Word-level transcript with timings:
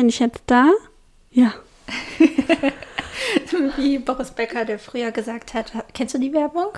Bin 0.00 0.08
ich 0.08 0.18
jetzt 0.18 0.44
da? 0.46 0.70
Ja. 1.30 1.52
Wie 3.76 3.98
Boris 3.98 4.30
Becker, 4.30 4.64
der 4.64 4.78
früher 4.78 5.10
gesagt 5.10 5.52
hat, 5.52 5.70
kennst 5.92 6.14
du 6.14 6.18
die 6.18 6.32
Werbung? 6.32 6.68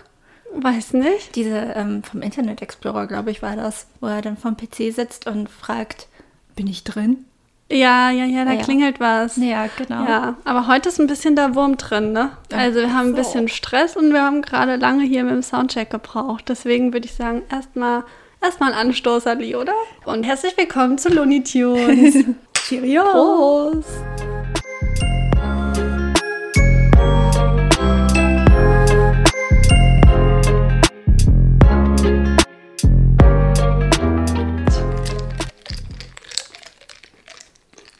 Weiß 0.52 0.92
nicht. 0.94 1.36
Diese 1.36 1.56
ähm, 1.76 2.02
vom 2.02 2.20
Internet 2.20 2.62
Explorer, 2.62 3.06
glaube 3.06 3.30
ich, 3.30 3.40
war 3.40 3.54
das, 3.54 3.86
wo 4.00 4.08
er 4.08 4.22
dann 4.22 4.36
vom 4.36 4.56
PC 4.56 4.92
sitzt 4.92 5.28
und 5.28 5.48
fragt, 5.48 6.08
bin 6.56 6.66
ich 6.66 6.82
drin? 6.82 7.24
Ja, 7.70 8.10
ja, 8.10 8.24
ja, 8.24 8.44
da 8.44 8.54
Ja. 8.54 8.62
klingelt 8.64 8.98
was. 8.98 9.36
Ja, 9.36 9.68
genau. 9.78 10.04
Ja, 10.04 10.36
aber 10.42 10.66
heute 10.66 10.88
ist 10.88 10.98
ein 11.00 11.06
bisschen 11.06 11.36
der 11.36 11.54
Wurm 11.54 11.76
drin, 11.76 12.10
ne? 12.10 12.36
Also 12.52 12.80
wir 12.80 12.92
haben 12.92 13.10
ein 13.10 13.14
bisschen 13.14 13.46
Stress 13.46 13.96
und 13.96 14.12
wir 14.12 14.22
haben 14.24 14.42
gerade 14.42 14.74
lange 14.74 15.04
hier 15.04 15.22
mit 15.22 15.32
dem 15.32 15.44
Soundcheck 15.44 15.90
gebraucht. 15.90 16.48
Deswegen 16.48 16.92
würde 16.92 17.06
ich 17.06 17.14
sagen, 17.14 17.42
erstmal 17.52 18.02
erstmal 18.40 18.72
ein 18.72 18.88
Anstoß, 18.88 19.28
Ali, 19.28 19.54
oder? 19.54 19.74
Und 20.06 20.24
herzlich 20.24 20.56
willkommen 20.56 20.98
zu 20.98 21.08
Looney 21.08 21.44
Tunes. 21.44 22.16
Cheerio. 22.72 23.02
Prost! 23.02 24.00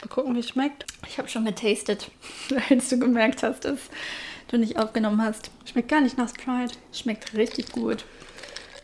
Mal 0.00 0.08
gucken, 0.08 0.34
wie 0.34 0.38
es 0.38 0.48
schmeckt. 0.48 0.86
Ich 1.06 1.18
habe 1.18 1.28
schon 1.28 1.44
getastet, 1.44 2.10
als 2.70 2.88
du 2.88 2.98
gemerkt 2.98 3.42
hast, 3.42 3.66
dass 3.66 3.78
du 4.48 4.56
nicht 4.56 4.78
aufgenommen 4.78 5.20
hast. 5.20 5.50
Schmeckt 5.70 5.90
gar 5.90 6.00
nicht 6.00 6.16
nach 6.16 6.30
Sprite. 6.30 6.78
Schmeckt 6.94 7.34
richtig 7.34 7.72
gut. 7.72 8.06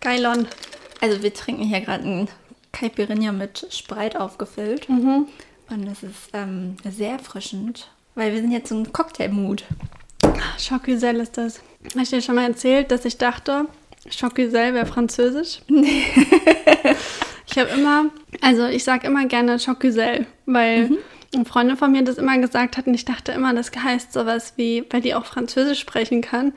Geilon. 0.03 0.49
Also 1.01 1.23
wir 1.23 1.33
trinken 1.33 1.63
hier 1.63 1.81
gerade 1.81 2.05
ein 2.05 2.29
Caipirinha 2.73 3.33
mit 3.33 3.67
Sprite 3.71 4.21
aufgefüllt. 4.21 4.87
Mhm. 4.91 5.29
Und 5.71 5.87
das 5.87 6.03
ist 6.03 6.31
ähm, 6.33 6.77
sehr 6.89 7.13
erfrischend, 7.13 7.91
weil 8.15 8.33
wir 8.33 8.41
sind 8.41 8.53
jetzt 8.53 8.71
im 8.71 8.93
Cocktailmut. 8.93 9.65
Chocusel 10.59 11.17
ist 11.17 11.37
das. 11.37 11.61
Habe 11.91 12.03
ich 12.03 12.11
dir 12.11 12.23
schon 12.23 12.35
mal 12.35 12.49
erzählt, 12.49 12.91
dass 12.91 13.05
ich 13.05 13.19
dachte, 13.19 13.67
Chocusel 14.19 14.75
wäre 14.75 14.87
französisch? 14.87 15.61
ich 15.69 17.59
habe 17.59 17.71
immer, 17.71 18.07
also 18.41 18.67
ich 18.67 18.85
sage 18.85 19.07
immer 19.07 19.27
gerne 19.27 19.59
Chocusel, 19.59 20.27
weil 20.47 20.91
eine 21.35 21.45
Freundin 21.45 21.77
von 21.77 21.93
mir 21.93 22.03
das 22.03 22.17
immer 22.17 22.39
gesagt 22.39 22.77
hat 22.79 22.87
und 22.87 22.95
ich 22.95 23.05
dachte 23.05 23.33
immer, 23.33 23.53
das 23.53 23.71
heißt 23.71 24.13
sowas 24.15 24.55
wie, 24.57 24.85
weil 24.91 25.03
die 25.03 25.15
auch 25.15 25.27
Französisch 25.27 25.79
sprechen 25.81 26.23
kann, 26.23 26.53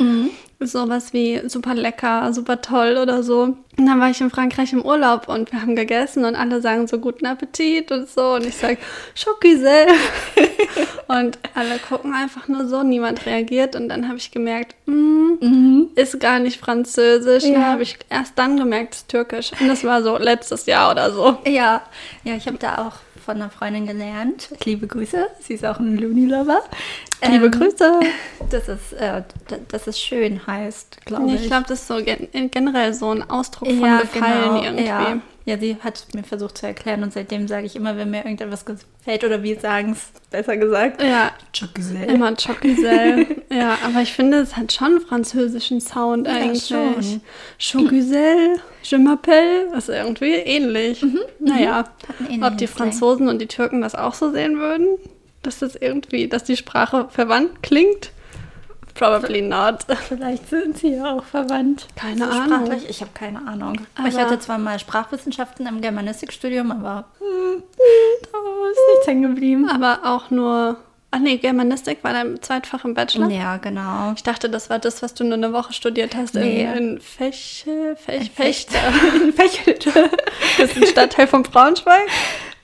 sowas 0.61 1.11
wie 1.11 1.41
super 1.49 1.73
lecker, 1.73 2.31
super 2.33 2.61
toll 2.61 2.97
oder 3.01 3.21
so. 3.23 3.55
Und 3.77 3.85
dann 3.85 3.99
war 3.99 4.09
ich 4.11 4.21
in 4.21 4.29
Frankreich 4.29 4.71
im 4.73 4.83
Urlaub 4.85 5.27
und 5.27 5.51
wir 5.51 5.61
haben 5.61 5.75
gegessen 5.75 6.23
und 6.23 6.35
alle 6.35 6.61
sagen 6.61 6.87
so 6.87 6.99
guten 6.99 7.25
Appetit 7.25 7.91
und 7.91 8.07
so 8.09 8.35
und 8.35 8.45
ich 8.45 8.55
sage 8.55 8.77
Chocusel. 9.21 9.87
Und 11.07 11.37
alle 11.55 11.77
gucken 11.79 12.13
einfach 12.13 12.47
nur 12.47 12.67
so, 12.67 12.83
niemand 12.83 13.25
reagiert. 13.25 13.75
Und 13.75 13.89
dann 13.89 14.07
habe 14.07 14.17
ich 14.17 14.31
gemerkt, 14.31 14.75
mm, 14.85 15.87
ist 15.95 16.21
gar 16.21 16.39
nicht 16.39 16.57
französisch. 16.57 17.43
Dann 17.43 17.53
Ja. 17.53 17.63
habe 17.63 17.83
ich 17.83 17.97
erst 18.09 18.39
dann 18.39 18.55
gemerkt, 18.55 18.93
es 18.93 18.99
ist 19.01 19.09
türkisch. 19.09 19.51
Und 19.59 19.67
das 19.67 19.83
war 19.83 20.03
so 20.03 20.17
letztes 20.17 20.67
Jahr 20.67 20.89
oder 20.91 21.11
so. 21.11 21.37
Ja, 21.45 21.81
ja, 22.23 22.35
ich 22.35 22.47
habe 22.47 22.57
da 22.57 22.87
auch 22.87 22.93
von 23.21 23.35
einer 23.35 23.49
Freundin 23.49 23.85
gelernt. 23.87 24.49
Liebe 24.65 24.87
Grüße, 24.87 25.27
sie 25.39 25.53
ist 25.53 25.65
auch 25.65 25.79
ein 25.79 25.97
Looney-Lover. 25.97 26.61
Liebe 27.29 27.45
Ähm, 27.45 27.51
Grüße. 27.51 27.99
Dass 28.49 28.67
es, 28.67 28.91
äh, 28.93 29.21
d- 29.49 29.59
dass 29.69 29.87
es 29.87 29.99
schön 29.99 30.45
heißt, 30.45 31.05
glaube 31.05 31.27
ich. 31.31 31.41
Ich 31.43 31.47
glaube, 31.47 31.65
das 31.67 31.81
ist 31.81 31.87
so 31.87 32.03
gen 32.03 32.27
generell 32.51 32.93
so 32.93 33.11
ein 33.11 33.29
Ausdruck 33.29 33.69
von 33.69 33.79
ja, 33.81 34.01
Gefallen 34.01 34.43
genau, 34.43 34.63
irgendwie. 34.63 34.85
Ja. 34.85 35.19
Ja, 35.45 35.57
sie 35.57 35.77
hat 35.77 36.05
mir 36.13 36.23
versucht 36.23 36.59
zu 36.59 36.67
erklären 36.67 37.01
und 37.01 37.13
seitdem 37.13 37.47
sage 37.47 37.65
ich 37.65 37.75
immer, 37.75 37.97
wenn 37.97 38.11
mir 38.11 38.19
irgendetwas 38.19 38.63
gefällt 38.63 39.23
oder 39.23 39.41
wir 39.41 39.59
sagen 39.59 39.93
es 39.93 40.11
besser 40.29 40.55
gesagt. 40.57 41.01
Ja, 41.01 41.31
Chocusel. 41.57 42.03
immer 42.03 42.35
Chocusel. 42.35 43.25
ja, 43.49 43.77
aber 43.83 44.01
ich 44.01 44.13
finde, 44.13 44.37
es 44.37 44.55
hat 44.55 44.71
schon 44.71 44.87
einen 44.87 45.01
französischen 45.01 45.81
Sound 45.81 46.27
Ja, 46.27 46.33
eigentlich. 46.33 46.67
schon. 46.67 47.21
Chocusel, 47.59 48.59
je 48.83 48.97
m'appelle, 48.97 49.75
ist 49.75 49.89
irgendwie 49.89 50.33
ähnlich. 50.33 51.03
Naja, 51.39 51.85
einen 52.19 52.27
ähnlichen 52.27 52.43
ob 52.43 52.57
die. 52.57 52.67
Franzosen 52.67 53.27
und 53.27 53.39
die 53.41 53.47
Türken 53.47 53.81
das 53.81 53.95
auch 53.95 54.13
so 54.13 54.31
sehen 54.31 54.59
würden, 54.59 54.99
dass 55.41 55.59
das 55.59 55.75
irgendwie, 55.75 56.27
dass 56.27 56.43
die 56.43 56.57
Sprache 56.57 57.07
verwandt 57.09 57.63
klingt? 57.63 58.11
Probably 59.01 59.41
not. 59.41 59.79
Vielleicht 60.07 60.47
sind 60.49 60.77
sie 60.77 60.95
ja 60.95 61.15
auch 61.15 61.23
verwandt. 61.23 61.87
Keine 61.95 62.25
So 62.25 62.31
Ahnung. 62.31 62.65
Sprachlich, 62.67 62.89
ich 62.89 63.01
habe 63.01 63.11
keine 63.13 63.39
Ahnung. 63.47 63.77
Aber- 63.97 64.07
ich 64.07 64.15
hatte 64.17 64.37
zwar 64.39 64.57
mal 64.59 64.77
Sprachwissenschaften 64.79 65.65
im 65.65 65.81
Germanistikstudium, 65.81 66.71
aber 66.71 67.05
hm, 67.19 67.63
da 68.31 68.37
ist 68.71 68.79
nichts 68.93 69.07
hängen 69.07 69.23
geblieben. 69.23 69.69
Aber 69.69 69.99
auch 70.03 70.29
nur. 70.29 70.77
Ach 71.13 71.19
nee, 71.19 71.35
Germanistik 71.37 72.03
war 72.03 72.13
dein 72.13 72.41
Zweitfach 72.41 72.85
im 72.85 72.93
Bachelor? 72.93 73.27
Ja, 73.29 73.57
genau. 73.57 74.13
Ich 74.15 74.23
dachte, 74.23 74.49
das 74.49 74.69
war 74.69 74.79
das, 74.79 75.01
was 75.01 75.13
du 75.13 75.25
nur 75.25 75.33
eine 75.33 75.51
Woche 75.51 75.73
studiert 75.73 76.15
hast 76.15 76.35
Nee. 76.35 76.61
in, 76.63 76.77
in 76.77 77.01
Feche, 77.01 77.97
Fech, 77.97 78.31
Fechter. 78.31 78.77
Fechter. 78.79 79.33
Fechelte. 79.35 80.09
Das 80.57 80.69
ist 80.71 80.77
ein 80.77 80.87
Stadtteil 80.87 81.27
von 81.27 81.43
Braunschweig. 81.43 82.07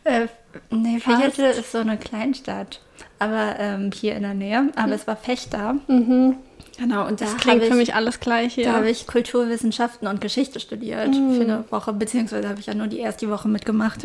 Äh, 0.06 0.28
nee, 0.70 1.00
Fast. 1.02 1.18
Fechelte 1.18 1.60
ist 1.60 1.72
so 1.74 1.80
eine 1.80 1.98
Kleinstadt. 1.98 2.80
Aber 3.20 3.56
ähm, 3.60 3.92
hier 3.94 4.16
in 4.16 4.24
der 4.24 4.34
Nähe. 4.34 4.70
Aber 4.76 4.94
es 4.94 5.08
war 5.08 5.16
Fechter. 5.16 5.76
Genau, 5.88 7.08
und 7.08 7.20
da 7.22 7.26
Das 7.26 7.30
habe 7.34 7.42
klingt 7.42 7.64
ich, 7.64 7.70
für 7.70 7.76
mich 7.76 7.96
alles 7.96 8.20
gleich 8.20 8.54
hier. 8.54 8.66
da 8.66 8.74
habe 8.74 8.90
ich 8.90 9.08
Kulturwissenschaften 9.08 10.08
und 10.08 10.22
Geschichte 10.22 10.60
studiert 10.60 11.16
für 11.16 11.42
eine 11.42 11.64
Woche, 11.72 11.94
beziehungsweise 11.94 12.48
habe 12.48 12.60
ich 12.60 12.68
ja 12.68 12.76
nur 12.76 12.88
die 12.88 13.00
erste 13.00 13.30
Woche 13.30 13.48
mitgemacht. 13.48 14.04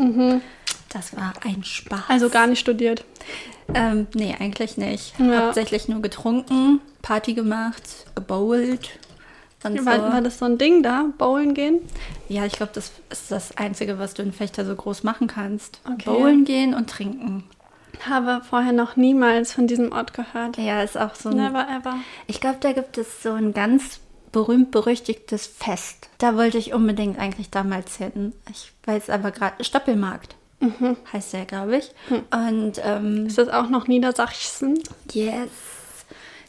Das 0.88 1.14
war 1.16 1.32
ein 1.44 1.62
Spaß. 1.64 2.00
also 2.08 2.28
gar 2.30 2.46
nicht 2.46 2.60
studiert. 2.60 3.04
Ähm, 3.74 4.06
nee, 4.14 4.34
eigentlich 4.38 4.76
nicht. 4.76 5.14
Ja. 5.18 5.44
Hauptsächlich 5.46 5.88
nur 5.88 6.00
getrunken, 6.02 6.80
Party 7.02 7.34
gemacht, 7.34 7.82
gebowlt. 8.14 8.90
Und 9.64 9.78
so. 9.78 9.86
War, 9.86 10.12
war 10.12 10.20
das 10.20 10.38
so 10.38 10.44
ein 10.46 10.58
Ding 10.58 10.82
da? 10.82 11.06
Bowlen 11.18 11.54
gehen? 11.54 11.78
Ja, 12.28 12.44
ich 12.46 12.52
glaube, 12.54 12.72
das 12.74 12.90
ist 13.10 13.30
das 13.30 13.56
Einzige, 13.56 13.98
was 13.98 14.14
du 14.14 14.22
in 14.22 14.32
Fechter 14.32 14.64
so 14.64 14.74
groß 14.74 15.02
machen 15.04 15.28
kannst. 15.28 15.78
Okay. 15.84 16.02
Bowlen 16.04 16.44
gehen 16.44 16.74
und 16.74 16.90
trinken. 16.90 17.44
Habe 18.08 18.42
vorher 18.48 18.72
noch 18.72 18.96
niemals 18.96 19.52
von 19.52 19.66
diesem 19.66 19.92
Ort 19.92 20.12
gehört. 20.14 20.56
Ja, 20.58 20.82
ist 20.82 20.98
auch 20.98 21.14
so 21.14 21.28
ein. 21.28 21.36
Never 21.36 21.66
ever. 21.68 21.96
Ich 22.26 22.40
glaube, 22.40 22.58
da 22.60 22.72
gibt 22.72 22.98
es 22.98 23.22
so 23.22 23.32
ein 23.32 23.52
ganz 23.52 24.00
berühmt-berüchtigtes 24.32 25.46
Fest. 25.46 26.08
Da 26.18 26.36
wollte 26.36 26.58
ich 26.58 26.72
unbedingt 26.72 27.18
eigentlich 27.18 27.50
damals 27.50 27.96
hin. 27.96 28.32
Ich 28.50 28.72
weiß 28.86 29.10
aber 29.10 29.30
gerade, 29.30 29.62
Stoppelmarkt 29.62 30.36
heißt 31.12 31.32
der, 31.32 31.44
glaube 31.44 31.78
ich. 31.78 31.90
Und 32.30 32.80
ähm, 32.84 33.26
Ist 33.26 33.38
das 33.38 33.48
auch 33.48 33.68
noch 33.68 33.88
Niedersachsen? 33.88 34.78
yes. 35.12 35.50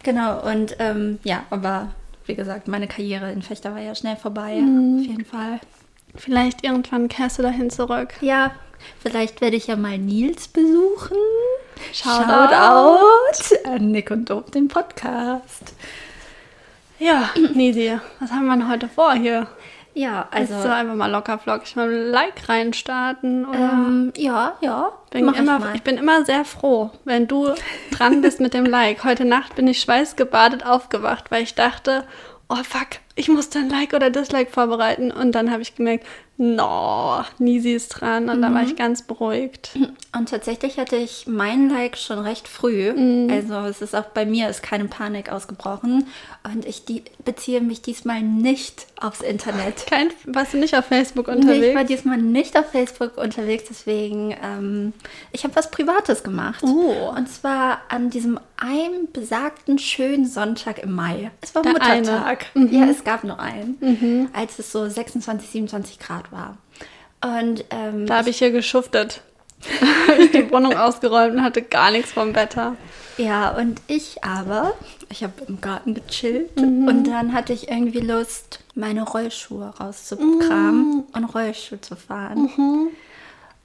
Genau, 0.03 0.45
und 0.45 0.75
ähm, 0.79 1.19
ja, 1.23 1.43
aber 1.49 1.93
wie 2.25 2.35
gesagt, 2.35 2.67
meine 2.67 2.87
Karriere 2.87 3.31
in 3.31 3.41
Fechter 3.41 3.71
war 3.73 3.81
ja 3.81 3.95
schnell 3.95 4.15
vorbei. 4.17 4.53
Auf 4.61 5.05
jeden 5.05 5.25
Fall. 5.25 5.59
Vielleicht 6.15 6.63
irgendwann 6.63 7.07
kehrst 7.07 7.39
du 7.39 7.41
dahin 7.41 7.69
zurück. 7.69 8.13
Ja, 8.21 8.51
vielleicht 9.01 9.41
werde 9.41 9.55
ich 9.55 9.67
ja 9.67 9.75
mal 9.75 9.97
Nils 9.97 10.47
besuchen. 10.47 11.17
Shoutout. 11.91 12.53
Shoutout 12.53 13.69
an 13.69 13.91
Nick 13.91 14.11
und 14.11 14.29
Dope, 14.29 14.51
den 14.51 14.67
Podcast. 14.67 15.73
Ja, 16.99 17.29
Nisi, 17.53 17.97
was 18.19 18.31
haben 18.31 18.45
wir 18.45 18.55
denn 18.55 18.69
heute 18.69 18.87
vor 18.87 19.13
hier? 19.13 19.47
Ja, 19.95 20.27
Also 20.31 20.55
also. 20.55 20.67
so 20.67 20.73
einfach 20.73 20.95
mal 20.95 21.11
locker 21.11 21.37
flockig 21.37 21.75
mal 21.75 21.87
ein 21.87 22.09
Like 22.09 22.49
reinstarten 22.49 23.45
oder 23.45 23.59
Ähm, 23.59 24.13
ja, 24.17 24.53
ja. 24.61 24.91
bin 25.11 25.27
immer, 25.33 25.59
ich 25.69 25.75
ich, 25.75 25.83
bin 25.83 25.97
immer 25.97 26.25
sehr 26.25 26.45
froh, 26.45 26.89
wenn 27.05 27.27
du 27.27 27.53
dran 27.91 28.21
bist 28.21 28.39
mit 28.39 28.53
dem 28.55 28.65
Like. 28.65 29.03
Heute 29.03 29.25
Nacht 29.25 29.55
bin 29.55 29.67
ich 29.67 29.81
schweißgebadet 29.81 30.65
aufgewacht, 30.65 31.29
weil 31.29 31.43
ich 31.43 31.53
dachte, 31.53 32.05
oh 32.49 32.63
fuck, 32.63 32.87
ich 33.15 33.27
muss 33.29 33.49
dann 33.49 33.69
Like 33.69 33.93
oder 33.93 34.09
Dislike 34.09 34.49
vorbereiten. 34.49 35.11
Und 35.11 35.33
dann 35.33 35.51
habe 35.51 35.61
ich 35.61 35.75
gemerkt, 35.75 36.07
no, 36.37 37.23
Nisi 37.37 37.73
ist 37.73 37.89
dran. 37.89 38.29
Und 38.29 38.41
da 38.41 38.53
war 38.53 38.63
ich 38.63 38.75
ganz 38.75 39.03
beruhigt. 39.03 39.77
Und 40.15 40.29
tatsächlich 40.29 40.77
hatte 40.77 40.95
ich 40.95 41.25
mein 41.27 41.69
Like 41.69 41.97
schon 41.97 42.19
recht 42.19 42.47
früh. 42.47 42.91
Mhm. 42.91 43.29
Also 43.31 43.55
es 43.67 43.81
ist 43.81 43.95
auch 43.95 44.05
bei 44.05 44.25
mir 44.25 44.49
ist 44.49 44.63
keine 44.63 44.85
Panik 44.85 45.31
ausgebrochen. 45.31 46.07
Und 46.43 46.65
ich 46.65 46.85
die, 46.85 47.03
beziehe 47.23 47.61
mich 47.61 47.81
diesmal 47.81 48.21
nicht 48.21 48.87
aufs 48.99 49.21
Internet. 49.21 49.85
Kein, 49.89 50.09
warst 50.25 50.53
du 50.53 50.57
nicht 50.57 50.75
auf 50.75 50.85
Facebook 50.85 51.27
Nee, 51.27 51.33
ich 51.33 51.45
war 51.45 51.53
unterwegs? 51.53 51.87
diesmal 51.87 52.17
nicht 52.17 52.57
auf 52.57 52.69
Facebook 52.71 53.17
unterwegs, 53.17 53.65
deswegen, 53.69 54.35
ähm, 54.43 54.93
ich 55.31 55.43
habe 55.43 55.55
was 55.55 55.71
Privates 55.71 56.23
gemacht. 56.23 56.63
Oh. 56.63 57.13
Und 57.15 57.29
zwar 57.29 57.79
an 57.89 58.09
diesem 58.09 58.39
einen 58.57 59.11
besagten 59.11 59.77
schönen 59.77 60.25
Sonntag 60.25 60.79
im 60.79 60.93
Mai. 60.93 61.31
Es 61.41 61.53
war 61.53 61.63
Der 61.63 61.73
Muttertag. 61.73 62.45
Mhm. 62.53 62.69
Ja, 62.71 62.85
es 62.85 63.03
gab 63.03 63.23
nur 63.23 63.39
einen, 63.39 64.29
als 64.33 64.57
es 64.59 64.71
so 64.71 64.87
26, 64.87 65.49
27 65.49 65.99
Grad 65.99 66.22
war. 66.31 66.57
Und 67.23 67.65
ähm, 67.69 68.05
Da 68.05 68.17
habe 68.19 68.29
ich 68.29 68.37
hier 68.39 68.51
geschuftet. 68.51 69.21
habe 70.07 70.23
ich 70.23 70.31
die 70.31 70.51
Wohnung 70.51 70.75
ausgeräumt 70.75 71.35
und 71.35 71.43
hatte 71.43 71.61
gar 71.61 71.91
nichts 71.91 72.11
vom 72.11 72.35
Wetter. 72.35 72.75
Ja, 73.17 73.55
und 73.55 73.79
ich 73.87 74.23
aber, 74.23 74.73
ich 75.09 75.23
habe 75.23 75.33
im 75.47 75.61
Garten 75.61 75.93
gechillt 75.93 76.57
und 76.57 77.03
dann 77.05 77.31
hatte 77.33 77.53
ich 77.53 77.69
irgendwie 77.69 77.99
Lust, 77.99 78.59
meine 78.75 79.03
Rollschuhe 79.03 79.73
rauszukramen 79.79 81.03
und 81.13 81.23
Rollschuh 81.25 81.77
zu 81.77 81.95
fahren. 81.95 82.49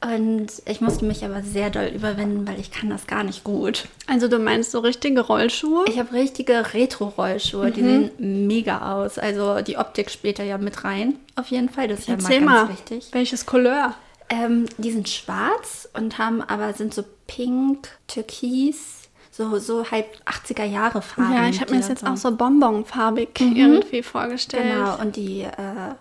Und 0.00 0.46
ich 0.64 0.80
musste 0.80 1.04
mich 1.04 1.24
aber 1.24 1.42
sehr 1.42 1.70
doll 1.70 1.86
überwinden, 1.92 2.46
weil 2.46 2.60
ich 2.60 2.70
kann 2.70 2.88
das 2.88 3.08
gar 3.08 3.24
nicht 3.24 3.42
gut. 3.42 3.88
Also 4.06 4.28
du 4.28 4.38
meinst 4.38 4.70
so 4.70 4.78
richtige 4.78 5.22
Rollschuhe? 5.22 5.84
Ich 5.88 5.98
habe 5.98 6.12
richtige 6.12 6.72
Retro-Rollschuhe, 6.72 7.72
die 7.72 7.82
Mhm. 7.82 8.10
sehen 8.18 8.46
mega 8.46 8.92
aus. 8.94 9.18
Also 9.18 9.60
die 9.60 9.76
Optik 9.76 10.10
spielt 10.10 10.38
da 10.38 10.44
ja 10.44 10.56
mit 10.56 10.84
rein. 10.84 11.18
Auf 11.34 11.48
jeden 11.48 11.68
Fall, 11.68 11.88
das 11.88 12.00
ist 12.00 12.08
ja 12.08 12.14
Erzähl 12.14 12.40
mal 12.42 12.54
ganz 12.58 12.68
mal, 12.68 12.76
wichtig. 12.76 13.08
welches 13.12 13.44
Couleur? 13.44 13.94
Ähm, 14.30 14.66
die 14.76 14.92
sind 14.92 15.08
schwarz 15.08 15.88
und 15.94 16.18
haben 16.18 16.42
aber 16.42 16.74
sind 16.74 16.94
so 16.94 17.02
pink, 17.26 17.88
türkis, 18.06 19.08
so, 19.32 19.58
so 19.58 19.90
halb 19.90 20.06
80er 20.26 20.64
Jahre 20.64 21.02
Farben. 21.02 21.32
Ja, 21.34 21.48
ich 21.48 21.60
habe 21.60 21.70
mir 21.72 21.80
die 21.80 21.88
das 21.88 21.88
da 21.88 21.92
jetzt 21.94 22.06
auch 22.06 22.16
so 22.30 22.36
bonbonfarbig 22.36 23.30
irgendwie 23.40 24.02
vorgestellt. 24.04 24.64
Genau, 24.64 24.96
und 25.00 25.16
die, 25.16 25.42
äh, 25.42 25.94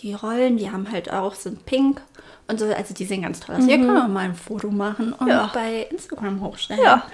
die 0.00 0.12
Rollen, 0.14 0.56
die 0.56 0.70
haben 0.70 0.92
halt 0.92 1.10
auch, 1.12 1.34
sind 1.34 1.66
pink 1.66 2.00
und 2.48 2.58
so, 2.58 2.66
also 2.66 2.94
die 2.94 3.04
sehen 3.04 3.22
ganz 3.22 3.40
toll 3.40 3.56
aus. 3.56 3.64
Hier 3.64 3.76
können 3.78 3.94
wir 3.94 4.08
mal 4.08 4.24
ein 4.26 4.34
Foto 4.34 4.70
machen 4.70 5.12
und 5.12 5.22
Mhm. 5.26 5.28
Ja. 5.28 5.50
bei 5.54 5.86
Instagram 5.90 6.40
hochstellen. 6.40 6.82
Ja. 6.82 7.04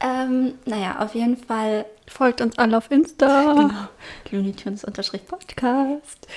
Ähm, 0.00 0.54
naja, 0.66 0.96
auf 0.98 1.14
jeden 1.14 1.36
Fall 1.36 1.86
Folgt 2.06 2.40
uns 2.42 2.58
alle 2.58 2.76
auf 2.76 2.90
Insta. 2.90 3.54
Genau. 3.54 3.70
Looney 4.30 4.52
Tunes 4.52 4.82
Podcast. 5.26 6.28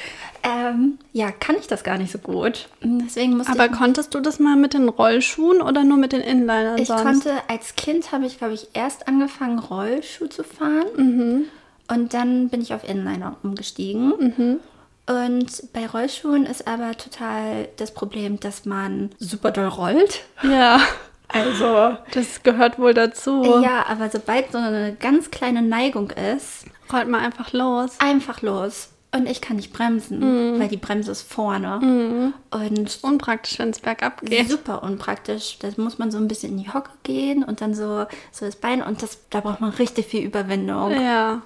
Ähm, 0.43 0.97
ja, 1.11 1.29
kann 1.31 1.57
ich 1.59 1.67
das 1.67 1.83
gar 1.83 1.97
nicht 1.97 2.11
so 2.11 2.19
gut. 2.19 2.69
Deswegen 2.81 3.35
musste 3.35 3.51
Aber 3.51 3.67
konntest 3.67 4.15
du 4.15 4.21
das 4.21 4.39
mal 4.39 4.55
mit 4.55 4.73
den 4.73 4.87
Rollschuhen 4.87 5.61
oder 5.61 5.83
nur 5.83 5.97
mit 5.97 6.13
den 6.13 6.21
Inlinern 6.21 6.77
ich 6.77 6.87
sonst? 6.87 7.03
konnte, 7.03 7.31
als 7.49 7.75
Kind 7.75 8.11
habe 8.13 8.25
ich, 8.25 8.37
glaube 8.37 8.53
ich, 8.53 8.69
erst 8.73 9.07
angefangen, 9.09 9.59
Rollschuh 9.59 10.27
zu 10.27 10.43
fahren. 10.43 10.85
Mhm. 10.95 11.43
Und 11.89 12.13
dann 12.13 12.47
bin 12.49 12.61
ich 12.61 12.73
auf 12.73 12.87
Inliner 12.87 13.35
umgestiegen. 13.43 14.07
Mhm. 14.17 14.59
Und 15.07 15.71
bei 15.73 15.87
Rollschuhen 15.87 16.45
ist 16.45 16.67
aber 16.67 16.95
total 16.97 17.69
das 17.77 17.93
Problem, 17.93 18.39
dass 18.39 18.65
man 18.65 19.09
super 19.19 19.51
doll 19.51 19.67
rollt. 19.67 20.21
Ja, 20.43 20.79
Also. 21.29 21.97
das 22.13 22.41
gehört 22.43 22.79
wohl 22.79 22.93
dazu. 22.93 23.59
Ja, 23.61 23.85
aber 23.89 24.09
sobald 24.09 24.51
so 24.51 24.57
eine 24.59 24.95
ganz 24.97 25.29
kleine 25.31 25.61
Neigung 25.61 26.09
ist, 26.11 26.65
Rollt 26.91 27.09
mal 27.09 27.19
einfach 27.19 27.51
los. 27.51 27.91
einfach 27.99 28.41
los. 28.41 28.89
Und 29.13 29.27
ich 29.27 29.39
kann 29.41 29.55
nicht 29.57 29.71
bremsen, 29.73 30.19
Mhm. 30.55 30.59
weil 30.59 30.67
die 30.67 30.77
Bremse 30.77 31.11
ist 31.11 31.21
vorne. 31.21 32.33
Und 32.51 32.99
Unpraktisch, 33.01 33.57
wenn 33.59 33.69
es 33.69 33.79
bergab 33.79 34.21
geht. 34.21 34.49
super 34.49 34.83
unpraktisch. 34.83 35.57
Da 35.59 35.69
muss 35.77 35.97
man 35.97 36.11
so 36.11 36.17
ein 36.17 36.27
bisschen 36.27 36.51
in 36.57 36.63
die 36.63 36.69
Hocke 36.73 36.91
gehen 37.03 37.43
und 37.43 37.61
dann 37.61 37.73
so, 37.73 38.05
so 38.31 38.45
das 38.45 38.57
Bein. 38.57 38.81
Und 38.83 39.01
das, 39.01 39.17
da 39.29 39.39
braucht 39.39 39.61
man 39.61 39.71
richtig 39.71 40.07
viel 40.07 40.23
Überwindung. 40.23 40.91
Ja. 40.91 41.41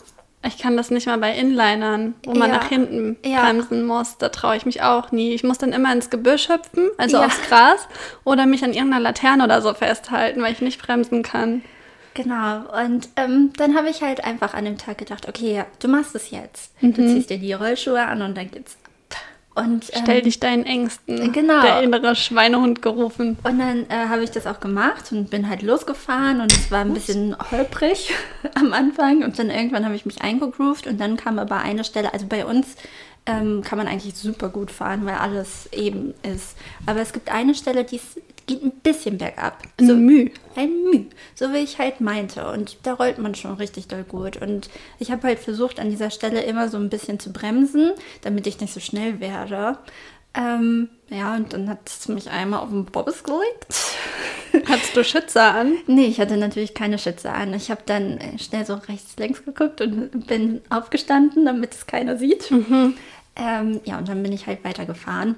Ich 0.46 0.58
kann 0.58 0.76
das 0.76 0.90
nicht 0.90 1.06
mal 1.06 1.20
bei 1.20 1.36
Inlinern, 1.36 2.16
wo 2.24 2.34
man 2.34 2.50
Ja. 2.50 2.58
nach 2.58 2.68
hinten 2.68 3.16
Ja. 3.24 3.44
bremsen 3.44 3.86
muss. 3.86 4.18
Da 4.18 4.30
traue 4.30 4.56
ich 4.56 4.66
mich 4.66 4.82
auch 4.82 5.12
nie. 5.12 5.34
Ich 5.34 5.44
muss 5.44 5.60
dann 5.60 5.72
immer 5.72 5.94
ins 5.94 6.10
Gebüsch 6.10 6.50
hüpfen, 6.50 6.90
also 6.98 7.18
Ja. 7.18 7.26
aufs 7.26 7.42
Gras, 7.48 7.88
oder 8.24 8.46
mich 8.48 8.64
an 8.64 8.74
irgendeiner 8.74 9.02
Laterne 9.04 9.44
oder 9.44 9.62
so 9.62 9.74
festhalten, 9.76 10.42
weil 10.42 10.54
ich 10.54 10.62
nicht 10.62 10.82
bremsen 10.82 11.22
kann. 11.22 11.62
Genau. 12.16 12.64
Und 12.86 13.08
ähm, 13.16 13.52
dann 13.56 13.76
habe 13.78 13.90
ich 13.90 14.02
halt 14.02 14.24
einfach 14.24 14.54
an 14.54 14.66
dem 14.66 14.78
Tag 14.78 14.98
gedacht, 14.98 15.30
okay, 15.30 15.54
ja, 15.56 15.66
du 15.80 15.88
machst 15.88 16.16
es 16.16 16.32
jetzt. 16.32 16.74
Mhm. 16.82 16.94
Du 16.94 17.06
ziehst 17.08 17.30
dir 17.30 17.38
die 17.38 17.54
Rollschuhe 17.54 18.02
an 18.04 18.22
und 18.22 18.36
dann 18.36 18.50
geht's 18.50 18.76
ab. 18.84 18.91
Und, 19.54 19.90
ähm, 19.94 20.02
Stell 20.04 20.22
dich 20.22 20.40
deinen 20.40 20.66
Ängsten. 20.66 21.34
Genau. 21.34 21.62
Der 21.62 21.82
innere 21.82 22.16
Schweinehund 22.16 22.82
gerufen. 22.82 23.38
Und 23.44 23.60
dann 23.60 23.86
äh, 23.90 24.08
habe 24.08 24.24
ich 24.24 24.32
das 24.32 24.48
auch 24.48 24.60
gemacht 24.62 25.12
und 25.12 25.30
bin 25.30 25.50
halt 25.50 25.62
losgefahren 25.62 26.40
und 26.40 26.54
es 26.54 26.72
war 26.72 26.80
ein 26.82 26.94
bisschen 26.94 27.36
holprig 27.52 28.14
am 28.56 28.72
Anfang 28.72 29.24
und 29.24 29.38
dann 29.38 29.50
irgendwann 29.50 29.84
habe 29.86 29.96
ich 29.96 30.06
mich 30.06 30.22
eingegroovt 30.22 30.88
und 30.88 31.00
dann 31.02 31.18
kam 31.18 31.38
aber 31.38 31.58
eine 31.58 31.84
Stelle, 31.84 32.14
also 32.14 32.28
bei 32.28 32.46
uns 32.46 32.76
ähm, 33.26 33.62
kann 33.62 33.78
man 33.78 33.88
eigentlich 33.88 34.16
super 34.16 34.50
gut 34.50 34.72
fahren, 34.72 35.06
weil 35.06 35.16
alles 35.16 35.68
eben 35.74 36.14
ist. 36.24 36.56
Aber 36.86 37.02
es 37.02 37.12
gibt 37.14 37.30
eine 37.32 37.54
Stelle, 37.54 37.84
die 37.84 37.98
ist- 37.98 38.20
geht 38.46 38.64
ein 38.64 38.72
bisschen 38.72 39.18
bergab. 39.18 39.62
So 39.80 39.96
Mühe. 39.96 40.32
Ein 40.56 40.84
Müh, 40.84 41.06
so 41.36 41.54
wie 41.54 41.60
ich 41.60 41.80
halt 41.80 42.02
meinte. 42.02 42.50
Und 42.50 42.78
da 42.84 42.94
rollt 42.94 43.18
man 43.18 43.36
schon 43.36 43.56
richtig 43.56 43.88
doll 43.88 44.04
gut. 44.04 44.38
Und 44.38 44.70
ich 45.00 45.12
habe 45.12 45.28
halt 45.28 45.40
versucht, 45.40 45.80
an 45.80 45.90
dieser 45.90 46.12
Stelle 46.12 46.42
immer 46.42 46.70
so 46.70 46.78
ein 46.78 46.90
bisschen 46.90 47.20
zu 47.20 47.32
bremsen, 47.32 47.92
damit 48.22 48.48
ich 48.48 48.60
nicht 48.60 48.74
so 48.74 48.80
schnell 48.80 49.20
werde. 49.20 49.78
Ähm, 50.34 50.90
ja, 51.10 51.36
und 51.36 51.52
dann 51.54 51.70
hat 51.70 51.80
es 51.86 52.08
mich 52.08 52.30
einmal 52.30 52.62
auf 52.62 52.70
den 52.70 52.86
Bobbes 52.86 53.24
gelegt. 53.24 53.68
Hattest 54.70 54.96
du 54.96 55.04
Schützer 55.04 55.54
an? 55.54 55.78
Nee, 55.88 56.06
ich 56.06 56.20
hatte 56.20 56.38
natürlich 56.38 56.74
keine 56.74 56.98
Schütze 56.98 57.32
an. 57.32 57.54
Ich 57.54 57.70
habe 57.70 57.82
dann 57.86 58.20
schnell 58.38 58.66
so 58.66 58.76
rechts, 58.76 59.16
links 59.18 59.44
geguckt 59.44 59.82
und 59.82 60.28
bin 60.28 60.62
aufgestanden, 60.70 61.46
damit 61.46 61.74
es 61.74 61.88
keiner 61.88 62.18
sieht. 62.18 62.52
Ähm, 63.36 63.80
ja, 63.84 63.98
und 63.98 64.08
dann 64.08 64.24
bin 64.24 64.32
ich 64.34 64.48
halt 64.48 64.64
weitergefahren. 64.64 65.36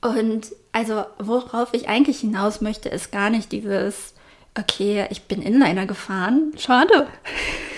Und 0.00 0.52
also, 0.76 1.06
worauf 1.18 1.72
ich 1.72 1.88
eigentlich 1.88 2.20
hinaus 2.20 2.60
möchte, 2.60 2.90
ist 2.90 3.10
gar 3.10 3.30
nicht 3.30 3.50
dieses, 3.50 4.12
okay, 4.58 5.06
ich 5.08 5.22
bin 5.22 5.40
Inliner 5.40 5.86
gefahren. 5.86 6.52
Schade. 6.58 7.06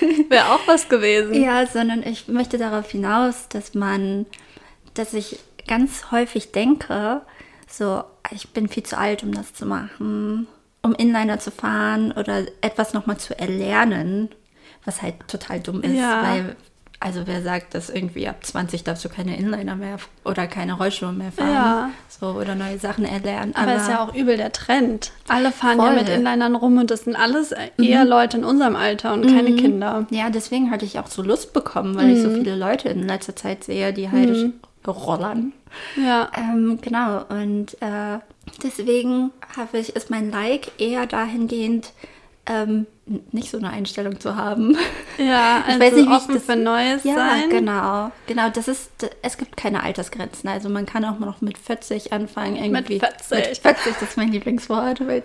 Wäre 0.28 0.46
auch 0.52 0.66
was 0.66 0.88
gewesen. 0.88 1.32
Ja, 1.40 1.64
sondern 1.66 2.02
ich 2.02 2.26
möchte 2.26 2.58
darauf 2.58 2.90
hinaus, 2.90 3.48
dass 3.50 3.74
man, 3.74 4.26
dass 4.94 5.14
ich 5.14 5.38
ganz 5.68 6.10
häufig 6.10 6.50
denke, 6.50 7.20
so, 7.68 8.02
ich 8.32 8.48
bin 8.50 8.66
viel 8.68 8.82
zu 8.82 8.98
alt, 8.98 9.22
um 9.22 9.32
das 9.32 9.54
zu 9.54 9.64
machen, 9.64 10.48
um 10.82 10.92
Inliner 10.96 11.38
zu 11.38 11.52
fahren 11.52 12.10
oder 12.10 12.46
etwas 12.62 12.94
nochmal 12.94 13.18
zu 13.18 13.38
erlernen, 13.38 14.28
was 14.84 15.02
halt 15.02 15.14
total 15.28 15.60
dumm 15.60 15.82
ist, 15.82 15.92
Ja. 15.94 16.22
weil, 16.24 16.56
also 17.00 17.26
wer 17.26 17.42
sagt, 17.42 17.74
dass 17.74 17.90
irgendwie 17.90 18.26
ab 18.28 18.44
20 18.44 18.82
darfst 18.84 19.04
du 19.04 19.08
keine 19.08 19.36
Inliner 19.36 19.76
mehr 19.76 19.98
oder 20.24 20.46
keine 20.48 20.72
Rollschuhe 20.72 21.12
mehr 21.12 21.30
fahren, 21.30 21.52
Ja. 21.52 21.90
so 22.08 22.26
oder 22.32 22.54
neue 22.56 22.78
Sachen 22.78 23.04
erlernen. 23.04 23.54
Aber 23.54 23.76
ist 23.76 23.88
ja 23.88 24.02
auch 24.02 24.14
übel 24.14 24.36
der 24.36 24.50
Trend. 24.52 25.12
Alle 25.28 25.52
fahren 25.52 25.78
ja 25.78 25.84
Voll. 25.84 25.94
mit 25.94 26.08
Inlinern 26.08 26.56
rum 26.56 26.76
und 26.78 26.90
das 26.90 27.04
sind 27.04 27.14
alles 27.14 27.54
eher 27.78 28.04
Leute 28.04 28.38
in 28.38 28.44
unserem 28.44 28.74
Alter 28.74 29.12
und 29.12 29.26
keine 29.26 29.54
Kinder. 29.54 30.06
Ja, 30.10 30.28
deswegen 30.30 30.70
hatte 30.72 30.84
ich 30.84 30.98
auch 30.98 31.06
so 31.06 31.22
Lust 31.22 31.52
bekommen, 31.52 31.94
weil 31.96 32.10
ich 32.10 32.22
so 32.22 32.30
viele 32.30 32.56
Leute 32.56 32.88
in 32.88 33.06
letzter 33.06 33.36
Zeit 33.36 33.62
sehe, 33.64 33.92
die 33.92 34.10
halt 34.10 34.52
rollern. 34.86 35.52
Ja. 35.96 36.30
Ähm, 36.36 36.78
genau, 36.80 37.24
und 37.28 37.74
äh, 37.82 38.18
deswegen 38.62 39.30
habe 39.56 39.78
ich, 39.78 39.94
ist 39.94 40.10
mein 40.10 40.30
Like 40.30 40.72
eher 40.78 41.06
dahingehend, 41.06 41.92
ähm, 42.46 42.86
nicht 43.32 43.50
so 43.50 43.58
eine 43.58 43.70
Einstellung 43.70 44.20
zu 44.20 44.36
haben. 44.36 44.76
Ja, 45.18 45.62
also 45.66 45.80
weiß 45.80 45.92
nicht, 45.94 46.06
wie 46.06 46.10
ich 46.10 46.16
offen 46.16 46.34
das- 46.34 46.44
für 46.44 46.56
Neues 46.56 47.04
ja, 47.04 47.14
sein. 47.14 47.50
genau. 47.50 48.10
Genau, 48.26 48.50
das 48.50 48.68
ist, 48.68 48.90
es 49.22 49.36
gibt 49.38 49.56
keine 49.56 49.82
Altersgrenzen. 49.82 50.48
Also 50.48 50.68
man 50.68 50.86
kann 50.86 51.04
auch 51.04 51.18
noch 51.18 51.40
mit 51.40 51.58
40 51.58 52.12
anfangen. 52.12 52.56
Irgendwie. 52.56 52.98
40. 53.00 53.30
Mit 53.30 53.58
40, 53.58 53.94
das 53.94 54.02
ist 54.02 54.16
mein 54.16 54.32
Lieblingswort, 54.32 55.06
weil 55.06 55.22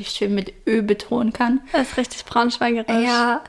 ich 0.00 0.10
schön 0.10 0.34
mit 0.34 0.52
Ö 0.66 0.82
betonen 0.82 1.32
kann. 1.32 1.60
Das 1.72 1.88
ist 1.90 1.96
richtig 1.96 2.24
braunschweigerisch. 2.26 3.06
Ja, 3.06 3.42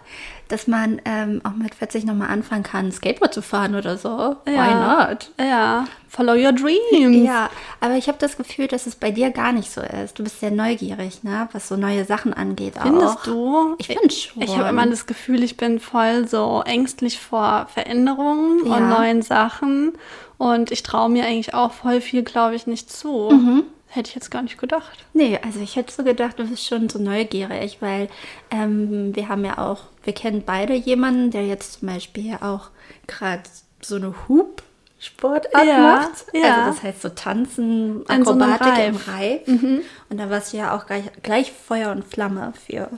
dass 0.50 0.68
man 0.68 1.02
ähm, 1.06 1.42
auch 1.44 1.54
mit 1.54 1.74
40 1.76 2.06
nochmal 2.06 2.30
anfangen 2.30 2.64
kann, 2.64 2.92
Skateboard 2.92 3.34
zu 3.34 3.42
fahren 3.42 3.76
oder 3.76 3.98
so. 3.98 4.36
Ja. 4.46 5.08
Why 5.08 5.10
not? 5.14 5.32
Ja. 5.40 5.86
Follow 6.08 6.34
your 6.34 6.52
dreams. 6.52 7.24
Ja, 7.26 7.50
aber 7.80 7.96
ich 7.96 8.08
habe 8.08 8.18
das 8.20 8.36
Gefühl, 8.36 8.68
dass 8.68 8.88
es 8.88 8.96
bei 8.96 9.12
dir 9.12 9.30
gar 9.30 9.52
nicht 9.54 9.72
so 9.72 9.80
ist. 9.82 10.18
Du 10.18 10.24
bist 10.24 10.40
sehr 10.40 10.50
neugierig, 10.52 11.24
ne? 11.24 11.48
was 11.54 11.68
so 11.68 11.78
neue 11.78 12.04
Sachen 12.04 12.34
angeht. 12.34 12.74
Findest 12.82 13.18
auch. 13.20 13.24
du? 13.24 13.76
Ich 13.78 13.88
finde 13.88 14.10
schon. 14.10 14.42
Ich 14.42 14.58
habe 14.58 14.70
immer 14.70 14.88
das 14.88 15.06
Gefühl, 15.06 15.44
ich 15.44 15.56
bin 15.56 15.80
voll 15.80 16.28
so 16.28 16.64
ängstlich 16.66 17.20
vor 17.20 17.68
Veränderungen 17.74 18.66
Ja. 18.66 18.76
und 18.78 18.90
neuen 18.90 19.22
Sachen. 19.22 19.94
Und 20.40 20.72
ich 20.72 20.84
traue 20.84 21.10
mir 21.10 21.26
eigentlich 21.26 21.54
auch 21.54 21.74
voll 21.74 22.02
viel, 22.02 22.24
glaube 22.24 22.56
ich, 22.56 22.66
nicht 22.66 22.92
zu. 22.92 23.30
Mhm. 23.32 23.64
Hätte 23.92 24.10
ich 24.10 24.16
jetzt 24.16 24.30
gar 24.30 24.44
nicht 24.44 24.60
gedacht. 24.60 25.04
Nee, 25.14 25.40
also 25.44 25.60
ich 25.60 25.76
hätte 25.76 25.92
so 25.92 26.04
gedacht, 26.04 26.38
du 26.38 26.48
bist 26.48 26.66
schon 26.68 26.90
so 26.90 27.00
neugierig, 27.00 27.78
weil 27.80 28.08
ähm, 28.52 29.16
wir 29.16 29.30
haben 29.30 29.44
ja 29.44 29.58
auch, 29.58 29.80
wir 30.04 30.14
kennen 30.14 30.44
beide 30.46 30.74
jemanden, 30.76 31.32
der 31.32 31.48
jetzt 31.48 31.80
zum 31.80 31.88
Beispiel 31.90 32.38
auch 32.40 32.70
gerade 33.08 33.42
so 33.82 33.96
eine 33.96 34.14
Hub-Sportart 34.28 35.66
Ja, 35.66 35.78
macht. 35.80 36.26
ja. 36.34 36.56
Also 36.66 36.72
das 36.72 36.84
heißt 36.84 37.02
so 37.02 37.10
Tanzen, 37.10 38.04
An 38.08 38.24
so 38.26 38.32
Akrobatik 38.34 38.86
im 38.88 38.96
Reif. 38.96 39.48
Mhm. 39.48 39.76
Reif. 39.78 39.86
Und 40.10 40.18
da 40.20 40.30
warst 40.30 40.54
du 40.54 40.58
ja 40.58 40.76
auch 40.76 40.86
gleich, 40.86 41.06
gleich 41.24 41.52
Feuer 41.52 41.92
und 41.92 42.06
Flamme 42.06 42.54
für. 42.68 42.90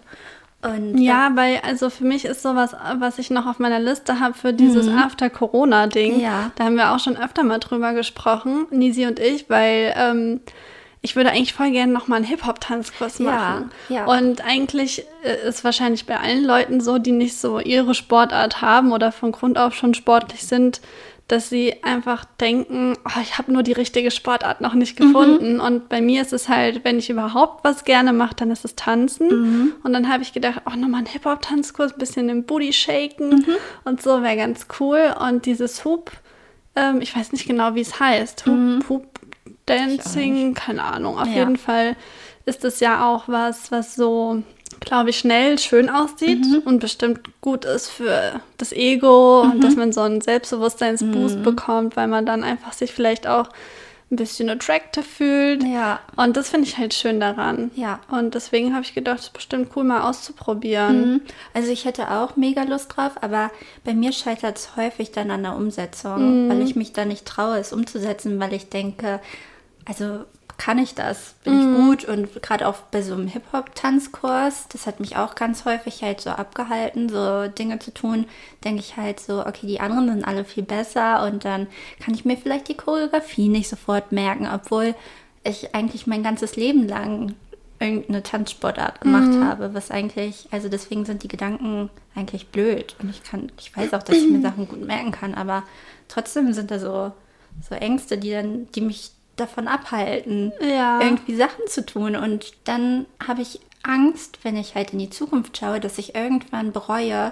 Und 0.62 0.98
Ja, 1.00 1.32
weil 1.36 1.60
also 1.64 1.90
für 1.90 2.04
mich 2.04 2.26
ist 2.26 2.44
sowas, 2.44 2.76
was 3.00 3.18
ich 3.18 3.30
noch 3.32 3.48
auf 3.48 3.60
meiner 3.60 3.80
Liste 3.80 4.20
habe 4.20 4.34
für 4.34 4.54
dieses 4.54 4.88
After-Corona-Ding. 4.90 6.16
Mhm. 6.18 6.20
Ja. 6.22 6.52
Da 6.56 6.66
haben 6.66 6.76
wir 6.76 6.92
auch 6.92 7.00
schon 7.00 7.16
öfter 7.18 7.44
mal 7.44 7.60
drüber 7.60 7.94
gesprochen, 7.94 8.68
Nisi 8.72 9.06
und 9.08 9.20
ich, 9.20 9.50
weil 9.50 9.94
ähm, 9.96 10.42
ich 11.02 11.16
würde 11.16 11.32
eigentlich 11.32 11.54
voll 11.54 11.72
gerne 11.72 11.92
noch 11.92 12.08
mal 12.08 12.18
einen 12.18 12.26
Hip-Hop-Tanzkurs 12.26 13.20
Ja, 13.20 13.26
machen. 13.26 13.72
ja. 13.90 14.06
Und 14.06 14.46
eigentlich 14.46 15.04
äh, 15.24 15.48
ist 15.48 15.64
wahrscheinlich 15.64 16.06
bei 16.06 16.20
allen 16.20 16.44
Leuten 16.46 16.80
so, 16.82 16.98
die 17.00 17.12
nicht 17.12 17.38
so 17.38 17.60
ihre 17.60 17.96
Sportart 17.96 18.62
haben 18.62 18.92
oder 18.92 19.12
von 19.12 19.32
Grund 19.32 19.58
auf 19.58 19.74
schon 19.74 19.94
sportlich 19.96 20.46
sind, 20.46 20.80
dass 21.28 21.50
sie 21.50 21.82
einfach 21.82 22.26
denken, 22.42 22.98
oh, 23.06 23.20
ich 23.22 23.38
habe 23.38 23.54
nur 23.54 23.64
die 23.64 23.72
richtige 23.72 24.12
Sportart 24.12 24.60
noch 24.60 24.74
nicht 24.74 24.98
gefunden. 24.98 25.62
Und 25.62 25.88
bei 25.88 26.02
mir 26.02 26.22
ist 26.22 26.34
es 26.34 26.50
halt, 26.50 26.84
wenn 26.84 27.00
ich 27.00 27.10
überhaupt 27.10 27.64
was 27.64 27.86
gerne 27.86 28.12
mache, 28.12 28.36
dann 28.36 28.52
ist 28.52 28.66
es 28.66 28.76
Tanzen. 28.76 29.74
Und 29.82 29.94
dann 29.94 30.12
habe 30.12 30.24
ich 30.24 30.34
gedacht, 30.34 30.62
oh, 30.66 30.76
nochmal 30.78 31.02
ein 31.02 31.06
Hip-Hop-Tanzkurs, 31.06 31.94
bisschen 31.94 32.28
den 32.28 32.44
Booty 32.46 32.74
shaken 32.74 33.46
und 33.86 34.02
so 34.02 34.22
wäre 34.22 34.36
ganz 34.36 34.68
cool. 34.82 35.16
Und 35.26 35.46
dieses 35.46 35.86
Hoop, 35.86 36.12
ähm, 36.76 37.00
ich 37.00 37.16
weiß 37.16 37.32
nicht 37.32 37.48
genau, 37.48 37.76
wie 37.76 37.82
es 37.82 37.98
heißt, 38.00 38.46
Hoop, 38.46 38.90
Hoop 38.90 39.11
Dancing, 39.78 40.54
keine 40.54 40.84
Ahnung. 40.84 41.18
Auf 41.20 41.28
Ja. 41.28 41.34
jeden 41.40 41.58
Fall 41.58 41.96
ist 42.46 42.64
es 42.66 42.80
ja 42.80 43.08
auch 43.08 43.24
was, 43.28 43.72
was 43.72 43.96
so, 43.96 44.42
glaube 44.80 45.12
ich, 45.12 45.20
schnell 45.20 45.60
schön 45.60 45.90
aussieht 45.90 46.44
Mhm. 46.46 46.62
und 46.66 46.80
bestimmt 46.80 47.20
gut 47.42 47.66
ist 47.66 47.90
für 47.90 48.42
das 48.58 48.72
Ego 48.72 49.44
Mhm. 49.46 49.52
und 49.52 49.64
dass 49.64 49.76
man 49.76 49.92
so 49.94 50.02
einen 50.02 50.22
Selbstbewusstseinsboost 50.22 51.44
bekommt, 51.44 51.96
weil 51.96 52.08
man 52.08 52.26
dann 52.26 52.44
einfach 52.44 52.74
sich 52.74 52.92
vielleicht 52.92 53.28
auch 53.28 53.48
ein 54.10 54.18
bisschen 54.18 54.50
attractive 54.50 55.06
fühlt. 55.06 55.64
Ja. 55.64 56.02
Und 56.18 56.36
das 56.36 56.50
finde 56.50 56.68
ich 56.68 56.78
halt 56.78 56.94
schön 56.94 57.22
daran. 57.22 57.72
Ja. 57.76 58.00
Und 58.10 58.36
deswegen 58.36 58.74
habe 58.74 58.84
ich 58.84 58.94
gedacht, 58.94 59.20
es 59.20 59.26
ist 59.28 59.34
bestimmt 59.34 59.70
cool 59.76 59.86
mal 59.86 60.02
auszuprobieren. 60.02 61.12
Mhm. 61.14 61.22
Also 61.54 61.72
ich 61.72 61.86
hätte 61.86 62.12
auch 62.12 62.36
mega 62.36 62.64
Lust 62.64 62.94
drauf, 62.98 63.12
aber 63.22 63.52
bei 63.86 63.94
mir 63.94 64.12
scheitert 64.12 64.58
es 64.58 64.76
häufig 64.76 65.12
dann 65.14 65.32
an 65.32 65.44
der 65.44 65.56
Umsetzung, 65.56 66.50
weil 66.50 66.62
ich 66.62 66.76
mich 66.76 66.92
da 66.92 67.06
nicht 67.06 67.26
traue, 67.26 67.58
es 67.60 67.72
umzusetzen, 67.72 68.38
weil 68.40 68.52
ich 68.54 68.68
denke, 68.68 69.22
also 69.86 70.26
kann 70.58 70.78
ich 70.78 70.94
das? 70.94 71.34
Bin 71.44 71.60
ich 71.60 71.76
gut? 71.76 72.06
Und 72.06 72.44
gerade 72.44 72.68
auch 72.68 72.76
bei 72.92 73.02
so 73.02 73.14
einem 73.14 73.28
Hip-Hop-Tanzkurs, 73.28 74.68
das 74.70 74.86
hat 74.86 75.00
mich 75.00 75.18
auch 75.18 75.34
ganz 75.34 75.66
häufig 75.66 76.04
halt 76.04 76.22
so 76.22 76.30
abgehalten, 76.30 77.10
so 77.10 77.48
Dinge 77.48 77.80
zu 77.80 77.92
tun, 77.92 78.28
denke 78.64 78.82
ich 78.82 78.96
halt 78.96 79.20
so, 79.20 79.44
okay, 79.44 79.66
die 79.66 79.80
anderen 79.80 80.10
sind 80.10 80.24
alle 80.24 80.46
viel 80.46 80.62
besser 80.62 81.26
und 81.26 81.46
dann 81.46 81.66
kann 82.00 82.14
ich 82.14 82.26
mir 82.26 82.38
vielleicht 82.38 82.68
die 82.68 82.78
Choreografie 82.78 83.50
nicht 83.50 83.70
sofort 83.70 84.12
merken, 84.12 84.48
obwohl 84.54 84.94
ich 85.44 85.74
eigentlich 85.74 86.06
mein 86.06 86.22
ganzes 86.22 86.56
Leben 86.56 86.88
lang 86.88 87.34
irgendeine 87.80 88.22
Tanzsportart 88.22 89.02
gemacht 89.02 89.34
habe, 89.44 89.74
was 89.74 89.90
eigentlich, 89.90 90.48
also 90.52 90.70
deswegen 90.70 91.06
sind 91.06 91.24
die 91.24 91.28
Gedanken 91.28 91.90
eigentlich 92.14 92.50
blöd. 92.50 92.96
Und 93.02 93.10
ich 93.10 93.24
kann, 93.24 93.52
ich 93.58 93.76
weiß 93.76 93.96
auch, 93.96 94.04
dass 94.04 94.16
ich 94.16 94.30
mir 94.30 94.42
Sachen 94.44 94.68
gut 94.68 94.86
merken 94.86 95.12
kann, 95.12 95.34
aber 95.34 95.64
trotzdem 96.08 96.54
sind 96.54 96.70
da 96.70 96.78
so, 96.78 97.12
so 97.68 97.74
Ängste, 97.74 98.20
die 98.20 98.30
dann, 98.30 98.68
die 98.74 98.82
mich 98.82 99.14
davon 99.36 99.68
abhalten, 99.68 100.52
Ja. 100.60 101.02
irgendwie 101.02 101.36
Sachen 101.36 101.68
zu 101.68 101.86
tun. 101.86 102.16
Und 102.16 102.54
dann 102.66 103.06
habe 103.26 103.42
ich 103.42 103.60
Angst, 103.84 104.40
wenn 104.44 104.58
ich 104.58 104.76
halt 104.76 104.94
in 104.94 105.00
die 105.00 105.10
Zukunft 105.10 105.58
schaue, 105.58 105.80
dass 105.80 105.98
ich 105.98 106.16
irgendwann 106.16 106.72
bereue, 106.72 107.32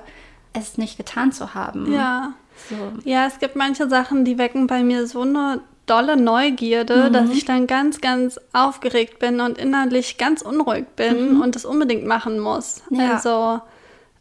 es 0.53 0.77
nicht 0.77 0.97
getan 0.97 1.31
zu 1.31 1.53
haben. 1.53 1.91
Ja. 1.93 2.33
So. 2.69 2.75
Ja, 3.09 3.27
es 3.27 3.39
gibt 3.39 3.55
manche 3.55 3.87
Sachen, 3.87 4.25
die 4.25 4.37
wecken 4.37 4.67
bei 4.67 4.83
mir 4.83 5.07
so 5.07 5.21
eine 5.21 5.61
dolle 5.85 6.17
Neugierde, 6.17 7.09
dass 7.09 7.29
ich 7.31 7.45
dann 7.45 7.65
ganz, 7.65 7.99
ganz 8.01 8.39
aufgeregt 8.53 9.17
bin 9.19 9.39
und 9.41 9.57
innerlich 9.57 10.17
ganz 10.17 10.41
unruhig 10.41 10.85
bin 10.95 11.41
und 11.41 11.55
das 11.55 11.65
unbedingt 11.65 12.05
machen 12.05 12.39
muss. 12.39 12.83
Ja. 12.91 13.13
Also 13.13 13.61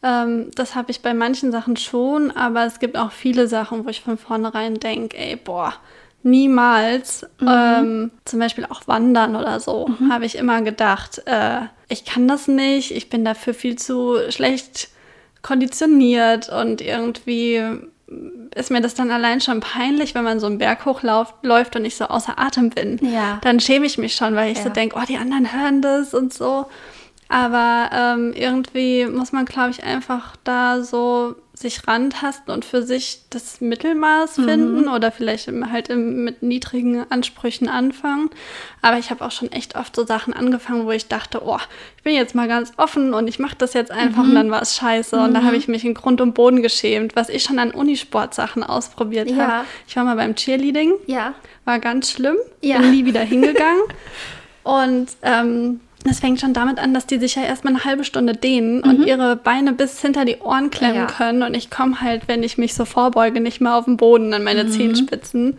ähm, 0.01 0.49
das 0.55 0.75
habe 0.75 0.89
ich 0.91 1.01
bei 1.01 1.13
manchen 1.13 1.51
Sachen 1.51 1.75
schon, 1.77 2.31
aber 2.31 2.65
es 2.65 2.79
gibt 2.79 2.97
auch 2.97 3.11
viele 3.11 3.47
Sachen, 3.47 3.85
wo 3.85 3.89
ich 3.89 4.01
von 4.01 4.17
vornherein 4.17 4.75
denke, 4.79 5.17
ey, 5.17 5.35
boah, 5.35 5.73
niemals. 6.23 7.25
Ähm, 7.41 8.11
zum 8.25 8.39
Beispiel 8.39 8.65
auch 8.65 8.87
Wandern 8.87 9.35
oder 9.35 9.59
so, 9.59 9.89
habe 10.09 10.25
ich 10.25 10.35
immer 10.37 10.61
gedacht, 10.61 11.21
äh, 11.25 11.61
ich 11.87 12.05
kann 12.05 12.27
das 12.27 12.47
nicht, 12.47 12.91
ich 12.91 13.09
bin 13.09 13.25
dafür 13.25 13.53
viel 13.53 13.77
zu 13.77 14.17
schlecht 14.29 14.89
konditioniert 15.41 16.49
und 16.49 16.81
irgendwie 16.81 17.61
ist 18.55 18.71
mir 18.71 18.81
das 18.81 18.95
dann 18.95 19.11
allein 19.11 19.39
schon 19.39 19.59
peinlich, 19.59 20.15
wenn 20.15 20.23
man 20.23 20.39
so 20.39 20.47
einen 20.47 20.57
Berg 20.57 20.85
hochläuft 20.85 21.35
läuft 21.43 21.75
und 21.75 21.85
ich 21.85 21.95
so 21.95 22.05
außer 22.05 22.39
Atem 22.39 22.71
bin. 22.71 22.99
Ja. 23.01 23.39
Dann 23.43 23.59
schäme 23.59 23.85
ich 23.85 23.97
mich 23.97 24.15
schon, 24.15 24.35
weil 24.35 24.51
ich 24.51 24.57
so 24.59 24.69
Ja. 24.69 24.73
denke, 24.73 24.97
oh, 24.99 25.05
die 25.07 25.17
anderen 25.17 25.53
hören 25.53 25.81
das 25.81 26.13
und 26.13 26.33
so. 26.33 26.65
Aber 27.31 27.91
ähm, 27.93 28.33
irgendwie 28.33 29.05
muss 29.05 29.31
man, 29.31 29.45
glaube 29.45 29.69
ich, 29.69 29.83
einfach 29.83 30.35
da 30.43 30.81
so 30.81 31.35
sich 31.53 31.85
rantasten 31.87 32.53
und 32.53 32.63
für 32.65 32.81
sich 32.83 33.23
das 33.29 33.59
Mittelmaß 33.61 34.35
finden 34.35 34.87
oder 34.87 35.11
vielleicht 35.11 35.47
halt 35.71 35.89
im, 35.89 36.23
mit 36.23 36.41
niedrigen 36.41 37.05
Ansprüchen 37.11 37.67
anfangen. 37.67 38.29
Aber 38.81 38.97
ich 38.97 39.11
habe 39.11 39.23
auch 39.25 39.31
schon 39.31 39.51
echt 39.51 39.75
oft 39.75 39.93
so 39.95 40.05
Sachen 40.05 40.33
angefangen, 40.33 40.85
wo 40.85 40.91
ich 40.91 41.07
dachte, 41.09 41.41
oh, 41.45 41.57
ich 41.97 42.03
bin 42.03 42.15
jetzt 42.15 42.33
mal 42.33 42.47
ganz 42.47 42.71
offen 42.77 43.13
und 43.13 43.27
ich 43.27 43.39
mache 43.39 43.55
das 43.57 43.73
jetzt 43.73 43.91
einfach 43.91 44.23
und 44.23 44.33
dann 44.35 44.49
war 44.51 44.61
es 44.61 44.77
scheiße. 44.77 45.17
Und 45.19 45.33
da 45.33 45.43
habe 45.43 45.57
ich 45.57 45.67
mich 45.67 45.83
in 45.83 45.93
Grund 45.93 46.21
und 46.21 46.33
Boden 46.33 46.63
geschämt, 46.63 47.15
was 47.17 47.27
ich 47.29 47.43
schon 47.43 47.59
an 47.59 47.71
Unisportsachen 47.71 48.63
ausprobiert 48.63 49.29
Ja. 49.29 49.35
habe. 49.47 49.65
Ich 49.85 49.95
war 49.97 50.05
mal 50.05 50.15
beim 50.15 50.33
Cheerleading 50.35 50.93
Ja. 51.07 51.33
war 51.65 51.79
ganz 51.79 52.09
schlimm. 52.09 52.37
Ja. 52.61 52.79
Bin 52.79 52.91
nie 52.91 53.05
wieder 53.05 53.21
hingegangen. 53.21 53.81
und 54.63 55.09
ähm, 55.23 55.81
das 56.05 56.19
fängt 56.21 56.39
schon 56.39 56.53
damit 56.53 56.79
an, 56.79 56.93
dass 56.93 57.05
die 57.07 57.19
sich 57.19 57.35
ja 57.35 57.43
erstmal 57.43 57.73
eine 57.75 57.83
halbe 57.83 58.03
Stunde 58.03 58.33
dehnen 58.33 58.81
und 58.83 59.05
ihre 59.05 59.35
Beine 59.35 59.73
bis 59.73 60.01
hinter 60.01 60.23
die 60.25 60.37
Ohren 60.37 60.69
klemmen 60.69 60.95
Ja. 60.95 61.05
können. 61.07 61.43
Und 61.43 61.53
ich 61.55 61.69
komme 61.69 61.99
halt, 62.01 62.27
wenn 62.27 62.41
ich 62.41 62.57
mich 62.57 62.73
so 62.73 62.85
vorbeuge, 62.85 63.41
nicht 63.41 63.59
mehr 63.61 63.75
auf 63.75 63.85
den 63.85 63.97
Boden 63.97 64.33
an 64.33 64.43
meine 64.43 64.67
Zehenspitzen. 64.69 65.57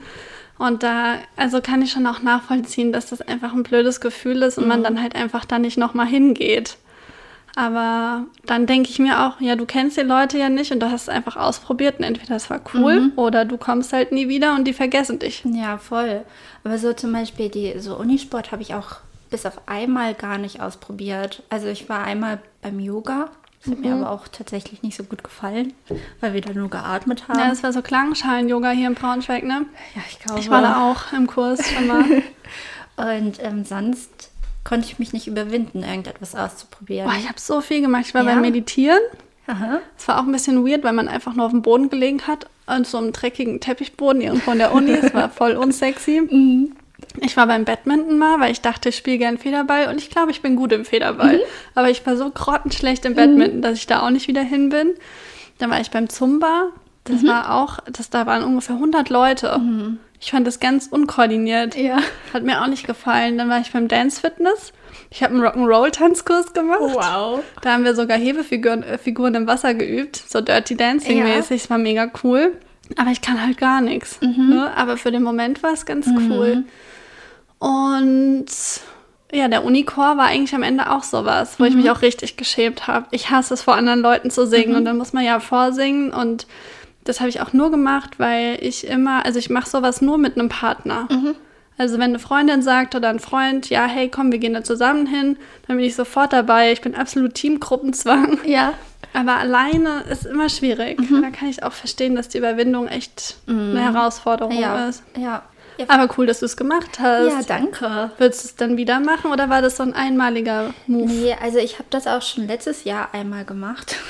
Und 0.59 0.83
da, 0.83 1.15
also 1.37 1.61
kann 1.61 1.83
ich 1.83 1.91
schon 1.91 2.07
auch 2.07 2.23
nachvollziehen, 2.23 2.93
dass 2.93 3.07
das 3.07 3.21
einfach 3.23 3.53
ein 3.53 3.63
blödes 3.63 4.01
Gefühl 4.01 4.43
ist 4.43 4.59
und 4.59 4.67
man 4.69 4.83
dann 4.83 5.01
halt 5.03 5.15
einfach 5.15 5.45
da 5.45 5.59
nicht 5.59 5.79
nochmal 5.79 6.07
hingeht. 6.07 6.77
Aber 7.57 8.25
dann 8.47 8.67
denke 8.67 8.91
ich 8.91 8.99
mir 8.99 9.27
auch, 9.27 9.41
ja, 9.41 9.57
du 9.57 9.67
kennst 9.67 9.97
die 9.97 10.03
Leute 10.03 10.39
ja 10.39 10.49
nicht 10.49 10.71
und 10.73 10.81
du 10.81 10.91
hast 10.91 11.03
es 11.03 11.09
einfach 11.09 11.37
ausprobiert 11.37 11.99
und 11.99 12.05
entweder 12.05 12.37
es 12.37 12.49
war 12.49 12.61
cool 12.75 13.11
oder 13.17 13.45
du 13.45 13.57
kommst 13.59 13.93
halt 13.93 14.13
nie 14.13 14.29
wieder 14.29 14.55
und 14.55 14.65
die 14.67 14.73
vergessen 14.73 15.19
dich. 15.19 15.43
Ja, 15.45 15.77
voll. 15.79 16.23
Aber 16.63 16.79
so 16.79 16.93
zum 16.93 17.13
Beispiel 17.13 17.49
die 17.49 17.75
so 17.79 17.97
Unisport 17.97 18.53
habe 18.53 18.63
ich 18.63 18.75
auch 18.75 18.99
bis 19.31 19.47
auf 19.47 19.61
einmal 19.67 20.15
gar 20.15 20.39
nicht 20.39 20.61
ausprobiert. 20.61 21.43
Also 21.51 21.69
ich 21.69 21.89
war 21.89 22.03
einmal 22.05 22.39
beim 22.63 22.79
Yoga. 22.81 23.31
Das 23.63 23.73
hat 23.73 23.81
mir 23.81 23.93
aber 23.95 24.11
auch 24.11 24.27
tatsächlich 24.29 24.83
nicht 24.83 24.97
so 24.97 25.05
gut 25.05 25.23
gefallen, 25.23 25.75
weil 26.21 26.33
wir 26.33 26.41
da 26.41 26.53
nur 26.55 26.71
geatmet 26.71 27.29
haben. 27.29 27.39
Ja, 27.39 27.51
das 27.51 27.63
war 27.63 27.75
so 27.75 27.83
Klangschalen-Yoga 27.83 28.71
hier 28.71 28.89
in 28.89 28.95
Braunschweig, 28.95 29.45
ne? 29.45 29.67
Ja, 29.95 30.01
ich 30.09 30.19
glaube. 30.19 30.41
Ich 30.41 30.49
war 30.49 30.63
da 30.63 30.91
auch 30.91 31.13
im 31.13 31.27
Kurs 31.27 31.61
schon 31.71 31.87
mal. 31.87 32.05
Und 32.97 33.43
ähm, 33.43 33.65
sonst 33.67 34.31
konnte 34.65 34.87
ich 34.87 34.99
mich 34.99 35.13
nicht 35.13 35.27
überwinden, 35.27 35.83
irgendetwas 35.83 36.35
auszuprobieren. 36.35 37.07
Boah, 37.09 37.17
ich 37.19 37.29
habe 37.29 37.39
so 37.39 37.61
viel 37.61 37.83
gemacht. 37.83 38.05
Ich 38.07 38.15
war 38.15 38.23
Ja? 38.25 38.33
beim 38.33 38.41
Meditieren. 38.41 39.01
Aha. 39.47 39.81
Es 39.99 40.09
war 40.09 40.19
auch 40.21 40.25
ein 40.25 40.33
bisschen 40.33 40.67
weird, 40.67 40.83
weil 40.83 40.93
man 40.95 41.09
einfach 41.09 41.35
nur 41.35 41.45
auf 41.45 41.53
dem 41.53 41.61
Boden 41.61 41.91
gelegen 41.91 42.23
hat, 42.27 42.47
an 42.65 42.85
so 42.85 42.97
einem 42.97 43.13
dreckigen 43.13 43.61
Teppichboden 43.61 44.23
irgendwo 44.23 44.53
in 44.53 44.59
der 44.59 44.73
Uni. 44.73 44.93
Es 44.93 45.13
war 45.13 45.29
voll 45.29 45.53
unsexy. 45.57 46.71
Ich 47.21 47.37
war 47.37 47.47
beim 47.47 47.65
Badminton 47.65 48.19
mal, 48.19 48.41
weil 48.41 48.53
ich 48.53 48.61
dachte, 48.61 48.91
ich 48.91 48.97
spiele 48.97 49.19
gern 49.19 49.39
Federball 49.39 49.89
und 49.89 49.99
ich 49.99 50.11
glaube, 50.11 50.31
ich 50.31 50.43
bin 50.43 50.57
gut 50.57 50.73
im 50.73 50.85
Federball. 50.85 51.41
Aber 51.75 51.91
ich 51.91 52.05
war 52.07 52.17
so 52.17 52.31
grottenschlecht 52.31 53.05
im 53.05 53.15
Badminton, 53.15 53.63
dass 53.63 53.79
ich 53.79 53.87
da 53.87 54.01
auch 54.01 54.11
nicht 54.11 54.29
wieder 54.29 54.43
hin 54.43 54.69
bin. 54.69 54.93
Dann 55.59 55.71
war 55.71 55.81
ich 55.81 55.91
beim 55.91 56.09
Zumba. 56.09 56.71
Das 57.05 57.25
war 57.27 57.55
auch, 57.57 57.79
das, 57.91 58.11
da 58.11 58.27
waren 58.27 58.45
ungefähr 58.45 58.77
100 58.77 59.09
Leute. 59.11 59.61
Ich 60.21 60.31
fand 60.31 60.47
das 60.47 60.61
ganz 60.61 60.87
unkoordiniert. 60.87 61.75
Ja. 61.77 61.99
Hat 62.33 62.45
mir 62.45 62.63
auch 62.63 62.67
nicht 62.67 62.87
gefallen. 62.87 63.39
Dann 63.39 63.49
war 63.49 63.61
ich 63.61 63.73
beim 63.73 63.89
Dance 63.89 64.21
Fitness. 64.21 64.73
Ich 65.11 65.23
habe 65.23 65.35
einen 65.35 65.43
Rock'n'Roll-Tanzkurs 65.43 66.53
gemacht. 66.53 66.81
Wow. 66.81 67.43
Da 67.63 67.73
haben 67.73 67.85
wir 67.85 67.95
sogar 67.95 68.17
Hebefiguren 68.19 68.83
äh, 68.83 68.99
Figuren 68.99 69.35
im 69.35 69.47
Wasser 69.47 69.75
geübt, 69.75 70.17
so 70.17 70.41
Dirty 70.41 70.77
Dancing-mäßig. 70.77 71.63
Es 71.65 71.71
war 71.71 71.79
mega 71.79 72.11
cool. 72.23 72.53
Aber 72.97 73.11
ich 73.11 73.21
kann 73.21 73.41
halt 73.45 73.57
gar 73.59 73.81
nichts. 73.81 74.21
Ne? 74.21 74.71
Aber 74.77 74.97
für 74.97 75.11
den 75.11 75.23
Moment 75.23 75.63
war 75.63 75.73
es 75.73 75.87
ganz 75.87 76.07
cool. 76.29 76.65
Und 77.61 78.47
ja, 79.33 79.47
der 79.47 79.65
Unichor 79.65 80.17
war 80.17 80.27
eigentlich 80.27 80.55
am 80.57 80.65
Ende 80.65 80.91
auch 80.91 81.05
sowas, 81.05 81.61
wo 81.61 81.65
ich 81.65 81.75
mich 81.77 81.89
auch 81.91 82.03
richtig 82.03 82.37
geschämt 82.37 82.89
habe. 82.89 83.07
Ich 83.13 83.31
hasse 83.31 83.55
es, 83.55 83.63
vor 83.63 83.77
anderen 83.77 84.01
Leuten 84.01 84.31
zu 84.31 84.45
singen. 84.47 84.75
Und 84.75 84.85
dann 84.85 84.99
muss 84.99 85.13
man 85.13 85.25
ja 85.25 85.39
vorsingen. 85.39 86.13
Und 86.13 86.49
das 87.05 87.21
habe 87.21 87.29
ich 87.31 87.41
auch 87.41 87.53
nur 87.53 87.71
gemacht, 87.71 88.19
weil 88.19 88.59
ich 88.61 88.87
immer, 88.89 89.25
also 89.25 89.39
ich 89.39 89.49
mache 89.49 89.69
sowas 89.69 90.01
nur 90.01 90.19
mit 90.19 90.37
einem 90.37 90.49
Partner. 90.49 91.07
Also 91.79 91.95
wenn 91.95 92.11
eine 92.11 92.19
Freundin 92.19 92.61
sagt 92.63 92.95
oder 92.97 93.09
ein 93.09 93.21
Freund, 93.21 93.71
ja, 93.71 93.85
hey, 93.87 94.09
komm, 94.09 94.33
wir 94.33 94.39
gehen 94.39 94.55
da 94.55 94.65
zusammen 94.65 95.07
hin, 95.07 95.37
dann 95.69 95.77
bin 95.77 95.87
ich 95.87 95.95
sofort 95.95 96.33
dabei. 96.33 96.73
Ich 96.73 96.81
bin 96.81 96.95
absolut 96.97 97.35
Teamgruppenzwang. 97.35 98.39
Ja. 98.45 98.73
Aber 99.13 99.37
alleine 99.37 100.03
ist 100.11 100.27
immer 100.27 100.49
schwierig. 100.49 101.01
Da 101.23 101.31
kann 101.31 101.49
ich 101.49 101.63
auch 101.63 101.73
verstehen, 101.73 102.15
dass 102.17 102.29
die 102.29 102.39
Überwindung 102.39 102.87
echt 102.89 103.37
eine 103.49 103.81
Herausforderung 103.81 104.53
Ja. 104.59 104.89
ist. 104.89 105.03
Ja. 105.17 105.43
Ja, 105.81 105.87
Aber 105.89 106.13
cool, 106.19 106.27
dass 106.27 106.41
du 106.41 106.47
es 106.47 106.57
gemacht 106.57 107.01
hast. 107.01 107.33
ja 107.33 107.43
danke. 107.47 108.11
Würdest 108.19 108.45
du 108.45 108.49
es 108.49 108.57
dann 108.57 108.77
wieder 108.77 109.01
machen 109.01 109.33
oder 109.33 109.49
war 109.49 109.63
das 109.63 109.77
so 109.79 109.83
ein 109.83 109.95
einmaliger 109.95 110.75
Move? 110.87 111.07
Nee, 111.07 111.37
also 111.41 111.59
ich 111.59 111.75
habe 111.75 111.87
das 111.91 112.07
auch 112.07 112.23
schon 112.23 112.47
letztes 112.47 112.85
Jahr 112.85 113.09
einmal 113.13 113.45
gemacht. 113.45 113.97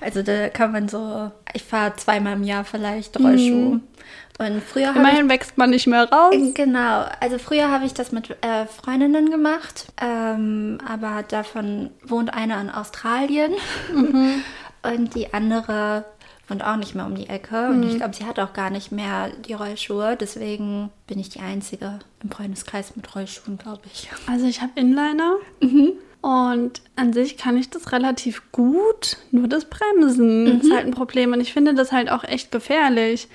Also 0.00 0.22
da 0.22 0.48
kann 0.50 0.70
man 0.70 0.88
so, 0.88 1.32
ich 1.52 1.64
fahre 1.64 1.96
zweimal 1.96 2.34
im 2.34 2.44
Jahr 2.44 2.64
vielleicht 2.64 3.18
Rollschuh. 3.18 3.80
Und 4.38 4.62
früher 4.62 4.90
habe 4.90 4.98
ich 5.00 5.04
Immerhin 5.04 5.28
wächst 5.28 5.58
man 5.58 5.70
nicht 5.70 5.88
mehr 5.88 6.08
raus. 6.08 6.32
Genau, 6.54 7.06
also 7.18 7.38
früher 7.38 7.68
habe 7.68 7.84
ich 7.84 7.92
das 7.92 8.12
mit 8.12 8.30
äh, 8.30 8.66
Freundinnen 8.66 9.32
gemacht, 9.32 9.86
ähm, 10.00 10.78
aber 10.88 11.24
davon 11.26 11.90
wohnt 12.04 12.32
eine 12.32 12.60
in 12.60 12.70
Australien 12.70 13.52
und 14.84 15.14
die 15.16 15.34
andere 15.34 16.04
wohnt 16.48 16.64
auch 16.64 16.76
nicht 16.76 16.94
mehr 16.94 17.06
um 17.06 17.14
die 17.14 17.28
Ecke 17.28 17.68
und 17.68 17.82
ich 17.82 17.96
glaube, 17.96 18.14
sie 18.14 18.24
hat 18.24 18.38
auch 18.38 18.52
gar 18.52 18.70
nicht 18.70 18.90
mehr 18.92 19.30
die 19.46 19.52
Rollschuhe, 19.54 20.16
deswegen 20.18 20.90
bin 21.06 21.18
ich 21.18 21.28
die 21.28 21.40
Einzige 21.40 21.98
im 22.22 22.30
Freundeskreis 22.30 22.96
mit 22.96 23.14
Rollschuhen, 23.14 23.58
glaube 23.58 23.82
ich. 23.92 24.08
Also 24.26 24.46
ich 24.46 24.60
habe 24.62 24.72
Inliner 24.76 25.36
Mhm. 25.60 25.92
Und 26.20 26.82
an 26.96 27.12
sich 27.12 27.36
kann 27.36 27.56
ich 27.56 27.70
das 27.70 27.92
relativ 27.92 28.42
gut, 28.50 29.18
nur 29.30 29.46
das 29.46 29.66
Bremsen 29.66 30.60
ist 30.60 30.72
halt 30.72 30.84
ein 30.84 30.90
Problem. 30.90 31.32
Und 31.32 31.40
ich 31.40 31.52
finde 31.52 31.74
das 31.74 31.92
halt 31.92 32.10
auch 32.10 32.24
echt 32.24 32.50
gefährlich. 32.50 33.28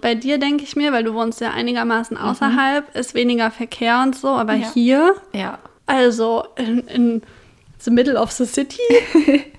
Bei 0.00 0.14
dir 0.14 0.38
denke 0.38 0.64
ich 0.64 0.74
mir, 0.74 0.90
weil 0.90 1.04
du 1.04 1.12
wohnst 1.12 1.42
ja 1.42 1.50
einigermaßen 1.50 2.16
außerhalb, 2.16 2.96
ist 2.96 3.12
weniger 3.12 3.50
Verkehr 3.50 4.00
und 4.02 4.16
so, 4.16 4.28
aber 4.28 4.54
Ja. 4.54 4.72
hier, 4.72 5.14
Ja. 5.34 5.58
also 5.84 6.44
in, 6.56 6.78
in 6.88 7.22
the 7.78 7.90
middle 7.90 8.18
of 8.18 8.30
the 8.32 8.46
city, 8.46 8.80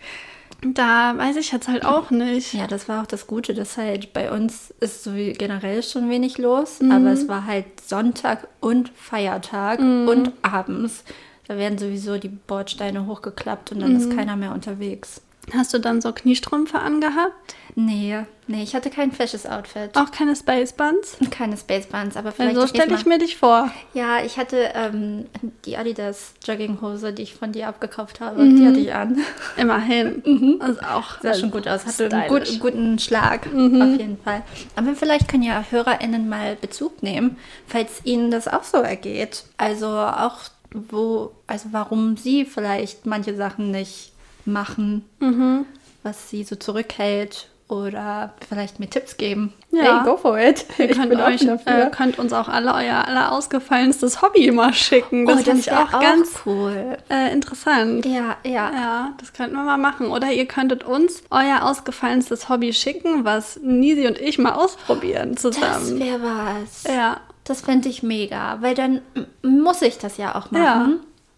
da 0.61 1.17
weiß 1.17 1.37
ich 1.37 1.51
jetzt 1.51 1.67
halt 1.67 1.85
auch 1.85 2.11
nicht. 2.11 2.53
Ja, 2.53 2.67
das 2.67 2.87
war 2.87 3.01
auch 3.01 3.07
das 3.07 3.27
Gute, 3.27 3.53
dass 3.53 3.77
halt 3.77 4.13
bei 4.13 4.31
uns 4.31 4.73
ist 4.79 5.03
so 5.03 5.15
wie 5.15 5.33
generell 5.33 5.81
schon 5.83 6.09
wenig 6.09 6.37
los, 6.37 6.79
Mhm. 6.81 6.91
aber 6.91 7.11
es 7.11 7.27
war 7.27 7.45
halt 7.45 7.65
Sonntag 7.81 8.47
und 8.59 8.89
Feiertag 8.95 9.79
Mhm. 9.79 10.07
und 10.07 10.31
abends. 10.43 11.03
Da 11.47 11.57
werden 11.57 11.77
sowieso 11.77 12.17
die 12.17 12.29
Bordsteine 12.29 13.07
hochgeklappt 13.07 13.71
und 13.71 13.81
dann 13.81 13.91
Mhm. 13.93 13.97
ist 13.97 14.15
keiner 14.15 14.35
mehr 14.35 14.53
unterwegs. 14.53 15.21
Hast 15.55 15.73
du 15.73 15.79
dann 15.79 16.01
so 16.01 16.13
Kniestrümpfe 16.13 16.79
angehabt? 16.79 17.55
Nee, 17.75 18.19
nee, 18.47 18.63
ich 18.63 18.75
hatte 18.75 18.89
kein 18.89 19.11
fesches 19.11 19.45
Outfit. 19.45 19.91
Auch 19.95 20.11
keine 20.11 20.35
Spacebands? 20.35 21.17
Keine 21.31 21.57
Spacebands, 21.57 22.15
aber 22.15 22.31
vielleicht 22.31 22.55
so 22.55 22.67
stelle 22.67 22.93
ich 22.95 23.05
mir 23.05 23.17
dich 23.17 23.37
vor. 23.37 23.71
Ja, 23.93 24.21
ich 24.23 24.37
hatte 24.37 24.69
ähm, 24.75 25.25
die 25.65 25.77
Adidas 25.77 26.33
Jogginghose, 26.45 27.11
die 27.13 27.23
ich 27.23 27.33
von 27.33 27.53
dir 27.53 27.67
abgekauft 27.69 28.19
habe, 28.19 28.43
Mhm. 28.43 28.55
die 28.57 28.67
hatte 28.67 28.79
ich 28.79 28.93
an. 28.93 29.17
Immerhin. 29.57 30.21
Also 30.61 30.79
auch 30.81 31.19
Sah 31.21 31.33
schon 31.33 31.49
gut 31.51 31.67
aus, 31.67 31.85
hatte 31.85 32.09
einen 32.13 32.25
stylisch. 32.25 32.59
gut, 32.59 32.73
guten 32.73 32.99
Schlag, 32.99 33.51
Mhm. 33.51 33.81
auf 33.81 33.99
jeden 33.99 34.17
Fall. 34.21 34.43
Aber 34.75 34.93
vielleicht 34.95 35.27
können 35.27 35.43
ja 35.43 35.63
HörerInnen 35.69 36.29
mal 36.29 36.55
Bezug 36.55 37.01
nehmen, 37.03 37.37
falls 37.67 38.01
ihnen 38.03 38.31
das 38.31 38.47
auch 38.47 38.63
so 38.63 38.77
ergeht. 38.77 39.43
Also 39.57 39.87
auch 39.87 40.37
wo, 40.73 41.31
also 41.47 41.69
warum 41.71 42.15
sie 42.15 42.45
vielleicht 42.45 43.05
manche 43.05 43.35
Sachen 43.35 43.71
nicht 43.71 44.10
machen, 44.45 45.05
Mhm. 45.19 45.65
was 46.03 46.29
sie 46.29 46.43
so 46.43 46.55
zurückhält 46.55 47.47
oder 47.67 48.33
vielleicht 48.49 48.81
mir 48.81 48.89
Tipps 48.89 49.15
geben. 49.15 49.53
Ja. 49.71 49.99
Hey, 49.99 50.05
go 50.05 50.17
for 50.17 50.37
it. 50.37 50.65
Ihr 50.77 50.89
könnt, 50.89 51.15
euch, 51.15 51.41
äh, 51.65 51.89
könnt 51.89 52.19
uns 52.19 52.33
auch 52.33 52.49
alle 52.49 52.73
euer 52.73 53.07
aller 53.07 53.31
ausgefallenstes 53.31 54.21
Hobby 54.21 54.45
immer 54.47 54.73
schicken. 54.73 55.25
Das 55.25 55.35
oh, 55.39 55.43
finde 55.43 55.51
das 55.51 55.67
ich 55.67 55.71
wäre 55.71 55.83
auch, 55.85 56.01
ganz 56.01 56.33
cool. 56.45 56.97
äh, 57.09 57.31
interessant. 57.31 58.05
Ja, 58.05 58.35
ja. 58.43 58.71
Ja, 58.73 59.13
das 59.21 59.31
könnten 59.31 59.55
wir 59.55 59.63
mal 59.63 59.77
machen. 59.77 60.07
Oder 60.07 60.31
ihr 60.33 60.47
könntet 60.47 60.83
uns 60.83 61.23
euer 61.29 61.59
ausgefallenstes 61.63 62.49
Hobby 62.49 62.73
schicken, 62.73 63.23
was 63.23 63.57
Nisi 63.63 64.05
und 64.05 64.19
ich 64.19 64.37
mal 64.37 64.51
ausprobieren 64.51 65.33
Das 65.35 65.41
zusammen. 65.43 65.97
wäre 65.99 66.19
was. 66.21 66.83
ja. 66.83 67.21
Das 67.45 67.61
fände 67.61 67.89
ich 67.89 68.03
mega, 68.03 68.57
weil 68.61 68.75
dann 68.75 69.01
muss 69.43 69.81
ich 69.81 69.97
das 69.97 70.17
ja 70.17 70.35
auch 70.35 70.51
machen. 70.51 70.61
Ja. 70.63 70.89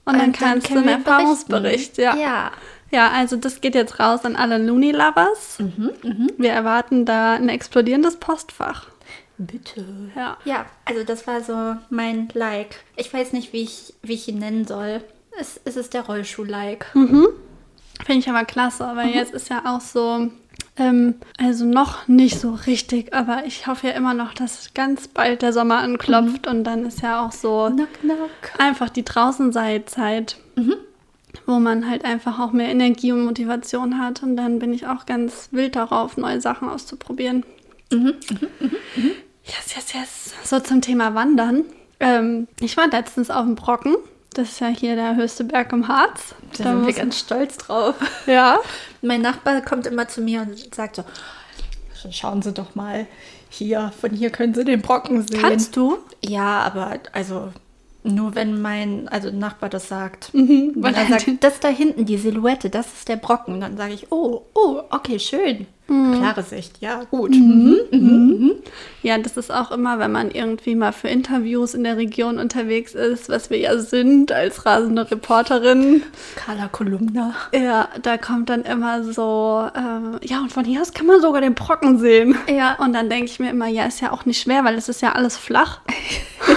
Und 0.05 0.19
dann 0.19 0.31
kannst 0.33 0.69
du 0.69 0.77
einen 0.79 0.88
Erfahrungsbericht, 0.89 1.98
ja. 1.98 2.15
Ja. 2.17 2.51
Ja, 2.93 3.09
also 3.12 3.35
das 3.35 3.59
geht 3.59 3.73
jetzt 3.75 4.00
raus 4.00 4.23
an 4.23 4.35
alle 4.35 4.57
Looney-Lovers. 4.59 5.59
Mhm, 5.59 6.29
Wir 6.38 6.51
erwarten 6.51 7.05
da 7.05 7.33
ein 7.33 7.50
explodierendes 7.50 8.17
Postfach. 8.17 8.85
Bitte. 9.39 9.83
Ja. 10.15 10.38
Ja, 10.45 10.65
also 10.85 11.03
das 11.03 11.25
war 11.25 11.41
so 11.41 11.75
mein 11.89 12.29
Like. 12.33 12.83
Ich 12.95 13.12
weiß 13.12 13.33
nicht, 13.33 13.51
wie 13.51 13.63
ich, 13.63 13.95
wie 14.03 14.13
ich 14.13 14.27
ihn 14.27 14.38
nennen 14.38 14.65
soll. 14.65 15.01
Es, 15.39 15.59
es 15.65 15.75
ist 15.75 15.95
der 15.95 16.03
Rollschuh-Like. 16.03 16.85
Finde 16.93 17.29
ich 18.19 18.29
aber 18.29 18.45
klasse, 18.45 18.91
weil 18.93 19.09
jetzt 19.09 19.33
ist 19.33 19.50
ja 19.50 19.63
auch 19.65 19.81
so, 19.81 20.29
ähm, 20.77 21.15
also 21.39 21.65
noch 21.65 22.07
nicht 22.07 22.39
so 22.39 22.51
richtig, 22.67 23.12
aber 23.13 23.43
ich 23.47 23.65
hoffe 23.65 23.88
ja 23.88 23.93
immer 23.93 24.13
noch, 24.13 24.35
dass 24.35 24.71
ganz 24.75 25.07
bald 25.07 25.41
der 25.41 25.51
Sommer 25.51 25.79
anklopft 25.79 26.45
und 26.45 26.63
dann 26.63 26.85
ist 26.85 27.01
ja 27.01 27.25
auch 27.25 27.31
so 27.31 27.69
Knock, 27.73 27.88
knock. 28.01 28.59
einfach 28.59 28.89
die 28.89 29.03
Draußenseilzeit, 29.03 30.38
wo 31.45 31.59
man 31.59 31.89
halt 31.89 32.05
einfach 32.05 32.39
auch 32.39 32.51
mehr 32.51 32.69
Energie 32.69 33.11
und 33.11 33.25
Motivation 33.25 33.97
hat 33.97 34.23
und 34.23 34.35
dann 34.37 34.59
bin 34.59 34.73
ich 34.73 34.87
auch 34.87 35.05
ganz 35.05 35.49
wild 35.51 35.75
darauf, 35.75 36.17
neue 36.17 36.41
Sachen 36.41 36.69
auszuprobieren. 36.69 37.43
Yes, 39.45 39.75
yes, 39.75 39.93
yes. 39.93 40.33
So 40.43 40.59
zum 40.59 40.81
Thema 40.81 41.15
Wandern. 41.15 41.65
Ähm, 41.99 42.47
ich 42.59 42.77
war 42.77 42.87
letztens 42.87 43.29
auf 43.29 43.45
dem 43.45 43.55
Brocken. 43.55 43.95
Das 44.33 44.49
ist 44.49 44.59
ja 44.61 44.67
hier 44.67 44.95
der 44.95 45.15
höchste 45.15 45.43
Berg 45.43 45.71
im 45.73 45.87
Harz. 45.87 46.33
Da 46.57 46.63
sind 46.63 46.87
wir 46.87 46.93
ganz 46.93 47.19
stolz 47.19 47.57
drauf. 47.57 47.95
ja. 48.25 48.59
Mein 49.01 49.21
Nachbar 49.21 49.61
kommt 49.61 49.85
immer 49.85 50.07
zu 50.07 50.21
mir 50.21 50.41
und 50.41 50.73
sagt 50.73 50.95
so, 50.95 51.03
schauen 52.10 52.41
Sie 52.41 52.51
doch 52.51 52.73
mal 52.73 53.05
hier, 53.49 53.91
von 53.99 54.12
hier 54.12 54.31
können 54.31 54.53
Sie 54.53 54.65
den 54.65 54.81
Brocken 54.81 55.27
sehen. 55.27 55.41
Kannst 55.41 55.75
du? 55.75 55.97
Ja, 56.23 56.62
aber 56.62 56.99
also 57.12 57.51
nur 58.03 58.35
wenn 58.35 58.61
mein 58.61 59.07
also 59.07 59.31
Nachbar 59.31 59.69
das 59.69 59.87
sagt. 59.87 60.33
Mhm, 60.33 60.73
weil 60.75 60.93
er 60.93 61.07
sagt, 61.07 61.27
das 61.43 61.59
da 61.59 61.69
hinten, 61.69 62.05
die 62.05 62.17
Silhouette, 62.17 62.69
das 62.69 62.87
ist 62.93 63.09
der 63.09 63.15
Brocken, 63.15 63.61
dann 63.61 63.77
sage 63.77 63.93
ich, 63.93 64.11
oh, 64.11 64.43
oh, 64.53 64.81
okay, 64.89 65.19
schön. 65.19 65.67
Mhm. 65.88 66.13
Klare 66.19 66.43
Sicht, 66.43 66.82
ja, 66.82 67.04
gut. 67.04 67.32
Mhm. 67.32 68.54
Ja, 69.02 69.17
das 69.17 69.36
ist 69.36 69.52
auch 69.52 69.72
immer, 69.72 70.00
wenn 70.00 70.12
man 70.13 70.32
irgendwie 70.32 70.76
mal 70.76 70.93
für 70.93 71.10
Interviews 71.10 71.74
in 71.74 71.84
der 71.84 71.98
Region 71.98 72.39
unterwegs 72.39 72.93
ist, 72.93 73.28
was 73.28 73.50
wir 73.50 73.58
ja 73.58 73.78
sind 73.78 74.32
als 74.32 74.65
rasende 74.65 75.12
Reporterin. 75.12 76.04
Carla 76.36 76.69
Kolumna. 76.69 77.36
Ja, 77.54 77.89
da 78.02 78.17
kommt 78.17 78.50
dann 78.50 78.63
immer 78.63 79.04
so, 79.04 79.67
ähm, 79.76 80.19
ja, 80.24 80.39
und 80.39 80.54
von 80.54 80.63
hier 80.63 80.82
aus 80.82 80.93
kann 80.93 81.06
man 81.06 81.19
sogar 81.19 81.41
den 81.41 81.54
Brocken 81.54 82.00
sehen. 82.00 82.38
Ja. 82.48 82.78
Und 82.80 82.93
dann 82.93 83.10
denke 83.10 83.26
ich 83.26 83.39
mir 83.39 83.50
immer, 83.50 83.67
ja, 83.67 83.86
ist 83.86 84.00
ja 84.00 84.12
auch 84.12 84.26
nicht 84.26 84.41
schwer, 84.41 84.63
weil 84.63 84.76
es 84.76 84.88
ist 84.88 85.02
ja 85.02 85.12
alles 85.12 85.38
flach. 85.38 85.82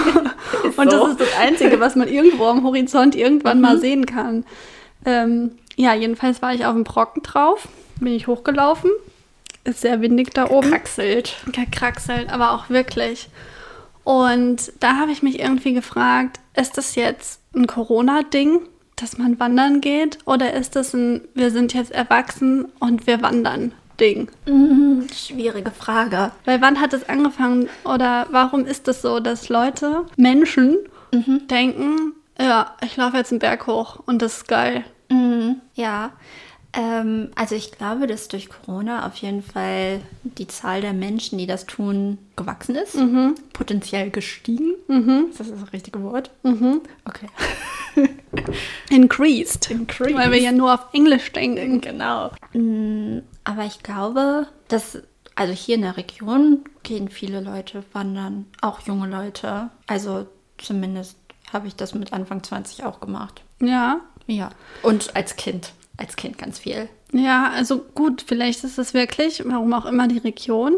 und 0.77 0.91
so. 0.91 0.97
das 0.97 1.09
ist 1.11 1.19
das 1.19 1.37
Einzige, 1.39 1.79
was 1.81 1.95
man 1.95 2.07
irgendwo 2.07 2.45
am 2.45 2.63
Horizont 2.63 3.15
irgendwann 3.15 3.59
mal 3.59 3.77
sehen 3.77 4.05
kann. 4.05 4.45
Ähm, 5.05 5.51
ja, 5.75 5.93
jedenfalls 5.93 6.41
war 6.41 6.53
ich 6.53 6.65
auf 6.65 6.73
dem 6.73 6.83
Brocken 6.83 7.23
drauf, 7.23 7.67
bin 7.99 8.13
ich 8.13 8.27
hochgelaufen. 8.27 8.89
Ist 9.67 9.81
sehr 9.81 9.99
windig 9.99 10.33
da 10.33 10.49
oben. 10.49 10.71
Kraxelt. 10.71 11.35
gekraxelt, 11.51 12.31
aber 12.31 12.51
auch 12.53 12.69
wirklich. 12.69 13.27
Und 14.05 14.71
da 14.79 14.95
habe 14.95 15.11
ich 15.11 15.21
mich 15.21 15.41
irgendwie 15.41 15.73
gefragt, 15.73 16.39
ist 16.55 16.77
das 16.77 16.95
jetzt 16.95 17.41
ein 17.53 17.67
Corona-Ding, 17.67 18.61
dass 18.95 19.17
man 19.17 19.37
wandern 19.41 19.81
geht? 19.81 20.19
Oder 20.23 20.53
ist 20.53 20.77
das 20.77 20.93
ein, 20.93 21.19
wir 21.33 21.51
sind 21.51 21.73
jetzt 21.73 21.91
erwachsen 21.91 22.69
und 22.79 23.07
wir 23.07 23.21
wandern 23.21 23.73
Ding? 23.99 24.29
Mhm, 24.45 25.09
schwierige 25.13 25.71
Frage. 25.71 26.31
Weil 26.45 26.61
wann 26.61 26.79
hat 26.79 26.93
es 26.93 27.09
angefangen 27.09 27.67
oder 27.83 28.27
warum 28.31 28.65
ist 28.65 28.87
es 28.87 29.01
so, 29.01 29.19
dass 29.19 29.49
Leute, 29.49 30.05
Menschen 30.15 30.77
denken, 31.49 32.13
ja, 32.39 32.73
ich 32.85 32.95
laufe 32.95 33.17
jetzt 33.17 33.33
einen 33.33 33.39
Berg 33.39 33.67
hoch 33.67 33.99
und 34.05 34.21
das 34.21 34.37
ist 34.37 34.47
geil. 34.47 34.85
Mhm, 35.09 35.57
ja. 35.73 36.11
Ähm, 36.73 37.29
also 37.35 37.55
ich 37.55 37.71
glaube, 37.71 38.07
dass 38.07 38.27
durch 38.27 38.49
Corona 38.49 39.07
auf 39.07 39.15
jeden 39.17 39.41
Fall 39.41 40.01
die 40.23 40.47
Zahl 40.47 40.81
der 40.81 40.93
Menschen, 40.93 41.37
die 41.37 41.47
das 41.47 41.65
tun, 41.65 42.17
gewachsen 42.35 42.75
ist. 42.75 42.97
Potenziell 43.53 44.09
gestiegen. 44.11 44.75
Ist 45.29 45.39
das 45.39 45.49
das 45.49 45.73
richtige 45.73 46.03
Wort? 46.03 46.29
Okay. 47.05 47.27
Increased. 48.89 49.71
Increased. 49.71 50.15
Weil 50.15 50.31
wir 50.31 50.39
ja 50.39 50.51
nur 50.51 50.73
auf 50.73 50.85
Englisch 50.93 51.31
denken. 51.31 51.81
Genau. 51.81 52.31
Mm, 52.53 53.19
Aber 53.43 53.65
ich 53.65 53.81
glaube, 53.83 54.47
dass, 54.67 54.99
also 55.35 55.53
hier 55.53 55.75
in 55.75 55.81
der 55.81 55.97
Region 55.97 56.63
gehen 56.83 57.09
viele 57.09 57.41
Leute 57.41 57.83
wandern, 57.93 58.45
auch 58.61 58.81
junge 58.81 59.07
Leute. 59.07 59.69
Also 59.87 60.27
zumindest 60.57 61.17
habe 61.51 61.67
ich 61.67 61.75
das 61.75 61.95
mit 61.95 62.13
Anfang 62.13 62.43
20 62.43 62.83
auch 62.83 62.99
gemacht. 62.99 63.41
Ja. 63.61 64.01
Ja. 64.27 64.49
Und 64.83 65.15
als 65.15 65.35
Kind. 65.37 65.71
Als 65.97 66.15
Kind 66.15 66.37
ganz 66.37 66.59
viel. 66.59 66.87
Ja, 67.11 67.51
also 67.55 67.79
gut, 67.95 68.23
vielleicht 68.25 68.63
ist 68.63 68.77
es 68.77 68.93
wirklich, 68.93 69.41
warum 69.45 69.73
auch 69.73 69.85
immer 69.85 70.07
die 70.07 70.17
Region, 70.17 70.75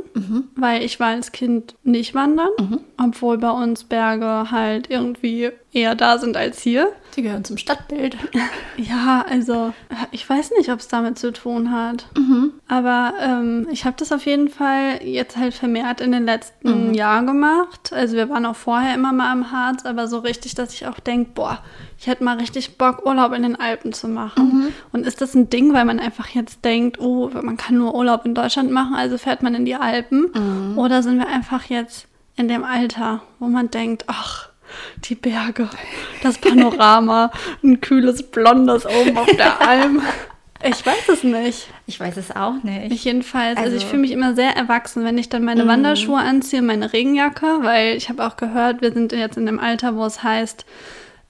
weil 0.56 0.84
ich 0.84 1.00
war 1.00 1.08
als 1.10 1.32
Kind 1.32 1.76
nicht 1.84 2.14
wandern, 2.14 2.50
obwohl 2.98 3.38
bei 3.38 3.50
uns 3.50 3.84
Berge 3.84 4.52
halt 4.52 4.90
irgendwie 4.90 5.52
eher 5.72 5.94
da 5.96 6.18
sind 6.18 6.36
als 6.36 6.62
hier. 6.62 6.92
Die 7.16 7.22
gehören 7.22 7.44
zum 7.44 7.58
Stadtbild. 7.58 8.18
Ja, 8.78 9.26
also 9.30 9.74
ich 10.12 10.28
weiß 10.30 10.52
nicht, 10.58 10.70
ob 10.72 10.80
es 10.80 10.88
damit 10.88 11.20
zu 11.20 11.34
tun 11.34 11.70
hat. 11.72 12.06
Aber 12.70 13.14
ähm, 13.22 13.68
ich 13.70 13.84
habe 13.84 13.98
das 14.00 14.14
auf 14.14 14.26
jeden 14.26 14.48
Fall 14.48 15.02
jetzt 15.04 15.36
halt 15.36 15.54
vermehrt 15.54 16.00
in 16.00 16.14
den 16.14 16.24
letzten 16.24 16.94
Jahren 16.94 17.28
gemacht. 17.28 17.92
Also 17.92 18.16
wir 18.16 18.30
waren 18.30 18.46
auch 18.46 18.56
vorher 18.56 18.96
immer 18.96 19.12
mal 19.12 19.30
am 19.34 19.52
Harz, 19.52 19.86
aber 19.86 20.08
so 20.08 20.20
richtig, 20.20 20.56
dass 20.56 20.74
ich 20.74 20.88
auch 20.88 20.98
denke, 21.02 21.32
boah, 21.36 21.62
ich 22.00 22.08
hätte 22.08 22.24
mal 22.24 22.38
richtig 22.38 22.78
Bock, 22.78 23.06
Urlaub 23.06 23.34
in 23.34 23.44
den 23.44 23.58
Alpen 23.58 23.92
zu 23.92 24.08
machen. 24.08 24.74
Und 24.94 25.06
ist 25.06 25.20
das 25.20 25.36
ein 25.36 25.50
Ding, 25.50 25.74
weil 25.74 25.84
man 25.84 26.00
einfach 26.00 26.30
jetzt 26.30 26.64
denkt, 26.64 27.02
oh, 27.02 27.30
man 27.34 27.58
kann 27.58 27.78
nur 27.78 27.94
Urlaub 27.96 28.26
in 28.26 28.34
Deutschland 28.34 28.72
machen, 28.72 28.96
also 28.96 29.18
fährt 29.18 29.44
man 29.44 29.56
in 29.56 29.66
die 29.66 29.76
Alpen? 29.76 30.32
Oder 30.78 31.04
sind 31.04 31.18
wir 31.20 31.28
einfach 31.28 31.66
jetzt 31.66 32.08
in 32.38 32.48
dem 32.48 32.64
Alter, 32.64 33.22
wo 33.40 33.48
man 33.48 33.70
denkt, 33.70 34.06
ach, 34.08 34.48
die 35.06 35.16
Berge, 35.16 35.70
das 36.24 36.38
Panorama, 36.38 37.32
ein 37.64 37.82
kühles 37.82 38.24
Blondes 38.24 38.86
oben 38.86 39.18
auf 39.18 39.28
der 39.36 39.62
Alm. 39.68 40.02
Ich 40.62 40.86
weiß 40.86 41.08
es 41.08 41.24
nicht. 41.24 41.68
Ich 41.88 42.00
weiß 42.00 42.18
es 42.18 42.36
auch 42.36 42.62
nicht. 42.64 42.92
Ich 42.92 43.06
jedenfalls, 43.06 43.58
also, 43.58 43.70
ich 43.70 43.76
Also- 43.84 43.88
fühle 43.88 44.02
mich 44.02 44.12
immer 44.12 44.36
sehr 44.36 44.56
erwachsen, 44.58 45.06
wenn 45.06 45.18
ich 45.18 45.30
dann 45.30 45.44
meine 45.46 45.66
Wanderschuhe 45.68 46.20
anziehe, 46.20 46.62
meine 46.62 46.92
Regenjacke, 46.92 47.60
weil 47.62 47.96
ich 47.96 48.10
habe 48.10 48.26
auch 48.28 48.36
gehört, 48.36 48.82
wir 48.82 48.92
sind 48.92 49.14
jetzt 49.14 49.38
in 49.38 49.46
dem 49.46 49.60
Alter, 49.60 49.96
wo 49.96 50.06
es 50.06 50.22
heißt, 50.22 50.66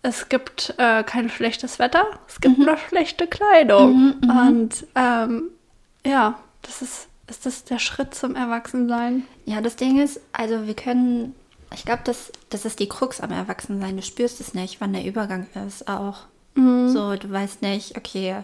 es 0.01 0.29
gibt 0.29 0.73
äh, 0.77 1.03
kein 1.03 1.29
schlechtes 1.29 1.77
Wetter, 1.77 2.05
es 2.27 2.39
gibt 2.41 2.57
nur 2.57 2.77
schlechte 2.87 3.27
Kleidung. 3.27 4.15
Und 4.23 4.87
ähm, 4.95 5.43
ja, 6.05 6.39
das 6.63 6.81
ist, 6.81 7.07
ist 7.29 7.45
das 7.45 7.65
der 7.65 7.77
Schritt 7.79 8.15
zum 8.15 8.35
Erwachsensein. 8.35 9.23
Ja, 9.45 9.61
das 9.61 9.75
Ding 9.75 9.99
ist, 10.01 10.21
also 10.31 10.65
wir 10.65 10.73
können, 10.73 11.35
ich 11.73 11.85
glaube, 11.85 12.01
das, 12.03 12.31
das 12.49 12.65
ist 12.65 12.79
die 12.79 12.89
Krux 12.89 13.21
am 13.21 13.31
Erwachsensein. 13.31 13.95
Du 13.97 14.01
spürst 14.03 14.39
es 14.41 14.53
nicht, 14.53 14.81
wann 14.81 14.93
der 14.93 15.05
Übergang 15.05 15.47
ist 15.67 15.87
auch. 15.87 16.19
So, 16.55 17.15
du 17.15 17.29
weißt 17.31 17.61
nicht, 17.61 17.95
okay, 17.97 18.37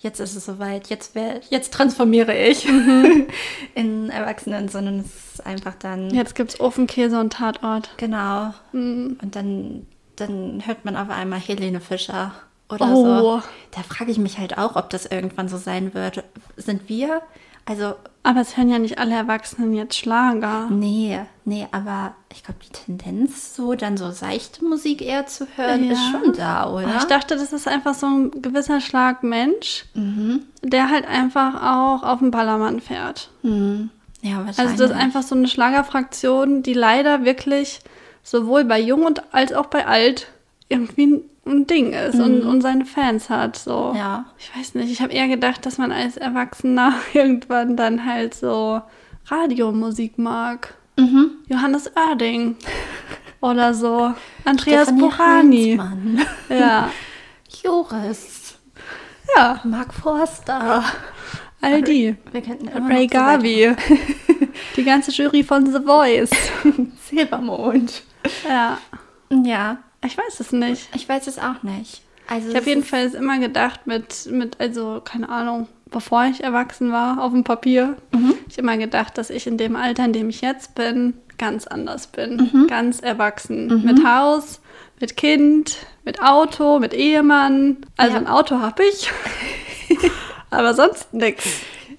jetzt 0.00 0.20
ist 0.20 0.34
es 0.36 0.44
soweit, 0.44 0.88
jetzt, 0.88 1.14
wär, 1.14 1.40
jetzt 1.48 1.72
transformiere 1.72 2.36
ich 2.36 2.66
in 3.74 4.10
Erwachsenen, 4.10 4.68
sondern 4.68 5.00
es 5.00 5.34
ist 5.34 5.46
einfach 5.46 5.74
dann, 5.78 6.10
Jetzt 6.10 6.34
gibt 6.34 6.50
es 6.54 6.60
Ofenkäse 6.60 7.18
und 7.18 7.32
Tatort. 7.32 7.90
genau. 7.96 8.52
Und 8.72 9.18
dann, 9.30 9.86
dann 10.16 10.62
hört 10.66 10.84
man 10.84 10.96
auf 10.96 11.08
einmal 11.08 11.38
Helene 11.38 11.80
Fischer 11.80 12.32
oder 12.68 12.86
Oh. 12.92 13.04
so. 13.40 13.42
Da 13.70 13.82
frage 13.82 14.10
ich 14.10 14.18
mich 14.18 14.38
halt 14.38 14.58
auch, 14.58 14.76
ob 14.76 14.90
das 14.90 15.06
irgendwann 15.06 15.48
so 15.48 15.56
sein 15.56 15.94
wird. 15.94 16.24
Sind 16.56 16.88
wir, 16.88 17.22
also 17.64 17.94
Aber 18.24 18.40
es 18.40 18.56
hören 18.56 18.68
ja 18.68 18.78
nicht 18.78 18.98
alle 18.98 19.14
Erwachsenen 19.16 19.72
jetzt 19.74 19.96
Schlager. 19.96 20.68
Nee, 20.70 21.18
nee, 21.44 21.66
aber 21.72 22.14
ich 22.32 22.44
glaube, 22.44 22.60
die 22.64 22.70
Tendenz, 22.72 23.56
so 23.56 23.74
dann 23.74 23.96
so 23.96 24.12
seichte 24.12 24.64
Musik 24.64 25.02
eher 25.02 25.26
zu 25.26 25.46
hören, 25.56 25.84
Ja. 25.84 25.92
ist 25.92 26.10
schon 26.10 26.32
da, 26.34 26.70
oder? 26.70 26.96
Ich 26.98 27.04
dachte, 27.04 27.34
das 27.34 27.52
ist 27.52 27.66
einfach 27.66 27.94
so 27.94 28.06
ein 28.06 28.30
gewisser 28.42 28.80
Schlag 28.80 29.24
Mensch, 29.24 29.86
der 30.62 30.88
halt 30.90 31.06
einfach 31.08 31.54
auch 31.62 32.04
auf 32.04 32.20
dem 32.20 32.30
Ballermann 32.30 32.80
fährt. 32.80 33.28
ja, 33.42 33.50
wahrscheinlich. 33.50 34.58
Also 34.58 34.76
das 34.76 34.90
ist 34.92 34.96
einfach 34.96 35.22
so 35.24 35.34
eine 35.34 35.48
Schlagerfraktion, 35.48 36.62
die 36.62 36.74
leider 36.74 37.24
wirklich 37.24 37.80
sowohl 38.22 38.64
bei 38.64 38.78
Jung 38.80 39.02
und 39.02 39.34
als 39.34 39.52
auch 39.52 39.66
bei 39.66 39.84
Alt 39.88 40.28
irgendwie 40.68 41.24
ein, 41.44 41.66
Ding 41.66 41.92
ist 41.92 42.18
und, 42.18 42.42
und 42.42 42.60
seine 42.60 42.84
Fans 42.84 43.28
hat. 43.30 43.56
So. 43.56 43.92
Ja. 43.96 44.26
Ich 44.38 44.56
weiß 44.56 44.74
nicht, 44.74 44.90
ich 44.90 45.00
habe 45.02 45.12
eher 45.12 45.28
gedacht, 45.28 45.64
dass 45.66 45.78
man 45.78 45.92
als 45.92 46.16
Erwachsener 46.16 46.94
irgendwann 47.12 47.76
dann 47.76 48.04
halt 48.04 48.34
so 48.34 48.80
Radiomusik 49.26 50.18
mag. 50.18 50.74
Johannes 51.48 51.90
Oerding 51.96 52.56
oder 53.40 53.74
so. 53.74 54.12
Andreas. 54.44 54.88
Heinzmann. 54.88 56.20
Ja. 56.48 56.90
Joris. 57.62 58.58
ja, 59.36 59.60
Mark 59.64 59.92
Forster. 59.94 60.84
all 61.60 61.82
die. 61.82 62.16
Wir 62.30 62.42
könnten 62.42 62.68
immer 62.68 62.88
Ray 62.88 63.06
Garvey. 63.06 63.74
Die 64.76 64.84
ganze 64.84 65.10
Jury 65.10 65.42
von 65.42 65.66
The 65.66 65.80
Voice. 65.80 66.30
Silbermond. 67.08 68.02
Ja, 68.48 68.78
Ja, 69.30 69.78
ich 70.04 70.16
weiß 70.18 70.40
es 70.40 70.52
nicht. 70.52 70.88
ich 70.94 71.08
weiß 71.08 71.26
es 71.26 71.38
auch 71.38 71.62
nicht. 71.62 72.02
Also 72.28 72.50
Ich 72.50 72.56
habe 72.56 72.66
jedenfalls 72.66 73.14
immer 73.14 73.38
gedacht, 73.38 73.86
mit, 73.86 74.26
mit, 74.30 74.60
also 74.60 75.00
keine 75.04 75.28
Ahnung, 75.28 75.68
bevor 75.90 76.24
ich 76.24 76.42
erwachsen 76.42 76.92
war, 76.92 77.20
auf 77.22 77.32
dem 77.32 77.44
Papier, 77.44 77.96
ich 78.48 78.58
immer 78.58 78.76
gedacht, 78.78 79.18
dass 79.18 79.28
ich 79.30 79.46
in 79.46 79.58
dem 79.58 79.76
Alter, 79.76 80.04
in 80.04 80.12
dem 80.12 80.28
ich 80.30 80.40
jetzt 80.40 80.74
bin, 80.74 81.14
ganz 81.38 81.66
anders 81.66 82.06
bin. 82.06 82.66
Ganz 82.68 83.00
erwachsen. 83.00 83.84
Mit 83.84 84.04
Haus, 84.06 84.60
mit 85.00 85.16
Kind, 85.16 85.76
mit 86.04 86.22
Auto, 86.22 86.78
mit 86.78 86.94
Ehemann. 86.94 87.78
Also 87.96 88.14
Ja. 88.14 88.20
ein 88.20 88.26
Auto 88.28 88.60
habe 88.60 88.84
ich. 88.84 89.10
Aber 90.50 90.74
sonst 90.74 91.12
nichts. 91.12 91.48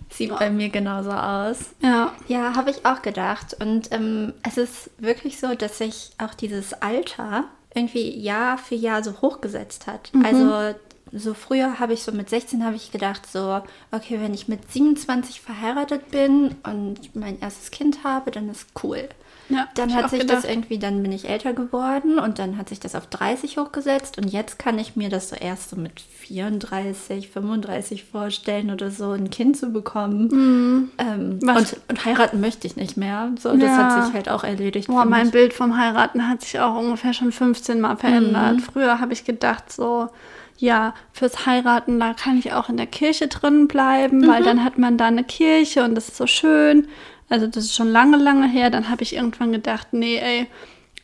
Sieht 0.09 0.37
bei 0.37 0.49
mir 0.51 0.69
genauso 0.69 1.11
aus. 1.11 1.73
Ja. 1.81 2.13
Ja, 2.27 2.55
habe 2.55 2.69
ich 2.69 2.85
auch 2.85 3.01
gedacht. 3.01 3.55
Und 3.59 3.91
ähm, 3.91 4.33
es 4.47 4.57
ist 4.57 4.91
wirklich 4.99 5.39
so, 5.39 5.55
dass 5.55 5.79
sich 5.79 6.11
auch 6.19 6.33
dieses 6.35 6.73
Alter 6.73 7.45
irgendwie 7.75 8.17
Jahr 8.19 8.57
für 8.57 8.75
Jahr 8.75 9.03
so 9.03 9.21
hochgesetzt 9.21 9.88
hat. 9.88 10.12
Also 10.23 10.75
so 11.12 11.33
früher 11.33 11.79
habe 11.79 11.93
ich 11.93 12.01
so 12.01 12.12
mit 12.12 12.29
16 12.29 12.65
habe 12.65 12.75
ich 12.75 12.91
gedacht 12.91 13.27
so, 13.31 13.62
okay, 13.91 14.19
wenn 14.19 14.33
ich 14.33 14.47
mit 14.47 14.71
27 14.71 15.41
verheiratet 15.41 16.09
bin 16.09 16.55
und 16.63 17.15
mein 17.15 17.39
erstes 17.39 17.69
Kind 17.71 18.03
habe, 18.03 18.31
dann 18.31 18.49
ist 18.49 18.67
cool. 18.83 19.07
Ja, 19.53 19.67
Dann 19.75 19.93
hat 19.93 20.09
sich 20.09 20.25
das 20.25 20.41
gedacht. 20.43 20.45
irgendwie, 20.53 20.79
dann 20.79 21.01
bin 21.03 21.11
ich 21.11 21.29
älter 21.29 21.53
geworden 21.53 22.19
und 22.19 22.39
dann 22.39 22.57
hat 22.57 22.69
sich 22.69 22.79
das 22.79 22.95
auf 22.95 23.07
30 23.07 23.57
hochgesetzt 23.57 24.17
und 24.17 24.27
jetzt 24.31 24.57
kann 24.59 24.79
ich 24.79 24.95
mir 24.95 25.09
das 25.09 25.29
so 25.29 25.35
erst 25.35 25.69
so 25.69 25.75
mit 25.75 26.01
34, 26.01 27.29
35 27.29 28.03
vorstellen 28.05 28.71
oder 28.71 28.89
so, 28.91 29.11
ein 29.11 29.29
Kind 29.29 29.57
zu 29.57 29.71
bekommen. 29.71 30.91
Ähm, 30.97 31.39
Was- 31.41 31.73
und, 31.73 31.81
und 31.89 32.05
heiraten 32.05 32.39
möchte 32.41 32.67
ich 32.67 32.75
nicht 32.75 32.97
mehr. 32.97 33.31
So, 33.39 33.51
das 33.53 33.61
Ja. 33.61 33.77
hat 33.77 34.05
sich 34.05 34.13
halt 34.13 34.29
auch 34.29 34.43
erledigt. 34.43 34.87
Boah, 34.87 35.05
mein. 35.05 35.31
Bild 35.31 35.53
vom 35.53 35.77
Heiraten 35.77 36.27
hat 36.29 36.41
sich 36.41 36.59
auch 36.59 36.75
ungefähr 36.77 37.13
schon 37.13 37.31
15 37.31 37.79
Mal 37.81 37.95
verändert. 37.97 38.61
Früher 38.61 38.99
habe 38.99 39.13
ich 39.13 39.25
gedacht, 39.25 39.71
so, 39.71 40.09
ja, 40.57 40.93
fürs 41.11 41.45
Heiraten, 41.45 41.99
da 41.99 42.13
kann 42.13 42.37
ich 42.37 42.53
auch 42.53 42.69
in 42.69 42.77
der 42.77 42.85
Kirche 42.85 43.27
drin 43.27 43.67
bleiben, 43.67 44.27
weil 44.27 44.43
dann 44.43 44.63
hat 44.63 44.77
man 44.77 44.97
da 44.97 45.05
eine 45.07 45.23
Kirche 45.23 45.83
und 45.83 45.95
das 45.95 46.09
ist 46.09 46.17
so 46.17 46.27
schön. 46.27 46.87
Also 47.34 47.48
das 47.48 47.65
ist 47.65 47.74
schon 47.76 47.88
lange, 47.91 48.17
lange 48.17 48.48
her. 48.48 48.69
Dann 48.69 48.89
habe 48.89 49.02
ich 49.02 49.15
irgendwann 49.15 49.52
gedacht, 49.52 49.88
nee, 49.91 50.17
ey, 50.19 50.46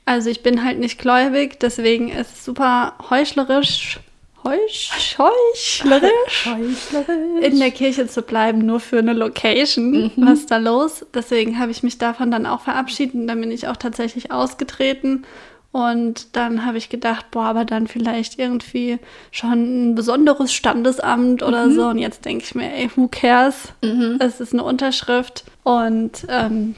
also 0.06 0.30
ich 0.30 0.44
bin 0.44 0.64
halt 0.64 0.78
nicht 0.78 1.00
gläubig, 1.00 1.60
deswegen 1.60 2.10
ist 2.10 2.36
es 2.36 2.46
super 2.46 2.94
heuchlerisch, 3.10 4.00
heuch, 4.44 4.92
heuchlerisch 5.18 6.46
Heuchlerisch. 6.46 7.44
in 7.44 7.58
der 7.60 7.72
Kirche 7.72 8.06
zu 8.06 8.22
bleiben, 8.22 8.60
nur 8.64 8.80
für 8.80 9.00
eine 9.00 9.14
Location. 9.14 10.12
Was 10.18 10.42
ist 10.42 10.52
da 10.52 10.58
los? 10.58 11.04
Deswegen 11.16 11.58
habe 11.58 11.72
ich 11.72 11.82
mich 11.82 11.98
davon 11.98 12.30
dann 12.30 12.46
auch 12.46 12.62
verabschiedet 12.62 13.16
und 13.16 13.26
dann 13.26 13.42
bin 13.42 13.50
ich 13.50 13.68
auch 13.68 13.78
tatsächlich 13.78 14.32
ausgetreten. 14.32 15.26
Und 15.72 16.36
dann 16.36 16.66
habe 16.66 16.80
ich 16.80 16.90
gedacht, 16.90 17.30
boah, 17.30 17.44
aber 17.44 17.64
dann 17.64 17.88
vielleicht 17.88 18.40
irgendwie 18.40 18.98
schon 19.32 19.92
ein 19.92 19.96
besonderes 19.96 20.52
Standesamt 20.52 21.44
oder 21.44 21.70
so. 21.70 21.88
Und 21.90 22.00
jetzt 22.00 22.26
denke 22.26 22.44
ich 22.44 22.56
mir, 22.56 22.74
ey, 22.74 22.90
who 22.96 23.08
cares? 23.08 23.74
Es 24.20 24.40
ist 24.40 24.54
eine 24.54 24.64
Unterschrift. 24.64 25.44
Und 25.64 26.26
ähm, 26.28 26.76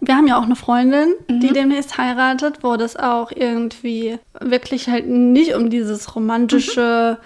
wir 0.00 0.16
haben 0.16 0.26
ja 0.26 0.38
auch 0.38 0.42
eine 0.42 0.56
Freundin, 0.56 1.14
die 1.28 1.52
demnächst 1.54 1.96
heiratet, 1.96 2.58
wo 2.62 2.76
das 2.76 2.96
auch 2.96 3.32
irgendwie 3.34 4.18
wirklich 4.38 4.88
halt 4.88 5.06
nicht 5.06 5.54
um 5.54 5.70
dieses 5.70 6.14
romantische, 6.14 7.18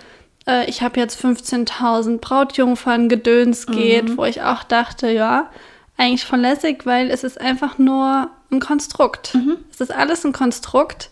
äh, 0.46 0.70
ich 0.70 0.83
habe 0.83 1.00
jetzt 1.00 1.20
15.000 1.20 2.18
Brautjungfern 2.18 3.09
Gedöns 3.09 3.66
geht, 3.66 4.16
wo 4.16 4.24
ich 4.24 4.42
auch 4.42 4.62
dachte, 4.62 5.11
ja, 5.11 5.50
eigentlich 5.98 6.24
voll 6.24 6.40
lässig, 6.40 6.87
weil 6.87 7.11
es 7.11 7.24
ist 7.24 7.40
einfach 7.40 7.76
nur 7.78 8.30
ein 8.50 8.61
Konstrukt. 8.61 9.37
Es 9.70 9.80
ist 9.80 9.92
alles 9.94 10.24
ein 10.24 10.32
Konstrukt. 10.32 11.11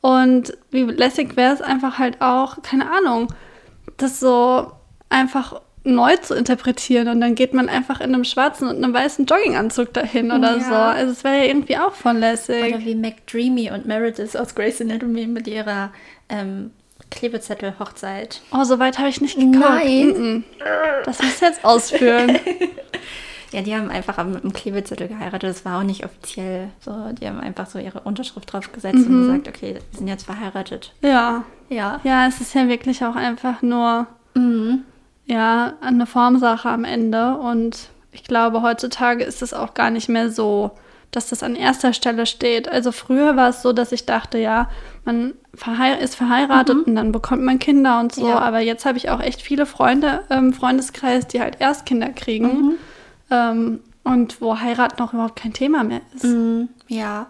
Und 0.00 0.56
wie 0.72 0.82
lässig 0.82 1.36
wäre 1.36 1.54
es 1.54 1.60
einfach 1.62 1.98
halt 1.98 2.20
auch, 2.20 2.60
keine 2.62 2.90
Ahnung, 2.90 3.28
das 3.98 4.18
so 4.18 4.72
einfach 5.10 5.60
neu 5.84 6.16
zu 6.16 6.34
interpretieren 6.34 7.08
und 7.08 7.20
dann 7.20 7.34
geht 7.34 7.54
man 7.54 7.68
einfach 7.68 8.00
in 8.00 8.14
einem 8.14 8.24
schwarzen 8.24 8.68
und 8.68 8.76
einem 8.82 8.94
weißen 8.94 9.26
Jogginganzug 9.26 9.92
dahin 9.92 10.30
oder 10.32 10.56
Ja. 10.56 10.60
so. 10.60 10.74
Also 10.74 11.12
es 11.12 11.24
wäre 11.24 11.38
ja 11.38 11.44
irgendwie 11.44 11.76
auch 11.76 11.92
voll 11.92 12.16
lässig. 12.18 12.74
Oder 12.74 12.84
wie 12.84 12.94
McDreamy 12.94 13.70
und 13.70 13.86
Meredith 13.86 14.34
aus 14.36 14.54
Grey's 14.54 14.80
Anatomy 14.80 15.26
mit 15.26 15.46
ihrer 15.48 15.92
ähm, 16.28 16.70
Klebezettel-Hochzeit. 17.10 18.40
Oh, 18.52 18.64
so 18.64 18.78
weit 18.78 18.98
habe 18.98 19.08
ich 19.08 19.20
nicht 19.20 19.36
geguckt. 19.36 19.58
Nein. 19.58 20.44
Das 21.04 21.20
musst 21.22 21.42
du 21.42 21.46
jetzt 21.46 21.64
ausführen. 21.64 22.38
Ja, 23.52 23.62
die 23.62 23.74
haben 23.74 23.90
einfach 23.90 24.22
mit 24.24 24.42
einem 24.42 24.52
Klebezettel 24.52 25.08
geheiratet. 25.08 25.50
Das 25.50 25.64
war 25.64 25.78
auch 25.78 25.82
nicht 25.82 26.04
offiziell. 26.04 26.68
So, 26.80 26.92
die 27.12 27.26
haben 27.28 27.40
einfach 27.40 27.66
so 27.66 27.78
ihre 27.78 28.00
Unterschrift 28.00 28.52
draufgesetzt 28.52 29.06
und 29.06 29.26
gesagt, 29.26 29.48
okay, 29.48 29.74
wir 29.74 29.98
sind 29.98 30.08
jetzt 30.08 30.24
verheiratet. 30.24 30.92
ja. 31.02 31.44
Ja. 31.68 32.00
Ja, 32.04 32.26
es 32.26 32.38
ist 32.38 32.54
ja 32.54 32.68
wirklich 32.68 33.02
auch 33.02 33.16
einfach 33.16 33.62
nur 33.62 34.06
ja, 35.26 35.72
eine 35.80 36.06
Formsache 36.06 36.68
am 36.68 36.84
Ende. 36.84 37.36
Und 37.36 37.88
ich 38.10 38.24
glaube, 38.24 38.60
heutzutage 38.60 39.24
ist 39.24 39.40
es 39.40 39.54
auch 39.54 39.72
gar 39.72 39.90
nicht 39.90 40.10
mehr 40.10 40.30
so, 40.30 40.72
dass 41.12 41.28
das 41.28 41.42
an 41.42 41.54
erster 41.54 41.92
Stelle 41.92 42.26
steht. 42.26 42.68
Also 42.68 42.92
früher 42.92 43.36
war 43.36 43.48
es 43.50 43.62
so, 43.62 43.72
dass 43.72 43.92
ich 43.92 44.04
dachte, 44.06 44.38
ja, 44.38 44.68
man 45.04 45.34
verhei 45.54 45.94
ist 45.94 46.14
verheiratet 46.14 46.86
und 46.86 46.94
dann 46.96 47.12
bekommt 47.12 47.42
man 47.42 47.58
Kinder 47.58 48.00
und 48.00 48.14
so. 48.14 48.28
Ja. 48.28 48.38
Aber 48.38 48.60
jetzt 48.60 48.84
habe 48.84 48.98
ich 48.98 49.10
auch 49.10 49.20
echt 49.20 49.40
viele 49.40 49.64
Freunde 49.66 50.20
im 50.30 50.52
Freundeskreis, 50.52 51.26
die 51.26 51.40
halt 51.40 51.56
erst 51.60 51.86
Kinder 51.86 52.08
kriegen. 52.10 52.76
Ähm, 53.32 53.80
und 54.04 54.40
wo 54.40 54.58
Heirat 54.58 54.98
noch 54.98 55.12
überhaupt 55.14 55.36
kein 55.36 55.52
Thema 55.52 55.84
mehr 55.84 56.00
ist. 56.14 56.24
Mm, 56.24 56.64
Ja. 56.88 57.26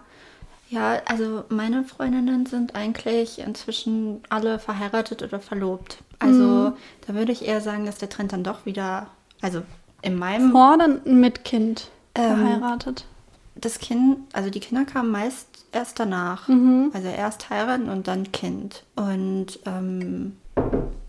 Ja, 0.69 0.97
also 1.05 1.43
meine 1.49 1.83
Freundinnen 1.83 2.47
sind 2.47 2.73
eigentlich 2.75 3.37
inzwischen 3.37 4.23
alle 4.29 4.57
verheiratet 4.57 5.21
oder 5.21 5.39
verlobt. 5.39 5.99
Also 6.17 6.73
da 7.05 7.13
würde 7.13 7.31
ich 7.31 7.45
eher 7.45 7.61
sagen, 7.61 7.85
dass 7.85 7.99
der 7.99 8.09
Trend 8.09 8.33
dann 8.33 8.43
doch 8.43 8.65
wieder, 8.65 9.05
also 9.41 9.61
in 10.01 10.17
meinem 10.17 10.51
Vor 10.51 10.73
oder 10.73 10.87
mit 11.05 11.43
Kind 11.45 11.91
Ähm, 12.15 12.37
verheiratet. 12.37 13.05
das 13.53 13.77
Kind, 13.77 14.17
also 14.33 14.49
die 14.49 14.59
Kinder 14.61 14.83
kamen 14.85 15.11
meist 15.11 15.47
erst 15.71 15.99
danach. 15.99 16.49
Also 16.49 17.07
erst 17.07 17.51
heiraten 17.51 17.89
und 17.89 18.07
dann 18.07 18.31
Kind. 18.31 18.83
Und 18.95 19.59
ähm, 19.67 20.37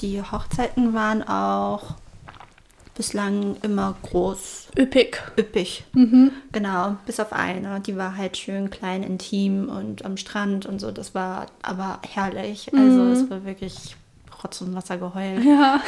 die 0.02 0.20
Hochzeiten 0.20 0.92
waren 0.92 1.22
auch 1.26 1.94
bislang 2.94 3.56
immer 3.62 3.96
groß, 4.02 4.68
Üppig. 4.78 5.20
üppig. 5.38 5.84
Genau, 6.52 6.96
bis 7.06 7.20
auf 7.20 7.32
eine. 7.32 7.80
Die 7.80 7.96
war 7.96 8.16
halt 8.16 8.36
schön 8.36 8.70
klein, 8.70 9.02
intim 9.02 9.68
und 9.68 10.04
am 10.04 10.16
Strand 10.16 10.66
und 10.66 10.80
so. 10.80 10.90
Das 10.90 11.14
war 11.14 11.46
aber 11.62 12.00
herrlich. 12.08 12.72
Also 12.74 13.02
es 13.08 13.30
war 13.30 13.44
wirklich 13.44 13.96
Rotz 14.42 14.60
und 14.60 14.74
Wasser 14.74 14.98
geheult. 14.98 15.44
Ja. 15.44 15.80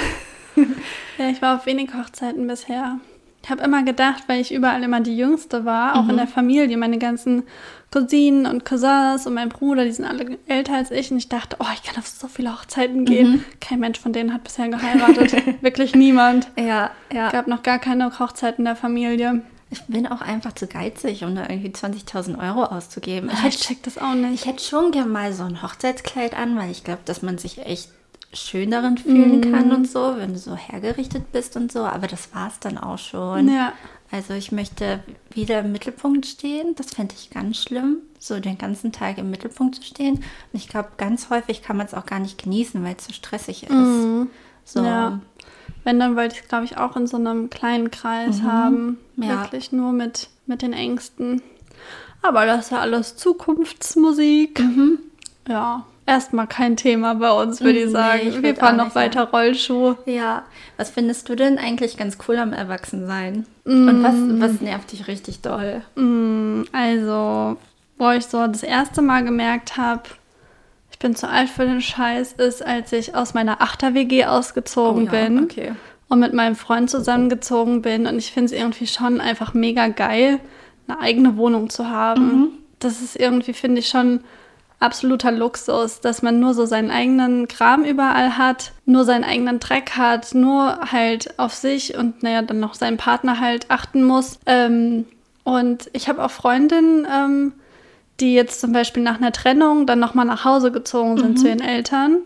ja, 1.19 1.29
ich 1.31 1.41
war 1.43 1.57
auf 1.57 1.67
wenig 1.67 1.91
Hochzeiten 1.95 2.47
bisher. 2.47 2.99
Ich 3.47 3.51
habe 3.53 3.63
immer 3.63 3.85
gedacht, 3.85 4.25
weil 4.27 4.41
ich 4.41 4.53
überall 4.53 4.83
immer 4.83 5.01
die 5.01 5.17
Jüngste 5.17 5.65
war, 5.65 5.95
auch 5.95 6.09
in 6.09 6.17
der 6.17 6.27
Familie, 6.27 6.77
meine 6.77 6.99
ganzen 6.99 7.45
Cousinen 7.93 8.45
und 8.45 8.65
Cousins 8.65 9.25
und 9.25 9.35
mein 9.35 9.51
Bruder, 9.51 9.85
die 9.85 9.93
sind 9.93 10.05
alle 10.05 10.37
älter 10.49 10.75
als 10.75 10.91
ich. 10.91 11.13
Und 11.13 11.19
ich 11.19 11.29
dachte, 11.29 11.57
oh, 11.61 11.67
ich 11.73 11.85
kann 11.85 11.97
auf 11.97 12.09
so 12.09 12.27
viele 12.27 12.53
Hochzeiten 12.53 13.05
gehen. 13.05 13.45
Kein 13.61 13.79
Mensch 13.79 14.01
von 14.01 14.13
denen 14.13 14.35
hat 14.35 14.43
bisher 14.43 14.69
geheiratet. 14.69 15.33
Wirklich 15.63 15.95
niemand. 15.95 16.49
Ja, 16.59 16.91
ja. 17.13 17.31
gab 17.31 17.47
noch 17.47 17.63
gar 17.63 17.79
keine 17.79 18.19
Hochzeiten 18.19 18.65
der 18.65 18.75
Familie. 18.75 19.43
Ich 19.71 19.81
bin 19.85 20.09
auch 20.09 20.23
einfach 20.23 20.53
zu 20.55 20.67
geizig, 20.67 21.23
um 21.23 21.37
da 21.37 21.43
irgendwie 21.49 21.69
20.000 21.69 22.41
Euro 22.41 22.65
auszugeben. 22.65 23.31
Ich 23.33 23.39
Ich 23.39 23.45
hätte, 23.45 23.59
check 23.59 23.83
das 23.85 23.97
auch 23.97 24.15
nicht. 24.15 24.35
ich 24.35 24.47
hätte 24.47 24.65
schon 24.65 24.91
gern 24.91 25.13
mal 25.13 25.33
so 25.33 25.45
ein 25.45 25.63
Hochzeitskleid 25.63 26.37
an, 26.37 26.57
weil 26.59 26.73
ich 26.73 26.83
glaube, 26.83 27.03
dass 27.05 27.23
man 27.23 27.39
sich 27.39 27.65
echt 27.65 27.91
schön 28.37 28.71
darin 28.71 28.99
fühlen 28.99 29.41
kann 29.41 29.73
und 29.73 29.89
so, 29.89 30.15
wenn 30.17 30.33
du 30.33 30.39
so 30.39 30.55
hergerichtet 30.55 31.33
bist 31.33 31.57
und 31.57 31.73
so. 31.73 31.81
Aber 31.81 32.07
das 32.07 32.35
war 32.35 32.49
es 32.49 32.59
dann 32.61 32.79
auch 32.79 32.99
schon. 32.99 33.49
Ja. 33.49 33.73
Also 34.11 34.35
ich 34.35 34.53
möchte 34.53 35.01
wieder 35.31 35.61
im 35.61 35.73
Mittelpunkt 35.73 36.27
stehen. 36.27 36.75
Das 36.77 36.91
fände 36.91 37.15
ich 37.19 37.31
ganz 37.31 37.59
schlimm, 37.59 37.99
so 38.19 38.39
den 38.39 38.59
ganzen 38.59 38.93
Tag 38.93 39.19
im 39.19 39.31
Mittelpunkt 39.31 39.77
zu 39.77 39.83
stehen. 39.83 40.15
Und 40.17 40.25
ich 40.53 40.69
glaube, 40.69 40.91
ganz 40.97 41.31
häufig 41.31 41.63
kann 41.63 41.77
man 41.77 41.87
es 41.87 41.95
auch 41.95 42.07
gar 42.07 42.21
nicht 42.21 42.43
genießen, 42.43 42.83
weil 42.85 42.95
es 42.97 43.07
so 43.07 43.13
stressig 43.13 43.65
ist. 43.65 44.29
So. 44.65 44.85
Ja. 44.85 45.21
Wenn, 45.85 45.99
dann 45.99 46.17
wollte 46.17 46.37
ich 46.37 46.43
es, 46.43 46.49
glaube 46.49 46.65
ich, 46.65 46.79
auch 46.79 46.97
in 46.97 47.07
so 47.07 47.17
einem 47.17 47.51
kleinen 47.51 47.91
Kreis 47.91 48.43
haben. 48.43 48.99
Ja. 49.17 49.43
Wirklich 49.43 49.73
nur 49.73 49.93
mit, 49.93 50.29
mit 50.47 50.63
den 50.63 50.73
Ängsten. 50.73 51.43
Aber 52.23 52.47
das 52.47 52.67
ist 52.67 52.71
ja 52.71 52.81
alles 52.81 53.17
Zukunftsmusik. 53.17 54.63
Ja, 55.49 55.87
erstmal 56.07 56.47
kein 56.47 56.77
Thema 56.77 57.15
bei 57.15 57.31
uns, 57.31 57.61
würde 57.61 57.79
ich 57.81 57.87
Nee, 57.87 57.91
sagen. 57.93 58.21
ich 58.29 58.43
Wir 58.43 58.55
fahren 58.55 58.77
noch 58.77 58.95
weiter 58.95 59.25
Rollschuh. 59.31 59.95
Ja, 60.07 60.45
was 60.77 60.91
findest 60.91 61.29
du 61.29 61.35
denn 61.35 61.59
eigentlich 61.59 61.97
ganz 61.97 62.17
cool 62.29 62.37
am 62.39 62.53
Erwachsensein? 62.53 63.47
Und 63.65 64.03
was, 64.03 64.15
was 64.51 64.61
nervt 64.61 64.93
dich 64.93 65.09
richtig 65.09 65.41
doll? 65.41 65.83
Also, 66.73 67.57
wo 67.99 68.11
ich 68.11 68.27
so 68.27 68.47
das 68.47 68.63
erste 68.63 69.03
Mal 69.03 69.25
gemerkt 69.25 69.77
habe, 69.77 70.03
ich 70.91 70.99
bin 70.99 71.15
zu 71.15 71.29
alt 71.29 71.49
für 71.49 71.65
den 71.67 71.81
Scheiß, 71.81 72.33
ist, 72.35 72.65
als 72.65 72.93
ich 72.93 73.15
aus 73.15 73.35
meiner 73.35 73.61
Achter-WG 73.61 74.25
ausgezogen 74.27 75.09
Oh 75.11 75.15
ja, 75.15 75.25
bin. 75.25 75.45
okay. 75.45 75.73
und 76.09 76.21
mit 76.21 76.33
meinem 76.33 76.57
Freund 76.57 76.89
zusammengezogen 76.89 77.83
bin. 77.83 78.07
Und 78.07 78.17
ich 78.19 78.33
finde 78.33 78.47
es 78.47 78.53
irgendwie 78.59 78.87
schon 78.87 79.21
einfach 79.21 79.53
mega 79.55 79.89
geil, 79.89 80.41
eine 80.89 81.01
eigene 81.01 81.37
Wohnung 81.37 81.69
zu 81.69 81.91
haben. 81.91 82.53
Das 82.79 83.03
ist 83.03 83.17
irgendwie, 83.17 83.53
finde 83.53 83.81
ich, 83.81 83.89
schon 83.89 84.21
absoluter 84.79 85.33
Luxus, 85.33 86.01
dass 86.01 86.23
man 86.23 86.39
nur 86.39 86.55
so 86.55 86.67
seinen 86.67 86.91
eigenen 86.91 87.49
Kram 87.49 87.85
überall 87.85 88.37
hat, 88.37 88.73
nur 88.85 89.05
seinen 89.05 89.25
eigenen 89.25 89.59
Dreck 89.59 89.97
hat, 89.97 90.35
nur 90.35 90.93
halt 90.93 91.39
auf 91.39 91.55
sich 91.55 91.97
und 91.97 92.23
naja, 92.23 92.43
dann 92.43 92.61
noch 92.61 92.75
seinen 92.75 92.99
Partner 92.99 93.41
halt 93.41 93.71
achten 93.71 94.05
muss. 94.05 94.39
Ähm, 94.47 95.07
und 95.45 95.89
ich 95.93 96.09
habe 96.09 96.25
auch 96.25 96.31
Freundinnen, 96.31 97.07
ähm, 97.11 97.53
die 98.21 98.35
jetzt 98.35 98.61
zum 98.61 98.73
Beispiel 98.73 99.03
nach 99.03 99.17
einer 99.17 99.33
Trennung 99.33 99.87
dann 99.87 99.99
nochmal 99.99 100.27
nach 100.27 100.45
Hause 100.45 100.73
gezogen 100.73 101.19
sind 101.19 101.39
zu 101.39 101.49
ihren 101.49 101.61
Eltern. 101.61 102.19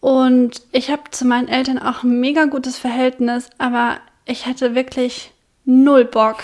Und 0.00 0.62
ich 0.72 0.90
habe 0.90 1.02
zu 1.10 1.24
meinen 1.24 1.48
Eltern 1.48 1.78
auch 1.78 2.02
ein 2.02 2.20
mega 2.20 2.44
gutes 2.44 2.78
Verhältnis, 2.78 3.48
aber 3.58 3.96
ich 4.24 4.46
hätte 4.46 4.74
wirklich 4.74 5.32
null 5.64 6.04
Bock, 6.04 6.36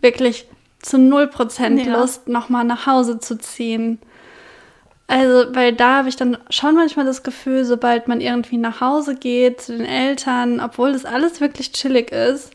wirklich 0.00 0.46
zu 0.80 0.98
null 0.98 1.26
Prozent 1.26 1.84
Ja. 1.84 1.98
Lust, 1.98 2.28
nochmal 2.28 2.64
nach 2.64 2.86
Hause 2.86 3.18
zu 3.18 3.36
ziehen. 3.38 3.98
Also, 5.10 5.52
weil 5.54 5.72
da 5.72 5.96
habe 5.98 6.08
ich 6.08 6.14
dann 6.14 6.38
schon 6.50 6.76
manchmal 6.76 7.04
das 7.04 7.24
Gefühl, 7.24 7.64
sobald 7.64 8.06
man 8.06 8.20
irgendwie 8.20 8.58
nach 8.58 8.80
Hause 8.80 9.16
geht 9.16 9.60
zu 9.60 9.76
den 9.76 9.84
Eltern, 9.84 10.60
obwohl 10.60 10.92
das 10.92 11.04
alles 11.04 11.40
wirklich 11.40 11.72
chillig 11.72 12.12
ist, 12.12 12.52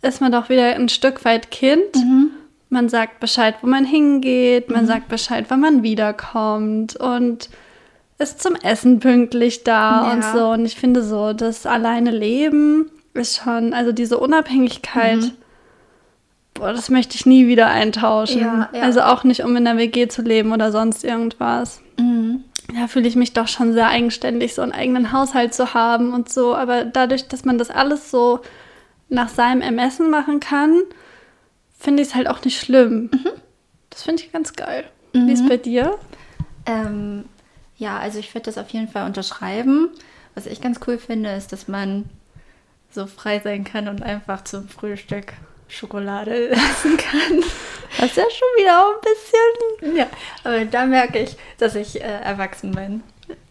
ist 0.00 0.22
man 0.22 0.32
doch 0.32 0.48
wieder 0.48 0.74
ein 0.74 0.88
Stück 0.88 1.22
weit 1.26 1.50
Kind. 1.50 1.94
Man 2.70 2.88
sagt 2.88 3.20
Bescheid, 3.20 3.56
wo 3.60 3.66
man 3.66 3.84
hingeht, 3.84 4.70
man 4.70 4.86
sagt 4.86 5.08
Bescheid, 5.08 5.44
wann 5.48 5.60
man 5.60 5.82
wiederkommt 5.82 6.96
und 6.96 7.50
ist 8.18 8.42
zum 8.42 8.54
Essen 8.54 8.98
pünktlich 8.98 9.62
da 9.62 10.06
Ja. 10.08 10.12
und 10.14 10.24
so. 10.24 10.48
Und 10.52 10.64
ich 10.64 10.76
finde 10.76 11.02
so, 11.02 11.34
das 11.34 11.66
alleine 11.66 12.10
Leben 12.10 12.90
ist 13.12 13.42
schon, 13.44 13.74
also 13.74 13.92
diese 13.92 14.18
Unabhängigkeit, 14.18 15.32
boah, 16.54 16.72
das 16.72 16.88
möchte 16.88 17.16
ich 17.16 17.26
nie 17.26 17.46
wieder 17.48 17.66
eintauschen. 17.66 18.40
Ja, 18.40 18.70
ja. 18.72 18.80
Also 18.82 19.02
auch 19.02 19.24
nicht, 19.24 19.44
um 19.44 19.54
in 19.56 19.66
der 19.66 19.76
WG 19.76 20.08
zu 20.08 20.22
leben 20.22 20.52
oder 20.52 20.72
sonst 20.72 21.04
irgendwas. 21.04 21.81
Mhm. 21.98 22.44
Da 22.74 22.86
fühle 22.86 23.08
ich 23.08 23.16
mich 23.16 23.32
doch 23.32 23.48
schon 23.48 23.72
sehr 23.72 23.88
eigenständig, 23.88 24.54
so 24.54 24.62
einen 24.62 24.72
eigenen 24.72 25.12
Haushalt 25.12 25.52
zu 25.52 25.74
haben 25.74 26.14
und 26.14 26.30
so. 26.30 26.54
Aber 26.54 26.84
dadurch, 26.84 27.28
dass 27.28 27.44
man 27.44 27.58
das 27.58 27.70
alles 27.70 28.10
so 28.10 28.40
nach 29.08 29.28
seinem 29.28 29.60
Ermessen 29.60 30.10
machen 30.10 30.40
kann, 30.40 30.80
finde 31.78 32.02
ich 32.02 32.08
es 32.08 32.14
halt 32.14 32.28
auch 32.28 32.42
nicht 32.44 32.58
schlimm. 32.58 33.10
Das 33.90 34.04
finde 34.04 34.22
ich 34.22 34.32
ganz 34.32 34.54
geil. 34.54 34.84
Wie 35.12 35.32
ist 35.32 35.46
bei 35.46 35.58
dir? 35.58 35.98
Ähm, 36.64 37.26
ja, 37.76 37.98
also 37.98 38.18
ich 38.18 38.34
würde 38.34 38.46
das 38.46 38.56
auf 38.56 38.70
jeden 38.70 38.88
Fall 38.88 39.04
unterschreiben. 39.04 39.90
Was 40.34 40.46
ich 40.46 40.62
ganz 40.62 40.80
cool 40.86 40.96
finde, 40.96 41.30
ist, 41.34 41.52
dass 41.52 41.68
man 41.68 42.08
so 42.90 43.06
frei 43.06 43.40
sein 43.40 43.64
kann 43.64 43.88
und 43.88 44.02
einfach 44.02 44.44
zum 44.44 44.66
Frühstück 44.66 45.34
Schokolade 45.72 46.50
essen 46.50 46.96
kann. 46.96 47.42
Das 47.98 48.10
ist 48.10 48.16
ja 48.16 48.24
schon 48.24 48.48
wieder 48.58 48.78
auch 48.78 48.94
ein 48.94 49.80
bisschen. 49.80 49.96
Ja, 49.96 50.06
aber 50.44 50.64
da 50.66 50.86
merke 50.86 51.18
ich, 51.18 51.36
dass 51.58 51.74
ich 51.74 52.00
äh, 52.00 52.04
erwachsen 52.04 52.72
bin. 52.72 53.02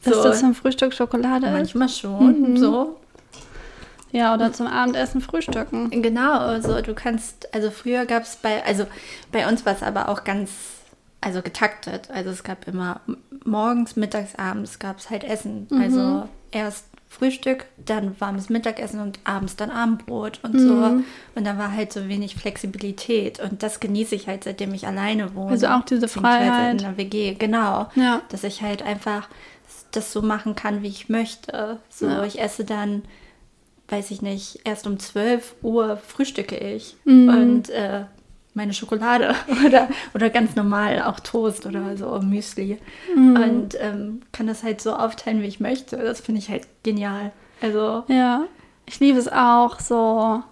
Dass 0.03 0.21
du 0.21 0.33
zum 0.33 0.53
Frühstück 0.53 0.93
Schokolade 0.93 1.49
manchmal 1.51 1.89
schon, 1.89 2.57
so. 2.57 2.99
Ja, 4.11 4.33
oder 4.33 4.51
zum 4.51 4.67
Abendessen 4.67 5.21
frühstücken. 5.21 5.89
Genau, 6.01 6.39
also 6.39 6.81
du 6.81 6.93
kannst, 6.93 7.53
also 7.55 7.71
früher 7.71 8.05
gab 8.05 8.23
es 8.23 8.35
bei, 8.35 8.63
also 8.65 8.85
bei 9.31 9.47
uns 9.47 9.65
war 9.65 9.73
es 9.73 9.81
aber 9.81 10.09
auch 10.09 10.23
ganz, 10.23 10.51
also 11.21 11.41
getaktet. 11.41 12.09
Also 12.11 12.29
es 12.29 12.43
gab 12.43 12.67
immer 12.67 13.01
morgens, 13.45 13.95
mittags, 13.95 14.35
abends 14.35 14.79
gab 14.79 14.99
es 14.99 15.09
halt 15.09 15.23
Essen. 15.23 15.67
Also 15.71 16.27
erst 16.51 16.85
Frühstück, 17.13 17.65
dann 17.77 18.15
warmes 18.21 18.47
Mittagessen 18.49 19.01
und 19.01 19.19
abends 19.25 19.57
dann 19.57 19.69
Abendbrot 19.69 20.39
und 20.43 20.57
so. 20.57 20.73
Und 21.35 21.45
da 21.45 21.57
war 21.57 21.73
halt 21.73 21.91
so 21.91 22.07
wenig 22.07 22.35
Flexibilität. 22.35 23.41
Und 23.41 23.63
das 23.63 23.81
genieße 23.81 24.15
ich 24.15 24.27
halt, 24.27 24.45
seitdem 24.45 24.73
ich 24.73 24.87
alleine 24.87 25.35
wohne. 25.35 25.51
Also 25.51 25.67
auch 25.67 25.83
diese 25.83 26.07
Freiheit. 26.07 26.79
In 26.79 26.85
einer 26.87 26.95
WG, 26.97 27.33
genau. 27.33 27.89
Ja. 27.95 28.21
Dass 28.29 28.45
ich 28.45 28.61
halt 28.61 28.81
einfach 28.81 29.27
das 29.91 30.13
so 30.13 30.21
machen 30.21 30.55
kann, 30.55 30.83
wie 30.83 30.87
ich 30.87 31.09
möchte. 31.09 31.79
So, 31.89 32.07
Ja. 32.07 32.23
ich 32.23 32.39
esse 32.39 32.63
dann 32.63 33.03
weiß 33.89 34.09
ich 34.11 34.21
nicht, 34.21 34.61
erst 34.63 34.87
um 34.87 34.97
12 34.97 35.53
Uhr 35.63 35.97
frühstücke 35.97 36.55
ich 36.55 36.95
Mhm. 37.03 37.27
und 37.27 37.69
äh, 37.71 38.05
meine 38.53 38.73
Schokolade 38.73 39.33
oder, 39.65 39.87
oder 40.13 40.29
ganz 40.29 40.55
normal 40.55 41.01
auch 41.03 41.19
Toast 41.19 41.65
oder 41.65 41.95
so 41.97 42.19
Müsli 42.21 42.77
Mhm. 43.15 43.35
und 43.35 43.77
ähm, 43.79 44.21
kann 44.31 44.47
das 44.47 44.63
halt 44.63 44.81
so 44.81 44.93
aufteilen, 44.93 45.41
wie 45.41 45.47
ich 45.47 45.59
möchte. 45.59 45.97
Das 45.97 46.21
finde 46.21 46.39
ich 46.39 46.49
halt 46.49 46.67
genial. 46.83 47.31
Also 47.61 48.03
Ja. 48.07 48.43
Ich 48.85 48.99
liebe 48.99 49.17
es 49.19 49.31
auch, 49.31 49.79
so 49.79 50.43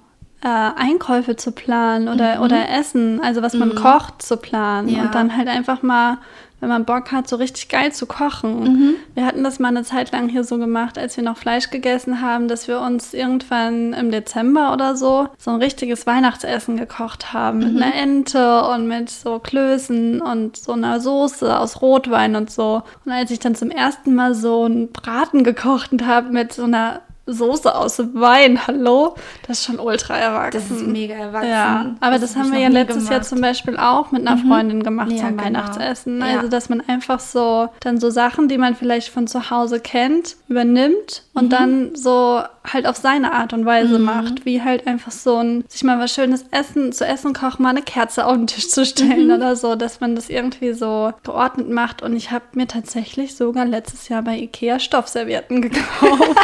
äh, 0.41 0.47
Einkäufe 0.47 1.35
zu 1.35 1.51
planen 1.51 2.07
oder, 2.07 2.41
oder 2.41 2.69
Essen, 2.69 3.19
also 3.21 3.41
was 3.41 3.53
man 3.53 3.75
kocht, 3.75 4.21
zu 4.21 4.37
planen. 4.37 4.87
Ja. 4.87 5.01
Und 5.03 5.15
dann 5.15 5.35
halt 5.35 5.49
einfach 5.49 5.81
mal, 5.81 6.19
wenn 6.59 6.69
man 6.69 6.85
Bock 6.85 7.11
hat, 7.11 7.27
so 7.27 7.35
richtig 7.35 7.69
geil 7.69 7.91
zu 7.91 8.05
kochen. 8.05 8.63
Mhm. 8.63 8.95
Wir 9.13 9.25
hatten 9.25 9.43
das 9.43 9.59
mal 9.59 9.69
eine 9.69 9.83
Zeit 9.83 10.11
lang 10.11 10.29
hier 10.29 10.43
so 10.43 10.57
gemacht, 10.57 10.97
als 10.97 11.15
wir 11.17 11.23
noch 11.23 11.37
Fleisch 11.37 11.69
gegessen 11.69 12.21
haben, 12.21 12.47
dass 12.47 12.67
wir 12.67 12.81
uns 12.81 13.13
irgendwann 13.13 13.93
im 13.93 14.11
Dezember 14.11 14.73
oder 14.73 14.95
so 14.95 15.27
so 15.37 15.51
ein 15.51 15.61
richtiges 15.61 16.05
Weihnachtsessen 16.05 16.77
gekocht 16.77 17.33
haben. 17.33 17.59
Mit 17.59 17.81
einer 17.81 17.95
Ente 17.95 18.63
und 18.65 18.87
mit 18.87 19.09
so 19.09 19.39
Klößen 19.39 20.21
und 20.21 20.57
so 20.57 20.73
einer 20.73 20.99
Soße 20.99 21.57
aus 21.57 21.81
Rotwein 21.81 22.35
und 22.35 22.51
so. 22.51 22.83
Und 23.05 23.11
als 23.11 23.31
ich 23.31 23.39
dann 23.39 23.55
zum 23.55 23.71
ersten 23.71 24.15
Mal 24.15 24.35
so 24.35 24.63
einen 24.63 24.91
Braten 24.91 25.43
gekocht 25.43 25.91
habe 26.05 26.29
mit 26.29 26.53
so 26.53 26.63
einer 26.63 27.01
Soße 27.33 27.73
aus 27.75 27.99
Wein, 28.13 28.65
hallo, 28.67 29.15
das 29.47 29.59
ist 29.59 29.65
schon 29.65 29.79
ultra 29.79 30.17
erwachsen. 30.17 30.59
das 30.69 30.71
ist 30.77 30.87
mega 30.87 31.13
erwachsen. 31.15 31.49
Ja, 31.49 31.95
aber 31.99 32.19
das, 32.19 32.35
hab 32.35 32.43
haben 32.43 32.51
wir 32.53 32.59
ja 32.59 32.69
letztes 32.69 33.09
Jahr 33.09 33.21
zum 33.21 33.41
Beispiel 33.41 33.77
auch 33.77 34.11
mit 34.11 34.25
einer 34.27 34.37
Freundin 34.37 34.83
gemacht 34.83 35.11
Ja, 35.11 35.19
zum 35.19 35.29
genau. 35.29 35.43
Weihnachtsessen. 35.43 36.19
Ja. 36.21 36.37
Also, 36.37 36.47
dass 36.47 36.69
man 36.69 36.81
einfach 36.87 37.19
so 37.19 37.69
dann 37.81 37.99
so 37.99 38.09
Sachen, 38.09 38.47
die 38.47 38.57
man 38.57 38.75
vielleicht 38.75 39.09
von 39.09 39.27
zu 39.27 39.49
Hause 39.49 39.79
kennt, 39.79 40.35
übernimmt 40.47 41.23
und 41.33 41.45
Mhm. 41.45 41.49
dann 41.49 41.95
so 41.95 42.41
halt 42.71 42.85
auf 42.85 42.97
seine 42.97 43.31
Art 43.33 43.53
und 43.53 43.65
Weise 43.65 43.97
macht. 43.99 44.45
Wie 44.45 44.61
halt 44.61 44.85
einfach 44.87 45.11
so 45.11 45.37
ein, 45.37 45.63
sich 45.67 45.83
mal 45.83 45.97
was 45.99 46.13
Schönes 46.13 46.45
essen, 46.51 46.91
zu 46.91 47.05
essen 47.05 47.33
kochen, 47.33 47.63
mal 47.63 47.69
eine 47.69 47.81
Kerze 47.81 48.25
auf 48.25 48.33
den 48.35 48.47
Tisch 48.47 48.69
zu 48.69 48.85
stellen 48.85 49.27
Mhm. 49.27 49.33
oder 49.33 49.55
so, 49.55 49.75
dass 49.75 49.99
man 50.01 50.15
das 50.15 50.29
irgendwie 50.29 50.73
so 50.73 51.11
geordnet 51.23 51.69
macht. 51.69 52.01
Und 52.03 52.15
ich 52.15 52.31
habe 52.31 52.43
mir 52.53 52.67
tatsächlich 52.67 53.35
sogar 53.35 53.65
letztes 53.65 54.07
Jahr 54.09 54.21
bei 54.21 54.37
Ikea 54.37 54.79
Stoffservietten 54.79 55.61
gekauft. 55.63 56.35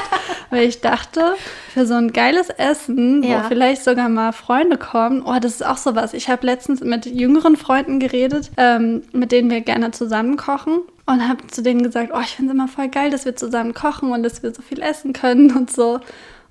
Weil 0.50 0.63
ich 0.67 0.75
dachte, 0.82 1.36
für 1.74 1.86
so 1.86 1.94
ein 1.96 2.14
geiles 2.14 2.50
Essen, 2.50 3.24
Ja. 3.24 3.44
wo 3.44 3.48
vielleicht 3.48 3.84
sogar 3.84 4.10
mal 4.10 4.32
Freunde 4.32 4.78
kommen, 4.78 5.24
oh, 5.26 5.36
das 5.42 5.54
ist 5.56 5.66
auch 5.66 5.78
sowas. 5.78 6.14
Ich 6.14 6.30
habe 6.30 6.46
letztens 6.46 6.82
mit 6.82 7.06
jüngeren 7.06 7.56
Freunden 7.58 8.00
geredet, 8.00 8.52
ähm, 8.58 9.04
mit 9.12 9.32
denen 9.32 9.50
wir 9.50 9.62
gerne 9.62 9.92
zusammen 9.92 10.38
kochen. 10.38 10.80
Und 11.08 11.28
habe 11.28 11.46
zu 11.48 11.62
denen 11.62 11.84
gesagt, 11.84 12.12
oh, 12.16 12.20
ich 12.22 12.36
finde 12.36 12.52
es 12.52 12.56
immer 12.56 12.68
voll 12.68 12.88
geil, 12.88 13.12
dass 13.12 13.26
wir 13.26 13.36
zusammen 13.36 13.74
kochen 13.76 14.12
und 14.12 14.24
dass 14.24 14.42
wir 14.42 14.54
so 14.56 14.62
viel 14.64 14.82
essen 14.82 15.14
können 15.14 15.56
und 15.56 15.72
so. 15.72 16.00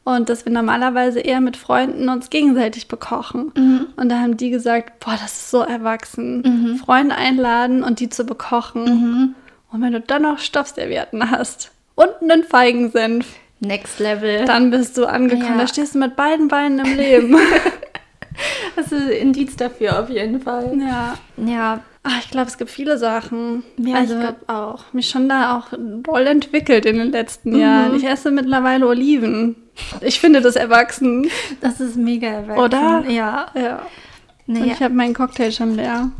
Und 0.05 0.29
dass 0.29 0.45
wir 0.45 0.53
normalerweise 0.53 1.19
eher 1.19 1.41
mit 1.41 1.57
Freunden 1.57 2.09
uns 2.11 2.29
gegenseitig 2.31 2.89
bekochen. 2.89 3.53
Und 3.97 4.09
da 4.11 4.21
haben 4.21 4.37
die 4.37 4.51
gesagt, 4.51 5.01
boah, 5.01 5.15
das 5.21 5.33
ist 5.33 5.51
so 5.51 5.61
erwachsen. 5.63 6.79
Freunde 6.85 7.15
einladen 7.17 7.83
und 7.83 8.01
die 8.01 8.11
zu 8.11 8.25
bekochen. 8.25 9.35
Und 9.73 9.81
wenn 9.83 9.93
du 9.93 10.01
dann 10.01 10.23
noch 10.23 10.39
Stoffservietten 10.39 11.31
hast 11.31 11.73
und 11.97 12.11
einen 12.21 12.45
Feigensenf, 12.45 13.27
Next 13.61 13.99
Level. 14.01 14.45
dann 14.45 14.71
bist 14.71 14.97
du 14.99 15.07
angekommen. 15.07 15.53
Ja. 15.55 15.59
Da 15.62 15.67
stehst 15.69 15.95
du 15.95 15.99
mit 15.99 16.17
beiden 16.17 16.49
Beinen 16.49 16.85
im 16.85 16.97
Leben. 16.97 17.37
Das 18.77 18.87
ist 18.90 19.01
ein 19.03 19.11
Indiz 19.11 19.55
dafür 19.57 20.01
auf 20.01 20.11
jeden 20.11 20.40
Fall. 20.40 20.73
ja. 20.79 21.17
Ja, 21.37 21.81
Ach, 22.07 22.19
ich 22.21 22.31
glaube, 22.31 22.49
es 22.49 22.59
gibt 22.59 22.71
viele 22.71 22.99
Sachen. 22.99 23.62
Ja, 23.79 23.95
also, 23.97 24.14
ich 24.14 24.21
glaub 24.21 24.37
auch. 24.49 24.93
Mich 24.93 25.09
schon 25.09 25.27
da 25.29 25.57
auch 25.57 25.69
doll 25.79 26.27
entwickelt 26.27 26.85
in 26.85 26.99
den 26.99 27.12
letzten 27.12 27.57
Jahren. 27.57 27.97
Ich 27.97 28.05
esse 28.05 28.31
mittlerweile 28.31 28.87
Oliven. 28.87 29.57
Ich 30.03 30.21
finde 30.21 30.43
das 30.43 30.55
erwachsen. 30.57 31.31
das 31.62 31.81
ist 31.81 31.97
mega 31.97 32.27
erwachsen. 32.29 32.61
Oder? 32.62 33.05
Ja. 33.09 33.47
Ja. 33.55 33.77
Und 34.47 34.55
Nee, 34.61 34.73
ich 34.73 34.83
habe 34.83 34.93
meinen 34.93 35.14
Cocktail 35.14 35.51
schon 35.51 35.77
leer. 35.77 36.11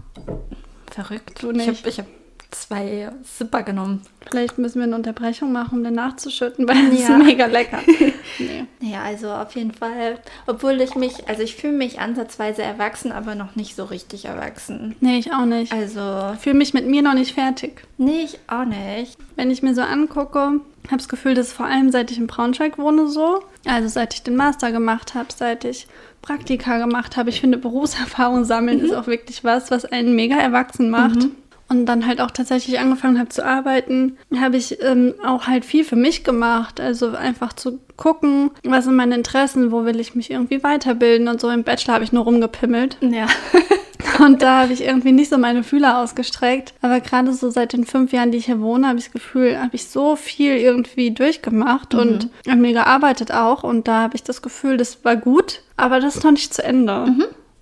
verrückt. 0.90 1.42
Du 1.42 1.51
Ich 1.51 1.57
nicht. 1.59 1.66
habe 1.81 1.88
ich 1.88 1.99
hab 1.99 2.07
zwei 2.55 3.11
Sipper 3.23 3.62
genommen. 3.62 4.03
Vielleicht 4.31 4.59
müssen 4.59 4.77
wir 4.79 4.85
eine 4.85 4.97
Unterbrechung 4.97 5.53
machen, 5.53 5.79
um 5.79 5.85
den 5.85 5.95
nachzuschütten, 5.95 6.67
weil 6.69 6.93
es 6.93 7.01
Ja. 7.09 7.17
ist 7.17 7.25
mega 7.25 7.47
lecker. 7.47 7.81
nee. 8.38 8.64
Ja, 8.81 9.03
also 9.03 9.31
auf 9.31 9.55
jeden 9.55 9.73
Fall, 9.73 10.19
obwohl 10.47 10.81
ich 10.81 10.95
mich, 10.95 11.29
also 11.29 11.43
ich 11.43 11.57
fühle 11.57 11.73
mich 11.75 12.01
ansatzweise 12.01 12.62
erwachsen, 12.62 13.12
aber 13.12 13.35
noch 13.35 13.57
nicht 13.57 13.77
so 13.77 13.85
richtig 13.85 14.25
erwachsen. 14.27 14.95
nee, 15.01 15.19
ich 15.19 15.33
auch 15.33 15.45
nicht. 15.47 15.73
Also, 15.73 16.35
fühle 16.40 16.57
mich 16.57 16.75
mit 16.75 16.87
mir 16.87 17.03
noch 17.03 17.14
nicht 17.14 17.35
fertig. 17.35 17.83
nee, 17.99 18.23
ich 18.25 18.38
auch 18.47 18.64
nicht. 18.64 19.17
Wenn 19.37 19.51
ich 19.51 19.62
mir 19.62 19.75
so 19.75 19.83
angucke, 19.83 20.38
habe 20.38 20.97
das 20.99 21.09
Gefühl, 21.09 21.35
dass 21.35 21.53
vor 21.53 21.67
allem 21.67 21.90
seit 21.90 22.11
ich 22.11 22.19
in 22.19 22.27
Braunschweig 22.27 22.79
wohne 22.79 23.09
so, 23.09 23.43
also 23.67 23.88
seit 23.88 24.14
ich 24.14 24.23
den 24.23 24.37
Master 24.37 24.71
gemacht 24.73 25.14
habe, 25.14 25.29
seit 25.35 25.64
ich 25.64 25.87
Praktika 26.23 26.79
gemacht 26.79 27.17
habe, 27.17 27.29
ich 27.31 27.40
finde 27.40 27.59
Berufserfahrung 27.59 28.45
sammeln 28.45 28.81
ist 28.81 28.95
auch 28.95 29.07
wirklich 29.07 29.45
was, 29.45 29.71
was 29.71 29.85
einen 29.85 30.14
mega 30.14 30.37
erwachsen 30.37 30.88
macht. 30.90 31.19
Und 31.74 31.87
dann 31.87 32.06
halt 32.06 32.20
auch 32.20 32.30
tatsächlich 32.30 32.78
angefangen 32.78 33.18
habe 33.18 33.28
zu 33.28 33.44
arbeiten, 33.44 34.16
habe 34.38 34.56
ich 34.56 34.82
ähm, 34.82 35.14
auch 35.24 35.46
halt 35.46 35.64
viel 35.64 35.84
für 35.84 35.96
mich 35.96 36.24
gemacht. 36.24 36.80
Also 36.80 37.10
einfach 37.10 37.52
zu 37.52 37.80
gucken, 37.96 38.50
was 38.62 38.84
sind 38.84 38.96
meine 38.96 39.14
Interessen, 39.14 39.72
wo 39.72 39.84
will 39.84 40.00
ich 40.00 40.14
mich 40.14 40.30
irgendwie 40.30 40.62
weiterbilden 40.62 41.28
und 41.28 41.40
so. 41.40 41.48
Im 41.50 41.64
Bachelor 41.64 41.94
habe 41.94 42.04
ich 42.04 42.12
nur 42.12 42.24
rumgepimmelt. 42.24 42.98
Ja. 43.00 43.26
Und 44.18 44.42
da 44.42 44.62
habe 44.62 44.72
ich 44.72 44.84
irgendwie 44.84 45.10
nicht 45.10 45.30
so 45.30 45.38
meine 45.38 45.64
Fühler 45.64 45.98
ausgestreckt. 45.98 46.74
Aber 46.82 47.00
gerade 47.00 47.32
so 47.32 47.50
seit 47.50 47.72
den 47.72 47.84
fünf 47.84 48.12
Jahren, 48.12 48.30
die 48.30 48.38
ich 48.38 48.46
hier 48.46 48.60
wohne, 48.60 48.87
habe 48.87 48.98
ich 48.98 49.06
das 49.06 49.12
Gefühl, 49.12 49.58
habe 49.58 49.74
ich 49.74 49.88
so 49.88 50.14
viel 50.14 50.56
irgendwie 50.56 51.10
durchgemacht 51.10 51.94
und 51.94 52.28
an 52.46 52.60
mir 52.60 52.72
gearbeitet 52.72 53.32
auch. 53.32 53.64
Und 53.64 53.88
da 53.88 54.02
habe 54.02 54.14
ich 54.14 54.22
das 54.22 54.40
Gefühl, 54.40 54.76
das 54.76 55.04
war 55.04 55.16
gut, 55.16 55.62
aber 55.76 55.98
das 55.98 56.16
ist 56.16 56.24
noch 56.24 56.30
nicht 56.30 56.54
zu 56.54 56.62
Ende. 56.62 57.06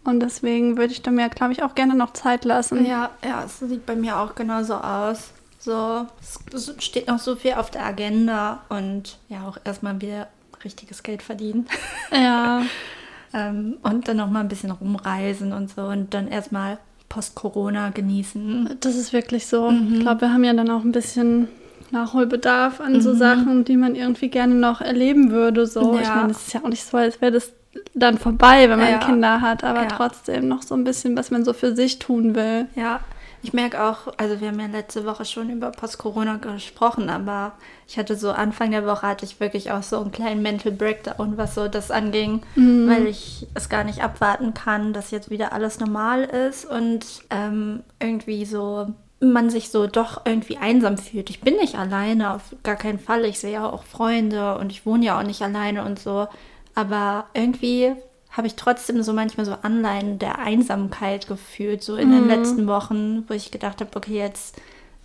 Und 0.04 0.20
deswegen 0.20 0.76
würde 0.76 0.92
ich 0.92 1.02
da 1.02 1.10
mir, 1.10 1.28
glaube 1.28 1.52
ich, 1.52 1.62
auch 1.62 1.74
gerne 1.74 1.94
noch 1.94 2.12
Zeit 2.12 2.44
lassen. 2.44 2.84
Ja, 2.84 3.10
ja, 3.24 3.44
es 3.44 3.60
sieht 3.60 3.86
bei 3.86 3.94
mir 3.94 4.18
auch 4.18 4.34
genauso 4.34 4.74
aus. 4.74 5.30
So, 5.60 6.06
es 6.52 6.74
steht 6.80 7.06
noch 7.06 7.20
so 7.20 7.36
viel 7.36 7.52
auf 7.52 7.70
der 7.70 7.86
Agenda 7.86 8.62
und 8.68 9.18
ja, 9.28 9.46
auch 9.46 9.58
erstmal 9.64 10.00
wieder 10.00 10.26
richtiges 10.64 11.02
Geld 11.02 11.22
verdienen. 11.22 11.66
Ja, 12.12 12.62
ähm, 13.32 13.76
und 13.82 14.08
dann 14.08 14.16
noch 14.18 14.28
mal 14.28 14.40
ein 14.40 14.48
bisschen 14.48 14.72
rumreisen 14.72 15.52
und 15.52 15.70
so 15.70 15.82
und 15.82 16.12
dann 16.14 16.26
erstmal 16.28 16.78
Post-Corona 17.08 17.90
genießen. 17.90 18.76
das 18.80 18.96
ist 18.96 19.12
wirklich 19.12 19.46
so. 19.46 19.70
Ich 19.92 20.00
glaube, 20.00 20.22
wir 20.22 20.32
haben 20.32 20.44
ja 20.44 20.52
dann 20.52 20.68
auch 20.70 20.82
ein 20.82 20.92
bisschen 20.92 21.48
Nachholbedarf 21.92 22.80
an 22.80 23.00
so 23.02 23.14
Sachen, 23.14 23.64
die 23.64 23.76
man 23.76 23.94
irgendwie 23.94 24.28
gerne 24.30 24.54
noch 24.54 24.80
erleben 24.80 25.30
würde. 25.30 25.66
So, 25.66 25.98
ich 25.98 26.06
Ja. 26.08 26.16
meine, 26.16 26.32
es 26.32 26.46
ist 26.46 26.52
ja 26.54 26.60
auch 26.64 26.68
nicht 26.68 26.84
so, 26.84 26.96
als 26.96 27.20
wäre 27.20 27.32
das 27.32 27.52
dann 27.94 28.18
vorbei, 28.18 28.68
wenn 28.68 28.78
man 28.78 28.90
Ja. 28.90 28.98
Kinder 28.98 29.40
hat, 29.40 29.64
aber 29.64 29.82
Ja. 29.82 29.88
trotzdem 29.88 30.48
noch 30.48 30.62
so 30.62 30.74
ein 30.74 30.84
bisschen, 30.84 31.16
was 31.16 31.30
man 31.30 31.44
so 31.44 31.52
für 31.52 31.74
sich 31.74 31.98
tun 31.98 32.34
will. 32.34 32.66
Ja, 32.74 33.00
ich 33.42 33.52
merke 33.52 33.82
auch, 33.82 34.12
also 34.18 34.40
wir 34.40 34.48
haben 34.48 34.60
ja 34.60 34.66
letzte 34.66 35.04
Woche 35.04 35.24
schon 35.24 35.50
über 35.50 35.70
Post-Corona 35.72 36.36
gesprochen, 36.36 37.10
aber 37.10 37.52
ich 37.88 37.98
hatte 37.98 38.14
so 38.14 38.30
Anfang 38.30 38.70
der 38.70 38.86
Woche 38.86 39.06
hatte 39.06 39.24
ich 39.24 39.40
wirklich 39.40 39.72
auch 39.72 39.82
so 39.82 39.98
einen 40.00 40.12
kleinen 40.12 40.42
Mental 40.42 40.70
Breakdown, 40.70 41.36
was 41.36 41.54
so 41.56 41.66
das 41.66 41.90
anging, 41.90 42.42
weil 42.54 43.06
ich 43.06 43.46
es 43.54 43.68
gar 43.68 43.82
nicht 43.84 44.02
abwarten 44.02 44.54
kann, 44.54 44.92
dass 44.92 45.10
jetzt 45.10 45.30
wieder 45.30 45.52
alles 45.52 45.80
normal 45.80 46.22
ist 46.22 46.64
und 46.66 47.04
ähm, 47.30 47.82
irgendwie 48.00 48.44
so 48.44 48.88
man 49.18 49.50
sich 49.50 49.70
so 49.70 49.86
doch 49.86 50.22
irgendwie 50.24 50.56
einsam 50.58 50.98
fühlt. 50.98 51.30
Ich 51.30 51.40
bin 51.42 51.54
nicht 51.56 51.76
alleine, 51.76 52.34
auf 52.34 52.42
gar 52.64 52.74
keinen 52.74 52.98
Fall. 52.98 53.24
Ich 53.24 53.38
sehe 53.38 53.52
ja 53.52 53.70
auch 53.70 53.84
Freunde 53.84 54.58
und 54.58 54.72
ich 54.72 54.84
wohne 54.84 55.04
ja 55.06 55.18
auch 55.18 55.22
nicht 55.22 55.42
alleine 55.42 55.84
und 55.84 55.98
so. 56.00 56.26
Aber 56.74 57.26
irgendwie 57.34 57.92
habe 58.30 58.46
ich 58.46 58.54
trotzdem 58.54 59.02
so 59.02 59.12
manchmal 59.12 59.44
so 59.44 59.54
Anleihen 59.62 60.18
der 60.18 60.38
Einsamkeit 60.38 61.28
gefühlt, 61.28 61.82
so 61.82 61.96
in 61.96 62.10
den 62.10 62.28
letzten 62.28 62.66
Wochen, 62.66 63.24
wo 63.28 63.34
ich 63.34 63.50
gedacht 63.50 63.80
habe, 63.80 63.90
okay, 63.94 64.16
jetzt, 64.16 64.56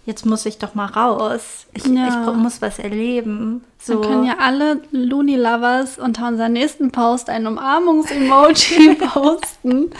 jetzt 0.05 0.25
muss 0.25 0.45
ich 0.45 0.59
doch 0.59 0.75
mal 0.75 0.85
raus. 0.85 1.67
Ich, 1.73 1.85
Ja. 1.85 2.07
ich 2.29 2.35
muss 2.37 2.61
was 2.61 2.79
erleben. 2.79 3.65
So. 3.79 4.01
Wir 4.01 4.09
können 4.09 4.23
ja 4.25 4.37
alle 4.39 4.81
Looney 4.91 5.35
Lovers 5.35 5.99
unter 5.99 6.29
unserem 6.29 6.53
nächsten 6.53 6.91
Post 6.91 7.29
ein 7.29 7.45
Umarmungs-Emoji 7.45 8.95
posten, 9.09 9.91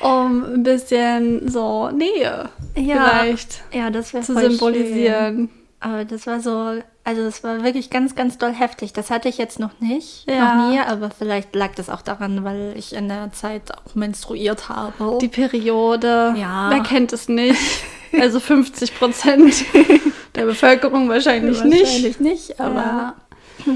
um 0.00 0.44
ein 0.44 0.62
bisschen 0.64 1.48
so 1.48 1.90
Nähe 1.90 2.48
Ja. 2.76 3.20
vielleicht 3.20 3.62
ja, 3.72 3.90
das 3.90 4.10
zu 4.10 4.22
voll 4.22 4.50
Schön. 4.74 5.48
Aber 5.78 6.04
das 6.06 6.26
war 6.26 6.40
so, 6.40 6.80
also 7.04 7.22
das 7.24 7.44
war 7.44 7.62
wirklich 7.62 7.90
ganz, 7.90 8.14
ganz 8.14 8.38
doll 8.38 8.52
heftig. 8.52 8.92
Das 8.94 9.10
hatte 9.10 9.28
ich 9.28 9.36
jetzt 9.38 9.58
noch 9.60 9.78
nicht, 9.80 10.24
Ja. 10.28 10.54
noch 10.54 10.70
nie, 10.70 10.80
aber 10.80 11.10
vielleicht 11.10 11.54
lag 11.54 11.74
das 11.74 11.90
auch 11.90 12.00
daran, 12.02 12.44
weil 12.44 12.72
ich 12.76 12.94
in 12.94 13.08
der 13.08 13.30
Zeit 13.32 13.72
auch 13.76 13.94
menstruiert 13.94 14.68
habe. 14.70 15.18
Die 15.20 15.28
Periode, 15.28 16.34
Ja. 16.36 16.70
wer 16.70 16.80
kennt 16.82 17.12
es 17.12 17.28
nicht? 17.28 17.60
Also 18.18 18.40
50 18.40 18.98
Prozent 18.98 19.64
der 20.34 20.46
Bevölkerung 20.46 21.08
wahrscheinlich, 21.10 21.62
nicht. 21.64 21.82
Wahrscheinlich 21.82 22.20
nicht, 22.20 22.58
aber 22.60 23.14
Ja. 23.66 23.74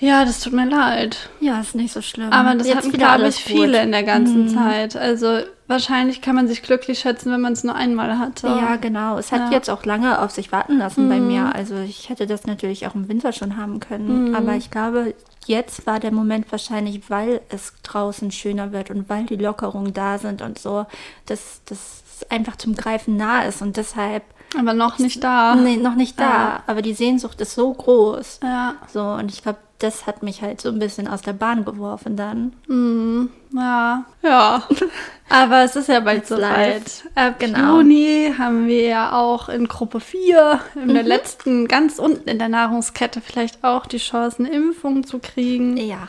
Ja, 0.00 0.24
das 0.24 0.40
tut 0.40 0.52
mir 0.52 0.66
leid. 0.68 1.16
ja, 1.40 1.60
ist 1.60 1.74
nicht 1.74 1.92
so 1.92 2.02
schlimm. 2.02 2.30
Aber 2.32 2.54
das 2.54 2.66
Jetzt 2.66 2.76
hatten, 2.78 2.92
glaube 2.92 3.28
ich, 3.28 3.44
gut. 3.44 3.52
viele 3.56 3.82
in 3.82 3.90
der 3.92 4.02
ganzen 4.04 4.48
Zeit. 4.48 4.96
Also 4.96 5.38
wahrscheinlich 5.66 6.20
kann 6.22 6.34
man 6.34 6.48
sich 6.48 6.62
glücklich 6.62 7.00
schätzen, 7.00 7.30
wenn 7.32 7.40
man 7.40 7.52
es 7.52 7.64
nur 7.64 7.74
einmal 7.74 8.18
hatte. 8.18 8.46
Ja, 8.46 8.76
genau. 8.76 9.18
Es 9.18 9.32
hat 9.32 9.40
Ja. 9.40 9.46
Mhm. 9.46 9.52
jetzt 9.52 9.68
auch 9.70 9.84
lange 9.84 10.20
auf 10.20 10.30
sich 10.30 10.50
warten 10.52 10.78
lassen 10.78 11.08
bei 11.08 11.18
mir. 11.20 11.54
Also 11.54 11.76
ich 11.76 12.08
hätte 12.08 12.26
das 12.26 12.46
natürlich 12.46 12.86
auch 12.86 12.94
im 12.94 13.08
Winter 13.08 13.32
schon 13.32 13.56
haben 13.56 13.80
können. 13.80 14.34
Aber 14.34 14.54
ich 14.54 14.70
glaube, 14.70 15.14
jetzt 15.46 15.86
war 15.86 16.00
der 16.00 16.12
Moment 16.12 16.50
wahrscheinlich, 16.52 17.10
weil 17.10 17.40
es 17.50 17.72
draußen 17.82 18.30
schöner 18.30 18.72
wird 18.72 18.90
und 18.90 19.08
weil 19.08 19.24
die 19.26 19.36
Lockerungen 19.36 19.92
da 19.92 20.18
sind 20.18 20.40
und 20.42 20.58
so, 20.58 20.86
dass 21.26 21.60
das 21.66 22.02
einfach 22.30 22.56
zum 22.56 22.74
Greifen 22.74 23.16
nah 23.16 23.42
ist 23.42 23.62
und 23.62 23.76
deshalb 23.76 24.22
Aber 24.58 24.72
noch 24.74 24.98
nicht 24.98 25.22
da. 25.22 25.54
nee, 25.54 25.76
noch 25.76 25.94
nicht 25.94 26.18
da. 26.18 26.24
Ja. 26.24 26.62
Aber 26.66 26.82
die 26.82 26.94
Sehnsucht 26.94 27.40
ist 27.40 27.54
so 27.54 27.72
groß. 27.72 28.40
Ja. 28.42 28.74
So, 28.92 29.02
und 29.02 29.30
ich 29.30 29.42
glaube, 29.42 29.58
das 29.78 30.06
hat 30.06 30.22
mich 30.24 30.42
halt 30.42 30.60
so 30.60 30.68
ein 30.70 30.78
bisschen 30.80 31.06
aus 31.06 31.22
der 31.22 31.34
Bahn 31.34 31.64
geworfen 31.64 32.16
dann. 32.16 32.52
Mhm. 32.66 33.30
Ja. 33.54 34.04
Ja. 34.22 34.62
Aber 35.28 35.62
es 35.62 35.76
ist 35.76 35.88
ja 35.88 36.00
bald 36.00 36.26
soweit. 36.26 36.74
life. 36.74 37.08
Ab 37.14 37.38
Genau. 37.38 37.76
Juni 37.76 38.32
haben 38.36 38.66
wir 38.66 38.86
ja 38.86 39.12
auch 39.12 39.48
in 39.48 39.68
Gruppe 39.68 40.00
4, 40.00 40.60
in 40.74 40.94
der 40.94 41.02
letzten, 41.04 41.68
ganz 41.68 41.98
unten 41.98 42.28
in 42.28 42.38
der 42.38 42.48
Nahrungskette, 42.48 43.20
vielleicht 43.20 43.62
auch 43.62 43.86
die 43.86 43.98
Chance, 43.98 44.38
eine 44.40 44.50
Impfung 44.50 45.04
zu 45.04 45.18
kriegen. 45.20 45.76
Ja. 45.76 46.08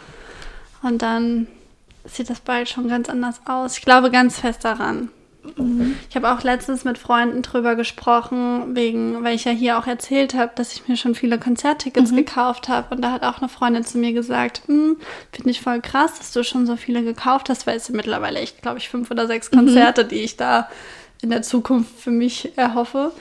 Und 0.81 1.01
dann 1.01 1.47
sieht 2.05 2.29
das 2.29 2.39
bald 2.39 2.69
schon 2.69 2.87
ganz 2.87 3.09
anders 3.09 3.41
aus. 3.45 3.77
Ich 3.77 3.83
glaube 3.85 4.09
ganz 4.09 4.39
fest 4.39 4.65
daran. 4.65 5.09
Ich 6.09 6.15
habe 6.15 6.31
auch 6.31 6.43
letztens 6.43 6.83
mit 6.83 6.97
Freunden 6.97 7.41
drüber 7.41 7.75
gesprochen, 7.75 8.75
wegen, 8.75 9.23
weil 9.23 9.35
ich 9.35 9.45
ja 9.45 9.51
hier 9.51 9.79
auch 9.79 9.87
erzählt 9.87 10.33
habe, 10.33 10.51
dass 10.55 10.73
ich 10.73 10.87
mir 10.87 10.97
schon 10.97 11.15
viele 11.15 11.39
Konzerttickets 11.39 12.13
gekauft 12.13 12.67
habe. 12.67 12.93
Und 12.93 13.01
da 13.01 13.11
hat 13.11 13.23
auch 13.23 13.39
eine 13.39 13.47
Freundin 13.47 13.85
zu 13.85 13.97
mir 13.97 14.11
gesagt, 14.11 14.63
hm, 14.67 14.97
finde 15.31 15.49
ich 15.49 15.61
voll 15.61 15.79
krass, 15.81 16.17
dass 16.17 16.33
du 16.33 16.43
schon 16.43 16.65
so 16.65 16.75
viele 16.75 17.03
gekauft 17.03 17.49
hast, 17.49 17.67
weil 17.67 17.77
es 17.77 17.85
sind 17.85 17.95
mittlerweile 17.95 18.39
echt, 18.39 18.61
glaube 18.61 18.79
ich, 18.79 18.89
fünf 18.89 19.11
oder 19.11 19.27
sechs 19.27 19.49
Konzerte, 19.49 20.03
die 20.05 20.21
ich 20.21 20.35
da 20.35 20.67
in 21.21 21.29
der 21.29 21.41
Zukunft 21.41 21.99
für 21.99 22.11
mich 22.11 22.57
erhoffe. 22.57 23.11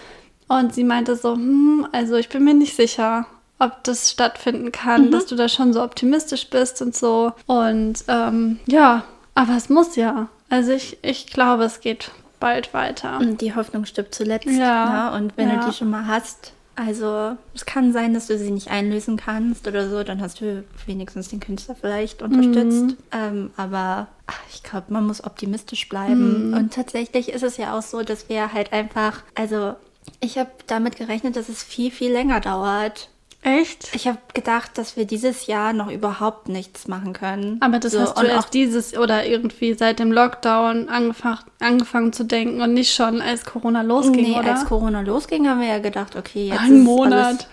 Und 0.49 0.75
sie 0.75 0.85
meinte 0.85 1.15
so, 1.15 1.35
hm, 1.35 1.87
also 1.93 2.17
ich 2.17 2.29
bin 2.29 2.43
mir 2.45 2.55
nicht 2.55 2.75
sicher, 2.75 3.27
ob 3.59 3.85
das 3.85 4.11
stattfinden 4.11 4.73
kann, 4.73 5.11
dass 5.11 5.27
du 5.27 5.37
da 5.37 5.49
schon 5.49 5.73
so 5.73 5.83
optimistisch 5.83 6.49
bist 6.51 6.83
und 6.83 6.97
so. 6.97 7.33
Und 7.47 8.05
ähm, 8.09 8.59
ja, 8.67 9.05
aber 9.35 9.57
es 9.57 9.69
muss 9.69 9.97
ja. 9.97 10.29
Also 10.51 10.73
ich, 10.73 10.99
ich 11.03 11.27
glaube, 11.27 11.65
es 11.65 11.81
geht 11.81 12.11
bald 12.41 12.73
weiter. 12.75 13.19
Und 13.19 13.41
die 13.41 13.55
Hoffnung 13.55 13.85
stirbt 13.85 14.15
zuletzt. 14.15 14.47
Ja. 14.47 15.11
Ne? 15.11 15.17
Und 15.19 15.37
wenn 15.37 15.49
Ja. 15.49 15.61
du 15.65 15.71
die 15.71 15.77
schon 15.77 15.91
mal 15.91 16.07
hast, 16.07 16.53
Also 16.81 17.37
es 17.57 17.67
kann 17.67 17.93
sein, 17.93 18.15
dass 18.15 18.29
du 18.29 18.39
sie 18.39 18.53
nicht 18.53 18.71
einlösen 18.71 19.17
kannst 19.17 19.67
oder 19.67 19.91
so. 19.91 20.05
Dann 20.05 20.21
hast 20.21 20.41
du 20.41 20.63
wenigstens 20.87 21.27
den 21.29 21.41
Künstler 21.41 21.75
vielleicht 21.75 22.23
unterstützt. 22.23 22.83
Mhm. 22.85 22.97
Ähm, 23.11 23.51
aber 23.57 24.07
ach, 24.29 24.39
ich 24.55 24.63
glaube, 24.63 24.87
man 24.93 25.05
muss 25.05 25.25
optimistisch 25.25 25.89
bleiben. 25.89 26.51
Mhm. 26.51 26.55
Und 26.57 26.73
tatsächlich 26.75 27.31
ist 27.33 27.43
es 27.43 27.57
ja 27.57 27.77
auch 27.77 27.83
so, 27.83 28.03
dass 28.05 28.29
wir 28.29 28.53
halt 28.53 28.73
einfach, 28.73 29.25
also 29.35 29.75
ich 30.21 30.39
habe 30.39 30.51
damit 30.69 30.95
gerechnet, 30.97 31.35
dass 31.35 31.49
es 31.49 31.65
viel, 31.65 31.91
viel 31.91 32.13
länger 32.13 32.39
dauert. 32.39 33.09
Echt? 33.43 33.95
Ich 33.95 34.09
habe 34.09 34.19
gedacht, 34.35 34.77
dass 34.79 34.97
wir 34.97 35.05
dieses 35.05 35.47
Jahr 35.47 35.73
noch 35.73 35.91
überhaupt 35.91 36.49
nichts 36.49 36.89
machen 36.89 37.13
können. 37.13 37.59
Aber 37.61 37.79
das 37.79 37.93
so, 37.93 38.01
hast 38.01 38.17
du 38.17 38.23
und 38.23 38.27
erst 38.27 38.53
dieses 38.53 38.97
oder 38.97 39.25
irgendwie 39.27 39.75
seit 39.75 40.01
dem 40.01 40.11
Lockdown 40.11 40.89
angefangen, 40.89 41.39
angefangen 41.61 42.13
zu 42.13 42.25
denken 42.25 42.61
und 42.61 42.75
nicht 42.75 42.93
schon 42.93 43.21
als 43.21 43.45
Corona 43.45 43.83
losging, 43.83 44.33
nee, 44.33 44.39
oder? 44.39 44.53
als 44.53 44.65
Corona 44.65 45.03
losging, 45.03 45.49
haben 45.49 45.61
wir 45.61 45.69
ja 45.69 45.79
gedacht, 45.79 46.17
okay, 46.17 46.49
jetzt 46.49 46.61
Ein 46.61 46.79
ist 46.79 46.85
Monat. 46.85 47.27
Alles, 47.27 47.47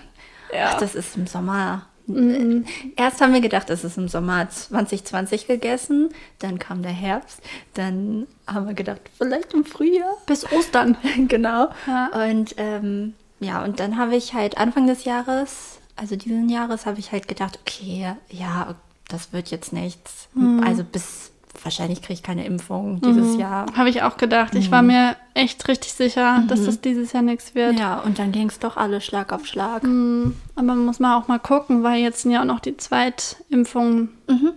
ja. 0.53 0.69
Ach, 0.73 0.79
das 0.79 0.95
ist 0.95 1.15
im 1.17 1.27
Sommer. 1.27 1.86
Mhm. 2.07 2.65
Erst 2.95 3.21
haben 3.21 3.33
wir 3.33 3.41
gedacht, 3.41 3.69
es 3.69 3.83
ist 3.83 3.97
im 3.97 4.07
Sommer 4.07 4.49
2020 4.49 5.47
gegessen, 5.47 6.09
dann 6.39 6.59
kam 6.59 6.81
der 6.81 6.91
Herbst, 6.91 7.41
dann 7.73 8.27
haben 8.47 8.67
wir 8.67 8.75
gedacht, 8.75 9.01
vielleicht 9.17 9.53
im 9.53 9.65
Frühjahr. 9.65 10.17
Bis 10.25 10.51
Ostern. 10.51 10.97
genau. 11.27 11.69
Ja. 11.88 12.09
Und 12.27 12.55
ähm, 12.57 13.13
ja, 13.46 13.64
und 13.64 13.80
dann 13.80 13.98
habe 13.98 14.16
ich 14.16 14.34
halt 14.34 14.58
Anfang 14.58 14.88
des 14.88 15.04
Jahres, 15.04 15.80
also 15.96 16.16
diesen 16.16 16.50
Jahres, 16.50 16.86
habe 16.86 17.00
ich 17.00 17.12
halt 17.12 17.28
gedacht, 17.28 17.60
okay, 17.62 18.16
ja, 18.30 18.76
das 19.08 19.34
wird 19.34 19.50
jetzt 19.52 19.72
nichts. 19.74 20.28
Mhm. 20.34 20.64
Also 20.66 20.84
bis 20.84 21.32
wahrscheinlich 21.64 22.02
kriege 22.02 22.14
ich 22.14 22.24
keine 22.24 22.46
Impfung 22.46 23.02
dieses 23.02 23.38
Jahr. 23.38 23.66
Habe 23.76 23.89
ich 23.89 24.02
auch 24.04 24.18
gedacht. 24.18 24.56
Ich 24.56 24.72
war 24.72 24.82
mir 24.82 25.16
echt 25.34 25.68
richtig 25.68 25.93
sicher, 25.93 26.43
dass 26.48 26.66
das 26.66 26.82
dieses 26.82 27.14
Jahr 27.14 27.24
nichts 27.24 27.56
wird. 27.56 27.80
Ja, 27.80 28.00
und 28.00 28.20
dann 28.20 28.32
ging 28.32 28.50
es 28.50 28.60
doch 28.60 28.78
alles 28.78 29.06
Schlag 29.06 29.32
auf 29.32 29.46
Schlag. 29.46 29.84
Mhm. 29.84 30.36
Aber 30.56 30.76
muss 30.76 31.00
man 31.00 31.14
auch 31.14 31.28
mal 31.28 31.39
gucken, 31.39 31.84
weil 31.84 32.02
jetzt 32.02 32.22
sind 32.22 32.32
ja 32.32 32.41
auch 32.41 32.46
noch 32.46 32.60
die 32.60 32.78
Zweitimpfungen 32.78 34.10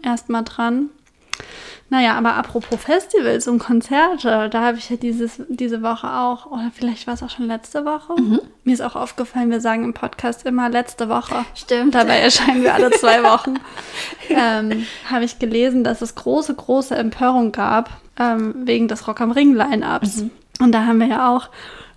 erstmal 0.03 0.45
dran. 0.45 0.91
Naja, 1.91 2.15
aber 2.15 2.35
apropos 2.35 2.79
Festivals 2.81 3.49
und 3.49 3.61
Konzerte, 3.61 4.51
da 4.51 4.63
habe 4.63 4.77
ich 4.77 4.91
ja 4.91 4.97
dieses, 4.97 5.41
diese 5.49 5.83
Woche 5.83 6.13
auch, 6.13 6.47
oder 6.47 6.71
vielleicht 6.75 7.07
war 7.07 7.15
es 7.15 7.23
auch 7.23 7.31
schon 7.31 7.47
letzte 7.47 7.85
Woche. 7.87 8.15
Mir 8.65 8.75
ist 8.75 8.83
auch 8.83 8.95
aufgefallen, 8.95 9.51
wir 9.51 9.61
sagen 9.61 9.85
im 9.85 9.95
Podcast 9.95 10.45
immer 10.45 10.69
letzte 10.69 11.09
Woche. 11.09 11.47
Stimmt. 11.55 11.95
Dabei 11.95 12.19
erscheinen 12.19 12.63
wir 12.63 12.75
alle 12.75 12.91
zwei 12.91 13.23
Wochen. 13.23 13.55
ähm, 14.29 14.87
habe 15.11 15.25
ich 15.25 15.39
gelesen, 15.39 15.83
dass 15.83 16.03
es 16.03 16.15
große, 16.15 16.55
große 16.55 16.95
Empörung 16.95 17.53
gab 17.53 17.91
ähm, 18.19 18.55
wegen 18.67 18.89
des 18.89 19.09
Rock 19.09 19.23
am 19.23 19.31
Ring 19.31 19.55
Line-Ups. 19.55 20.25
Und 20.61 20.73
da 20.73 20.85
haben 20.85 20.99
wir 20.99 21.07
ja 21.07 21.35
auch 21.35 21.49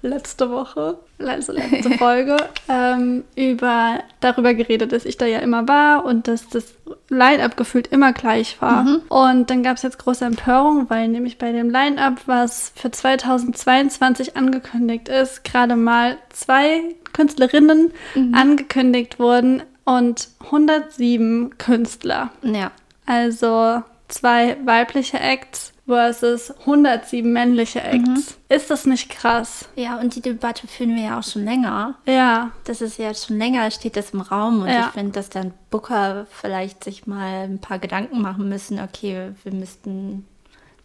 letzte 0.01 0.49
Woche, 0.49 0.97
also 1.19 1.53
letzte 1.53 1.91
Folge, 1.97 2.37
ähm, 2.69 3.23
über, 3.35 3.99
darüber 4.19 4.53
geredet, 4.53 4.91
dass 4.91 5.05
ich 5.05 5.17
da 5.17 5.25
ja 5.25 5.39
immer 5.39 5.67
war 5.67 6.05
und 6.05 6.27
dass 6.27 6.47
das 6.49 6.73
Line-Up 7.11 7.57
gefühlt 7.57 7.87
immer 7.87 8.13
gleich 8.13 8.61
war. 8.61 8.85
Und 9.09 9.49
dann 9.49 9.63
gab 9.63 9.77
es 9.77 9.83
jetzt 9.83 9.99
große 9.99 10.25
Empörung, 10.25 10.89
weil 10.89 11.07
nämlich 11.07 11.37
bei 11.37 11.51
dem 11.51 11.69
Line-Up, 11.69 12.21
was 12.25 12.71
für 12.75 12.89
2022 12.89 14.37
angekündigt 14.37 15.09
ist, 15.09 15.43
gerade 15.43 15.75
mal 15.75 16.17
zwei 16.29 16.81
Künstlerinnen 17.13 17.91
angekündigt 18.33 19.19
wurden 19.19 19.63
und 19.83 20.29
107 20.45 21.57
Künstler. 21.57 22.29
Ja. 22.43 22.71
Also 23.05 23.83
zwei 24.07 24.57
weibliche 24.65 25.19
Acts 25.19 25.73
versus 25.87 26.51
107 26.61 27.31
männliche 27.31 27.81
Acts. 27.81 28.37
Ist 28.49 28.69
das 28.69 28.85
nicht 28.85 29.09
krass? 29.09 29.67
Ja, 29.75 29.99
und 29.99 30.15
die 30.15 30.21
Debatte 30.21 30.67
führen 30.67 30.95
wir 30.95 31.03
ja 31.03 31.19
auch 31.19 31.23
schon 31.23 31.43
länger. 31.43 31.95
Ja. 32.05 32.51
Das 32.65 32.81
ist 32.81 32.97
ja 32.97 33.13
schon 33.13 33.37
länger, 33.37 33.69
steht 33.71 33.97
das 33.97 34.11
im 34.11 34.21
Raum 34.21 34.61
und 34.61 34.67
Ja. 34.69 34.87
ich 34.87 34.93
finde, 34.93 35.11
dass 35.13 35.29
dann 35.29 35.53
Booker 35.69 36.27
vielleicht 36.29 36.83
sich 36.83 37.07
mal 37.07 37.45
ein 37.45 37.59
paar 37.59 37.79
Gedanken 37.79 38.21
machen 38.21 38.47
müssen, 38.47 38.79
okay, 38.79 39.31
wir 39.43 39.53
müssten 39.53 40.25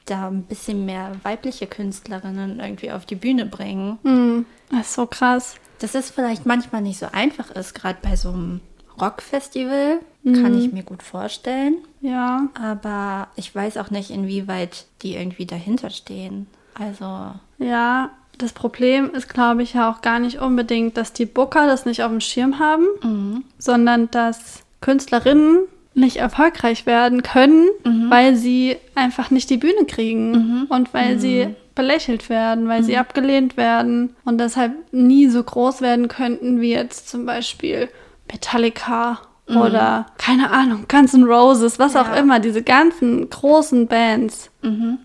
da 0.06 0.28
ein 0.28 0.42
bisschen 0.44 0.86
mehr 0.86 1.12
weibliche 1.24 1.66
Künstlerinnen 1.66 2.60
irgendwie 2.60 2.92
auf 2.92 3.04
die 3.06 3.16
Bühne 3.16 3.44
bringen. 3.46 3.98
Hm, 4.04 4.46
das 4.70 4.86
ist 4.88 4.94
so 4.94 5.06
krass. 5.06 5.56
Dass 5.80 5.94
es 5.94 6.10
vielleicht 6.10 6.46
manchmal 6.46 6.80
nicht 6.80 6.98
so 6.98 7.06
einfach 7.12 7.50
ist, 7.50 7.74
gerade 7.74 7.98
bei 8.00 8.16
so 8.16 8.30
einem 8.30 8.60
Rockfestival, 9.00 10.00
kann 10.24 10.58
ich 10.58 10.72
mir 10.72 10.82
gut 10.82 11.02
vorstellen. 11.02 11.76
Ja. 12.00 12.48
Aber 12.60 13.28
ich 13.36 13.54
weiß 13.54 13.76
auch 13.76 13.90
nicht, 13.90 14.10
inwieweit 14.10 14.86
die 15.02 15.14
irgendwie 15.14 15.46
dahinter 15.46 15.90
stehen. 15.90 16.46
Also, 16.74 17.32
Ja. 17.58 18.10
Das 18.38 18.52
Problem 18.52 19.12
ist, 19.14 19.30
glaube 19.32 19.62
ich, 19.62 19.72
ja 19.72 19.90
auch 19.90 20.02
gar 20.02 20.18
nicht 20.18 20.40
unbedingt, 20.42 20.98
dass 20.98 21.14
die 21.14 21.24
Booker 21.24 21.66
das 21.66 21.86
nicht 21.86 22.02
auf 22.02 22.10
dem 22.10 22.20
Schirm 22.20 22.58
haben, 22.58 23.44
sondern 23.58 24.10
dass 24.10 24.62
Künstlerinnen 24.82 25.60
nicht 25.94 26.18
erfolgreich 26.18 26.84
werden 26.84 27.22
können, 27.22 27.66
weil 28.10 28.36
sie 28.36 28.76
einfach 28.94 29.30
nicht 29.30 29.48
die 29.48 29.56
Bühne 29.56 29.86
kriegen 29.86 30.66
und 30.68 30.92
weil 30.92 31.18
sie 31.18 31.48
belächelt 31.74 32.28
werden, 32.28 32.68
weil 32.68 32.82
sie 32.82 32.98
abgelehnt 32.98 33.56
werden 33.56 34.14
und 34.26 34.38
deshalb 34.38 34.74
nie 34.92 35.28
so 35.28 35.42
groß 35.42 35.80
werden 35.80 36.08
könnten 36.08 36.60
wie 36.60 36.72
jetzt 36.72 37.08
zum 37.08 37.24
Beispiel 37.24 37.88
Metallica 38.30 39.18
oder 39.48 40.06
keine 40.18 40.50
Ahnung, 40.50 40.86
Guns 40.88 41.14
N' 41.14 41.22
Roses, 41.22 41.78
was 41.78 41.94
auch 41.94 42.08
Ja. 42.08 42.16
immer, 42.16 42.40
diese 42.40 42.62
ganzen 42.62 43.30
großen 43.30 43.86
Bands, 43.86 44.50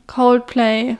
Coldplay. 0.07 0.97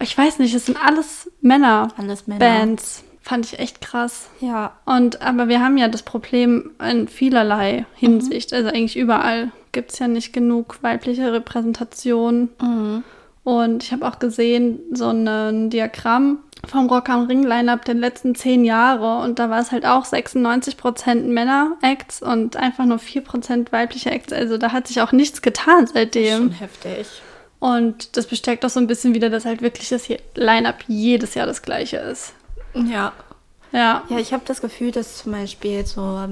Ich 0.00 0.18
weiß 0.18 0.38
nicht, 0.40 0.54
es 0.54 0.66
sind 0.66 0.78
alles 0.84 1.30
Männer. 1.40 1.88
Alles 1.96 2.26
Männer. 2.26 2.40
Bands. 2.40 3.04
Fand 3.20 3.46
ich 3.46 3.60
echt 3.60 3.80
krass. 3.80 4.28
ja. 4.40 4.72
Und 4.84 5.22
aber 5.22 5.46
wir 5.46 5.60
haben 5.60 5.78
ja 5.78 5.86
das 5.86 6.02
Problem 6.02 6.72
in 6.84 7.06
vielerlei 7.06 7.86
Hinsicht. 7.94 8.52
Also 8.52 8.68
eigentlich 8.70 8.96
überall 8.96 9.52
gibt 9.70 9.92
es 9.92 10.00
ja 10.00 10.08
nicht 10.08 10.32
genug 10.32 10.82
weibliche 10.82 11.32
Repräsentation. 11.32 12.48
Und 13.44 13.82
ich 13.84 13.92
habe 13.92 14.06
auch 14.08 14.18
gesehen, 14.18 14.80
so 14.92 15.08
ein 15.08 15.70
Diagramm 15.70 16.38
vom 16.66 16.88
Rock 16.88 17.08
am 17.08 17.26
Ring 17.26 17.42
Line-Up 17.42 17.84
der 17.84 17.94
letzten 17.94 18.34
zehn 18.34 18.64
Jahre. 18.64 19.22
Und 19.22 19.38
da 19.38 19.50
war 19.50 19.60
es 19.60 19.72
halt 19.72 19.84
auch 19.84 20.04
96% 20.04 21.26
Männer-Acts 21.26 22.22
und 22.22 22.56
einfach 22.56 22.84
nur 22.84 22.98
4% 22.98 23.72
weibliche 23.72 24.10
Acts. 24.10 24.32
Also 24.32 24.58
da 24.58 24.72
hat 24.72 24.86
sich 24.86 25.00
auch 25.00 25.12
nichts 25.12 25.42
getan 25.42 25.86
seitdem. 25.86 26.38
Schon 26.38 26.52
heftig. 26.52 27.06
Und 27.58 28.16
das 28.16 28.26
bestärkt 28.26 28.64
auch 28.64 28.70
so 28.70 28.80
ein 28.80 28.86
bisschen 28.86 29.14
wieder, 29.14 29.30
dass 29.30 29.44
halt 29.44 29.62
wirklich 29.62 29.88
das 29.88 30.08
Line-Up 30.34 30.84
jedes 30.88 31.34
Jahr 31.34 31.46
das 31.46 31.62
gleiche 31.62 31.98
ist. 31.98 32.32
Ja. 32.74 33.12
Ja. 33.72 34.04
Ja, 34.08 34.18
ich 34.18 34.32
habe 34.32 34.42
das 34.46 34.60
Gefühl, 34.60 34.90
dass 34.90 35.18
zum 35.18 35.32
Beispiel 35.32 35.84
so 35.86 36.28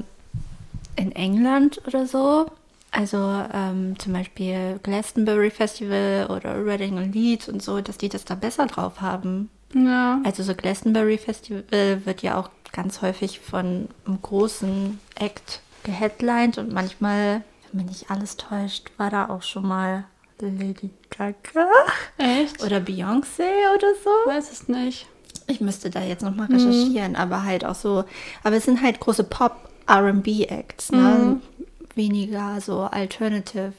in 0.97 1.13
England 1.13 1.81
oder 1.87 2.07
so, 2.07 2.47
also 2.91 3.17
ähm, 3.53 3.99
zum 3.99 4.13
Beispiel 4.13 4.79
Glastonbury 4.83 5.51
Festival 5.51 6.27
oder 6.29 6.65
Reading 6.65 6.99
und 6.99 7.15
Leeds 7.15 7.49
und 7.49 7.63
so, 7.63 7.81
dass 7.81 7.97
die 7.97 8.09
das 8.09 8.25
da 8.25 8.35
besser 8.35 8.67
drauf 8.67 9.01
haben. 9.01 9.49
Ja. 9.75 10.21
Also 10.25 10.43
so 10.43 10.55
Glastonbury 10.55 11.19
Festival 11.19 12.05
wird 12.05 12.23
ja 12.23 12.39
auch 12.39 12.51
ganz 12.73 13.03
häufig 13.03 13.41
von 13.41 13.89
einem 14.07 14.23
großen 14.23 15.01
Act 15.17 15.61
geheadlined 15.83 16.59
und 16.59 16.73
manchmal, 16.73 17.43
wenn 17.73 17.85
mich 17.85 18.01
nicht 18.01 18.11
alles 18.11 18.37
täuscht, 18.37 18.91
war 18.97 19.11
da 19.11 19.29
auch 19.29 19.43
schon 19.43 19.67
mal 19.67 20.05
Lady 20.41 20.91
Gaga 21.11 21.69
Echt? 22.19 22.63
oder 22.65 22.79
Beyoncé 22.79 23.51
oder 23.75 23.93
so. 24.03 24.11
weiß 24.31 24.51
es 24.53 24.69
nicht. 24.69 25.07
Ich 25.47 25.61
müsste 25.61 25.91
da 25.91 26.01
jetzt 26.03 26.23
nochmal 26.23 26.47
recherchieren, 26.47 27.17
aber 27.17 27.45
halt 27.45 27.65
auch 27.65 27.75
so. 27.75 28.05
Aber 28.43 28.57
es 28.57 28.65
sind 28.65 28.83
halt 28.83 29.01
große 29.01 29.25
Pop-RB-Acts, 29.25 30.93
ne? 30.93 31.41
Weniger 31.95 32.61
so 32.61 32.83
Alternative 32.83 33.73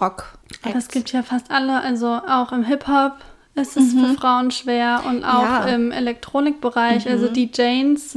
Rock-Acts. 0.00 0.64
Aber 0.64 0.76
es 0.76 0.88
gibt 0.88 1.12
ja 1.12 1.22
fast 1.22 1.50
alle, 1.50 1.80
also 1.82 2.06
auch 2.06 2.52
im 2.52 2.64
Hip-Hop 2.64 3.12
ist 3.60 3.76
es 3.76 3.92
für 3.92 4.14
Frauen 4.14 4.50
schwer 4.50 5.02
und 5.06 5.24
auch 5.24 5.42
Ja. 5.42 5.64
im 5.66 5.92
Elektronikbereich, 5.92 7.08
also 7.08 7.28
DJs, 7.28 8.16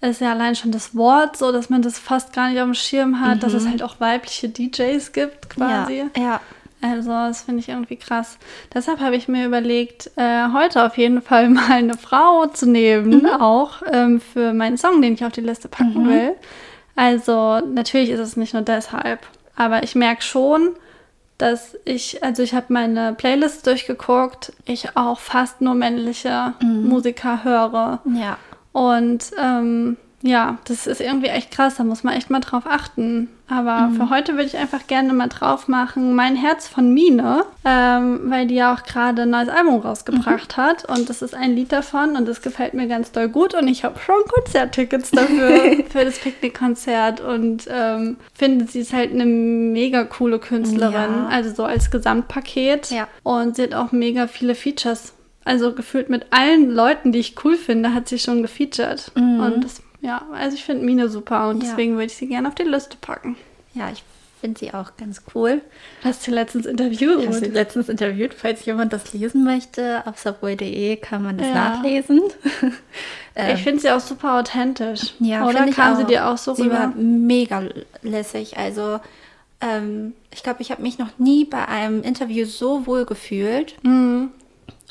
ist 0.00 0.20
ja 0.20 0.32
allein 0.32 0.56
schon 0.56 0.72
das 0.72 0.96
Wort 0.96 1.36
so, 1.36 1.52
dass 1.52 1.70
man 1.70 1.82
das 1.82 1.98
fast 1.98 2.32
gar 2.32 2.48
nicht 2.48 2.58
auf 2.58 2.64
dem 2.66 2.74
Schirm 2.74 3.20
hat, 3.20 3.42
dass 3.42 3.52
es 3.52 3.68
halt 3.68 3.82
auch 3.82 4.00
weibliche 4.00 4.48
DJs 4.48 5.12
gibt 5.12 5.50
quasi. 5.50 6.04
Ja, 6.16 6.22
ja. 6.22 6.40
Also 6.84 7.10
das 7.10 7.42
finde 7.42 7.60
ich 7.60 7.68
irgendwie 7.68 7.94
krass. 7.94 8.38
Deshalb 8.74 8.98
habe 8.98 9.14
ich 9.14 9.28
mir 9.28 9.46
überlegt, 9.46 10.10
äh, 10.16 10.48
heute 10.52 10.84
auf 10.84 10.98
jeden 10.98 11.22
Fall 11.22 11.48
mal 11.50 11.70
eine 11.70 11.96
Frau 11.96 12.46
zu 12.46 12.68
nehmen, 12.68 13.24
auch 13.26 13.82
ähm, 13.92 14.20
für 14.20 14.52
meinen 14.52 14.76
Song, 14.76 15.00
den 15.00 15.14
ich 15.14 15.24
auf 15.24 15.30
die 15.30 15.42
Liste 15.42 15.68
packen 15.68 16.08
will. 16.08 16.32
Also 16.96 17.60
natürlich 17.60 18.10
ist 18.10 18.18
es 18.20 18.36
nicht 18.36 18.52
nur 18.52 18.62
deshalb, 18.62 19.20
aber 19.54 19.84
ich 19.84 19.94
merke 19.94 20.22
schon, 20.22 20.70
dass 21.38 21.76
ich, 21.84 22.22
also 22.22 22.42
ich 22.42 22.54
habe 22.54 22.66
meine 22.68 23.14
Playlist 23.14 23.66
durchgeguckt, 23.66 24.52
ich 24.64 24.96
auch 24.96 25.18
fast 25.18 25.60
nur 25.60 25.74
männliche 25.74 26.54
Musiker 26.60 27.44
höre. 27.44 28.00
Ja. 28.14 28.38
Und 28.72 29.30
ähm, 29.38 29.96
ja, 30.22 30.58
das 30.64 30.86
ist 30.86 31.00
irgendwie 31.00 31.26
echt 31.26 31.50
krass, 31.50 31.76
da 31.76 31.84
muss 31.84 32.04
man 32.04 32.14
echt 32.14 32.30
mal 32.30 32.40
drauf 32.40 32.62
achten. 32.66 33.28
Aber 33.48 33.88
mhm. 33.88 33.96
für 33.96 34.10
heute 34.10 34.32
würde 34.34 34.44
ich 34.44 34.56
einfach 34.56 34.86
gerne 34.86 35.12
mal 35.12 35.28
drauf 35.28 35.66
machen, 35.66 36.14
Mein 36.14 36.36
Herz 36.36 36.68
von 36.68 36.94
Mine, 36.94 37.44
ähm, 37.64 38.30
weil 38.30 38.46
die 38.46 38.54
ja 38.54 38.72
auch 38.72 38.84
gerade 38.84 39.22
ein 39.22 39.30
neues 39.30 39.48
Album 39.48 39.80
rausgebracht 39.80 40.56
mhm. 40.56 40.62
hat. 40.62 40.84
Und 40.88 41.10
das 41.10 41.22
ist 41.22 41.34
ein 41.34 41.54
Lied 41.54 41.72
davon 41.72 42.16
und 42.16 42.26
das 42.26 42.40
gefällt 42.40 42.72
mir 42.72 42.86
ganz 42.86 43.10
doll 43.10 43.28
gut. 43.28 43.54
Und 43.54 43.66
ich 43.66 43.84
habe 43.84 43.98
schon 43.98 44.14
Konzerttickets 44.28 45.10
dafür, 45.10 45.84
für 45.90 46.04
das 46.04 46.18
Picknickkonzert. 46.20 47.20
Und 47.20 47.64
ähm, 47.68 48.16
finde, 48.32 48.66
sie 48.66 48.80
ist 48.80 48.92
halt 48.92 49.12
eine 49.12 49.26
mega 49.26 50.04
coole 50.04 50.38
Künstlerin, 50.38 50.94
ja. 50.94 51.28
also 51.30 51.52
so 51.52 51.64
als 51.64 51.90
Gesamtpaket. 51.90 52.90
Ja. 52.90 53.08
Und 53.24 53.56
sie 53.56 53.64
hat 53.64 53.74
auch 53.74 53.90
mega 53.90 54.28
viele 54.28 54.54
Features. 54.54 55.14
Also 55.44 55.74
gefühlt 55.74 56.08
mit 56.08 56.26
allen 56.30 56.70
Leuten, 56.70 57.10
die 57.10 57.18
ich 57.18 57.34
cool 57.44 57.56
finde, 57.56 57.92
hat 57.92 58.08
sie 58.08 58.20
schon 58.20 58.42
gefeatured. 58.42 59.10
Mhm. 59.16 59.40
Und 59.40 59.64
das 59.64 59.82
ja, 60.02 60.26
also 60.32 60.56
ich 60.56 60.64
finde 60.64 60.84
Mine 60.84 61.08
super 61.08 61.48
und 61.48 61.62
ja. 61.62 61.68
deswegen 61.68 61.94
würde 61.94 62.06
ich 62.06 62.16
sie 62.16 62.26
gerne 62.26 62.48
auf 62.48 62.54
die 62.54 62.64
Liste 62.64 62.96
packen. 63.00 63.36
Ja, 63.72 63.88
ich 63.90 64.02
finde 64.40 64.58
sie 64.58 64.74
auch 64.74 64.96
ganz 64.96 65.22
cool. 65.34 65.62
Hast 66.02 66.26
du 66.26 66.32
letztens 66.32 66.66
interviewt? 66.66 67.20
Ich 67.20 67.26
habe 67.26 67.38
sie 67.38 67.46
letztens 67.46 67.88
interviewt. 67.88 68.34
Falls 68.34 68.64
jemand 68.64 68.92
das 68.92 69.12
lesen 69.14 69.44
möchte, 69.44 70.02
auf 70.04 70.18
subway.de 70.18 70.96
kann 70.96 71.22
man 71.22 71.38
das 71.38 71.46
ja. 71.46 71.54
nachlesen. 71.54 72.20
ich 73.54 73.62
finde 73.62 73.80
sie 73.80 73.90
auch 73.90 74.00
super 74.00 74.40
authentisch. 74.40 75.14
Ja, 75.20 75.46
oder 75.46 75.66
kam 75.68 75.96
sie 75.96 76.04
dir 76.04 76.26
auch 76.26 76.36
so 76.36 76.54
sie 76.54 76.62
rüber? 76.62 76.74
War 76.74 76.94
mega 76.96 77.62
lässig. 78.02 78.58
Also 78.58 78.98
ähm, 79.60 80.14
ich 80.34 80.42
glaube, 80.42 80.60
ich 80.60 80.72
habe 80.72 80.82
mich 80.82 80.98
noch 80.98 81.18
nie 81.18 81.44
bei 81.44 81.68
einem 81.68 82.02
Interview 82.02 82.44
so 82.44 82.86
wohl 82.86 83.06
gefühlt. 83.06 83.76
Mhm. 83.84 84.32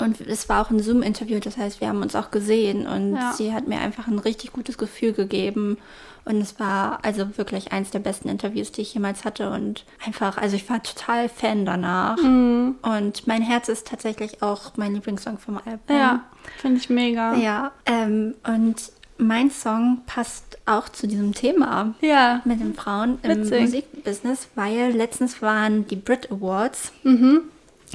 Und 0.02 0.22
es 0.22 0.50
war 0.50 0.66
auch 0.66 0.70
ein 0.70 0.80
Zoom-Interview, 0.80 1.40
das 1.40 1.58
heißt, 1.58 1.82
wir 1.82 1.88
haben 1.88 2.02
uns 2.02 2.16
auch 2.16 2.32
gesehen 2.32 2.88
und 2.88 3.16
ja. 3.16 3.34
sie 3.34 3.54
hat 3.54 3.68
mir 3.68 3.80
einfach 3.80 4.08
ein 4.08 4.20
richtig 4.20 4.54
gutes 4.54 4.78
Gefühl 4.78 5.14
gegeben. 5.14 5.78
Und 6.24 6.40
es 6.40 6.60
war 6.60 7.00
also 7.04 7.38
wirklich 7.38 7.72
eins 7.72 7.90
der 7.90 8.00
besten 8.00 8.30
Interviews, 8.30 8.72
die 8.72 8.82
ich 8.82 8.94
jemals 8.94 9.26
hatte. 9.26 9.50
Und 9.50 9.86
einfach, 10.06 10.38
also 10.38 10.56
ich 10.56 10.70
war 10.70 10.84
total 10.84 11.30
Fan 11.30 11.66
danach. 11.66 12.18
Mhm. 12.18 12.76
Und 12.84 13.26
mein 13.26 13.42
Herz 13.42 13.70
ist 13.70 13.88
tatsächlich 13.88 14.44
auch 14.44 14.74
mein 14.76 14.94
Lieblingssong 14.94 15.40
vom 15.40 15.58
Album. 15.58 15.80
Ja, 15.90 16.24
finde 16.58 16.78
ich 16.78 16.90
mega. 16.90 17.34
Ja, 17.36 17.72
ähm, 17.88 18.36
und 18.46 18.92
mein 19.18 19.52
Song 19.52 20.02
passt 20.06 20.58
auch 20.66 20.90
zu 20.90 21.08
diesem 21.08 21.34
Thema 21.34 21.94
ja. 22.02 22.42
mit 22.44 22.60
den 22.60 22.74
Frauen 22.74 23.20
im 23.24 23.42
Witzig. 23.44 23.62
Musikbusiness, 23.62 24.48
weil 24.56 24.92
letztens 24.92 25.42
waren 25.42 25.88
die 25.88 25.96
Brit 25.96 26.32
Awards. 26.32 26.92
Mhm. 27.04 27.42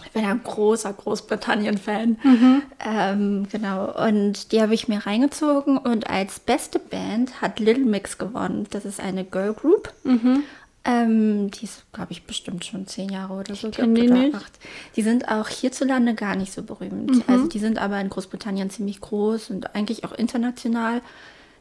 Ich 0.05 0.12
bin 0.12 0.22
ja 0.22 0.30
ein 0.30 0.42
großer 0.42 0.92
Großbritannien-Fan. 0.92 2.18
Mhm. 2.22 2.62
Ähm, 2.84 3.49
genau. 3.51 4.07
Und 4.07 4.53
die 4.53 4.61
habe 4.61 4.74
ich 4.74 4.88
mir 4.88 5.07
reingezogen 5.07 5.78
und 5.78 6.11
als 6.11 6.40
beste 6.40 6.78
Band 6.78 7.40
hat 7.40 7.61
Little 7.61 7.84
Mix 7.84 8.18
gewonnen. 8.18 8.66
Das 8.70 8.84
ist 8.84 9.01
eine 9.01 9.24
Girl 9.24 9.55
Group. 9.55 9.92
Mhm. 10.05 10.44
Ähm, 10.84 11.51
die 11.51 11.64
ist, 11.64 11.84
glaube 11.92 12.12
ich, 12.12 12.24
bestimmt 12.24 12.64
schon 12.64 12.86
zehn 12.86 13.09
Jahre 13.09 13.34
oder 13.34 13.57
so. 13.57 13.68
Ich 13.68 13.76
die, 13.76 13.82
oder. 13.82 14.36
Acht. 14.36 14.59
die 14.94 15.03
sind 15.03 15.28
auch 15.28 15.49
hierzulande 15.49 16.14
gar 16.14 16.36
nicht 16.36 16.53
so 16.53 16.62
berühmt. 16.62 17.11
Mhm. 17.11 17.24
Also 17.26 17.49
die 17.49 17.59
sind 17.59 17.78
aber 17.78 18.01
in 18.01 18.09
Großbritannien 18.09 18.70
ziemlich 18.70 19.01
groß 19.01 19.51
und 19.51 19.74
eigentlich 19.74 20.05
auch 20.05 20.12
international. 20.12 21.03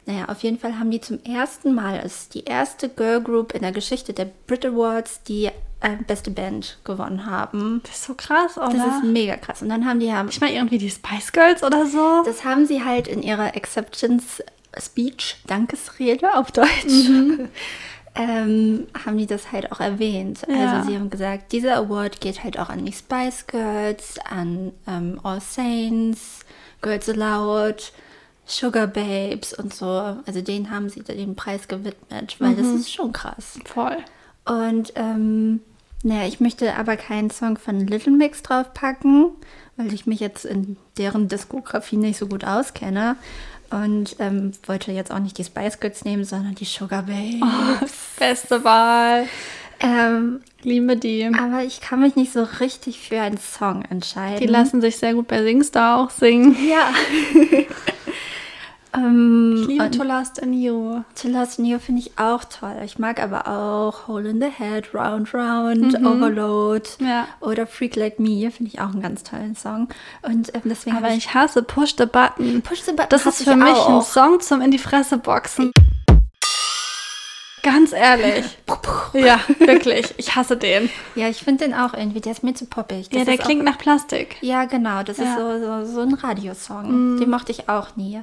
Naja, 0.06 0.26
auf 0.28 0.42
jeden 0.44 0.58
Fall 0.58 0.78
haben 0.78 0.90
die 0.90 1.00
zum 1.00 1.22
ersten 1.24 1.74
Mal, 1.74 1.98
ist 1.98 2.34
die 2.34 2.44
erste 2.44 2.88
Girl 2.88 3.20
Group 3.20 3.52
in 3.52 3.62
der 3.62 3.72
Geschichte 3.72 4.12
der 4.12 4.28
Brit 4.46 4.64
Awards, 4.64 5.22
die 5.24 5.50
äh, 5.80 5.96
beste 6.06 6.30
Band 6.30 6.78
gewonnen 6.84 7.26
haben. 7.26 7.80
Das 7.84 7.96
ist 7.96 8.04
so 8.04 8.14
krass, 8.14 8.56
oder? 8.56 8.72
Das 8.72 8.96
ist 8.98 9.04
mega 9.04 9.36
krass. 9.36 9.62
Und 9.62 9.68
dann 9.68 9.84
haben 9.84 9.98
die 9.98 10.12
haben. 10.12 10.28
Ich 10.28 10.40
meine 10.40 10.54
irgendwie 10.54 10.78
die 10.78 10.90
Spice 10.90 11.32
Girls 11.32 11.62
oder 11.62 11.86
so. 11.86 12.22
Das 12.24 12.44
haben 12.44 12.66
sie 12.66 12.84
halt 12.84 13.08
in 13.08 13.22
ihrer 13.22 13.56
Acceptance 13.56 14.44
Speech, 14.78 15.36
Dankesrede 15.46 16.34
auf 16.34 16.52
Deutsch. 16.52 17.08
Mhm. 17.08 17.48
ähm, 18.14 18.86
haben 19.04 19.18
die 19.18 19.26
das 19.26 19.52
halt 19.52 19.72
auch 19.72 19.80
erwähnt. 19.80 20.42
Ja. 20.48 20.72
Also 20.72 20.88
sie 20.88 20.96
haben 20.96 21.10
gesagt, 21.10 21.52
dieser 21.52 21.76
Award 21.76 22.20
geht 22.20 22.44
halt 22.44 22.58
auch 22.58 22.68
an 22.68 22.84
die 22.84 22.92
Spice 22.92 23.46
Girls, 23.46 24.18
an 24.28 24.72
ähm, 24.86 25.20
All 25.22 25.40
Saints, 25.40 26.40
Girls 26.80 27.08
Aloud, 27.08 27.92
Sugar 28.46 28.86
Babes 28.86 29.52
und 29.52 29.74
so. 29.74 29.86
Also 30.24 30.40
denen 30.40 30.70
haben 30.70 30.88
sie 30.88 31.02
den 31.02 31.34
Preis 31.34 31.68
gewidmet, 31.68 32.36
weil 32.38 32.50
mhm. 32.50 32.56
das 32.56 32.66
ist 32.68 32.92
schon 32.92 33.12
krass. 33.12 33.58
Voll. 33.64 33.96
Und 34.44 34.92
ähm, 34.94 35.60
naja, 36.02 36.28
ich 36.28 36.38
möchte 36.38 36.76
aber 36.76 36.96
keinen 36.96 37.30
Song 37.30 37.58
von 37.58 37.80
Little 37.86 38.12
Mix 38.12 38.42
draufpacken, 38.42 39.30
weil 39.76 39.92
ich 39.92 40.06
mich 40.06 40.20
jetzt 40.20 40.44
in 40.44 40.76
deren 40.96 41.28
Diskografie 41.28 41.96
nicht 41.96 42.18
so 42.18 42.28
gut 42.28 42.44
auskenne. 42.44 43.16
Und 43.70 44.14
ähm, 44.20 44.52
wollte 44.66 44.92
jetzt 44.92 45.10
auch 45.10 45.18
nicht 45.18 45.36
die 45.38 45.44
Spice 45.44 45.80
Girls 45.80 46.04
nehmen, 46.04 46.24
sondern 46.24 46.54
die 46.54 46.64
Sugar 46.64 47.02
Babes. 47.02 47.42
Oh, 47.42 47.86
beste 48.20 48.62
Wahl. 48.62 49.26
Ähm, 49.80 50.40
Liebe 50.62 50.96
die. 50.96 51.24
Aber 51.26 51.64
ich 51.64 51.80
kann 51.80 52.00
mich 52.00 52.14
nicht 52.14 52.32
so 52.32 52.44
richtig 52.60 53.00
für 53.00 53.20
einen 53.20 53.38
Song 53.38 53.82
entscheiden. 53.82 54.40
Die 54.40 54.46
lassen 54.46 54.80
sich 54.80 54.98
sehr 54.98 55.14
gut 55.14 55.26
bei 55.26 55.42
Singstar 55.42 55.98
auch 55.98 56.10
singen. 56.10 56.56
Ja. 56.68 56.90
Ähm, 58.96 59.58
ich 59.60 59.66
liebe 59.66 59.90
To 59.90 60.02
Last 60.02 60.38
in 60.38 60.52
You. 60.52 61.02
To 61.20 61.28
Last 61.28 61.58
in 61.58 61.66
You 61.66 61.78
finde 61.78 62.02
ich 62.02 62.18
auch 62.18 62.44
toll. 62.44 62.76
Ich 62.84 62.98
mag 62.98 63.22
aber 63.22 63.46
auch 63.46 64.08
Hole 64.08 64.30
in 64.30 64.40
the 64.40 64.50
Head, 64.50 64.94
Round 64.94 65.32
Round, 65.34 66.00
mhm. 66.00 66.06
Overload 66.06 66.88
ja. 67.00 67.26
oder 67.40 67.66
Freak 67.66 67.96
Like 67.96 68.18
Me. 68.18 68.50
Finde 68.50 68.72
ich 68.72 68.80
auch 68.80 68.90
einen 68.90 69.02
ganz 69.02 69.22
tollen 69.22 69.54
Song. 69.54 69.88
Und 70.22 70.54
ähm, 70.54 70.62
deswegen 70.64 70.96
aber 70.96 71.10
ich, 71.10 71.18
ich, 71.18 71.34
hasse 71.34 71.62
Push 71.62 71.96
the 71.98 72.06
Button. 72.06 72.62
Push 72.62 72.82
the 72.82 72.92
Button. 72.92 73.08
Das 73.10 73.26
ist 73.26 73.44
für 73.44 73.56
mich 73.56 73.74
auch. 73.74 73.96
ein 73.96 74.02
Song 74.02 74.40
zum 74.40 74.60
in 74.60 74.70
die 74.70 74.78
Fresse 74.78 75.18
boxen. 75.18 75.72
Ganz 77.66 77.92
ehrlich. 77.92 78.44
ja, 79.12 79.40
wirklich. 79.58 80.14
Ich 80.18 80.36
hasse 80.36 80.56
den. 80.56 80.88
Ja, 81.16 81.28
ich 81.28 81.42
finde 81.42 81.64
den 81.64 81.74
auch 81.74 81.94
irgendwie. 81.94 82.20
Der 82.20 82.30
ist 82.30 82.44
mir 82.44 82.54
zu 82.54 82.66
poppig. 82.66 83.08
Das 83.10 83.18
ja, 83.18 83.24
der 83.24 83.38
klingt 83.38 83.64
nach 83.64 83.76
Plastik. 83.76 84.36
Ja, 84.40 84.66
genau. 84.66 85.02
Das 85.02 85.18
ja. 85.18 85.24
ist 85.24 85.36
so, 85.36 85.58
so, 85.58 85.84
so 85.84 86.00
ein 86.02 86.14
Radiosong. 86.14 87.16
Mm. 87.16 87.18
Den 87.18 87.28
mochte 87.28 87.50
ich 87.50 87.68
auch 87.68 87.96
nie. 87.96 88.20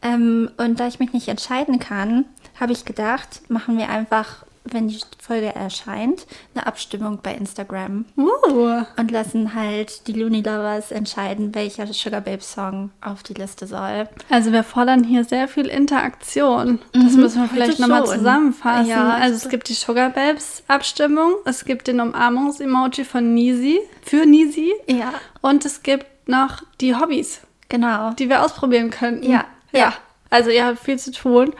Ähm, 0.00 0.50
und 0.56 0.80
da 0.80 0.88
ich 0.88 0.98
mich 0.98 1.12
nicht 1.12 1.28
entscheiden 1.28 1.78
kann, 1.78 2.24
habe 2.58 2.72
ich 2.72 2.86
gedacht, 2.86 3.42
machen 3.48 3.76
wir 3.76 3.90
einfach 3.90 4.46
wenn 4.70 4.88
die 4.88 5.00
Folge 5.18 5.54
erscheint, 5.54 6.26
eine 6.54 6.66
Abstimmung 6.66 7.20
bei 7.22 7.34
Instagram. 7.34 8.04
Uh. 8.16 8.82
Und 8.96 9.10
lassen 9.10 9.54
halt 9.54 10.06
die 10.06 10.12
Looney 10.12 10.40
Lovers 10.40 10.90
entscheiden, 10.90 11.54
welcher 11.54 11.86
Sugar 11.86 12.20
Babe 12.20 12.42
Song 12.42 12.90
auf 13.00 13.22
die 13.22 13.34
Liste 13.34 13.66
soll. 13.66 14.08
Also 14.30 14.52
wir 14.52 14.64
fordern 14.64 15.04
hier 15.04 15.24
sehr 15.24 15.48
viel 15.48 15.66
Interaktion. 15.66 16.78
Das 16.92 17.12
mhm, 17.12 17.20
müssen 17.20 17.42
wir 17.42 17.48
vielleicht 17.48 17.78
nochmal 17.78 18.06
zusammenfassen. 18.06 18.88
Ja, 18.88 19.10
also 19.10 19.36
es 19.36 19.48
gibt 19.48 19.68
die 19.68 19.74
Sugar 19.74 20.10
Babes 20.10 20.62
Abstimmung, 20.68 21.34
es 21.44 21.64
gibt 21.64 21.88
den 21.88 22.00
Umarmungs-Emoji 22.00 23.04
von 23.04 23.34
Nisi, 23.34 23.80
für 24.02 24.26
Nisi. 24.26 24.72
Ja. 24.86 25.14
Und 25.40 25.64
es 25.64 25.82
gibt 25.82 26.06
noch 26.28 26.62
die 26.80 26.94
Hobbys. 26.94 27.40
Genau. 27.68 28.12
Die 28.12 28.28
wir 28.28 28.44
ausprobieren 28.44 28.90
könnten. 28.90 29.30
Ja. 29.30 29.44
Ja. 29.72 29.78
ja. 29.78 29.92
Also 30.30 30.50
ihr 30.50 30.66
habt 30.66 30.78
viel 30.78 30.98
zu 30.98 31.12
tun. 31.12 31.52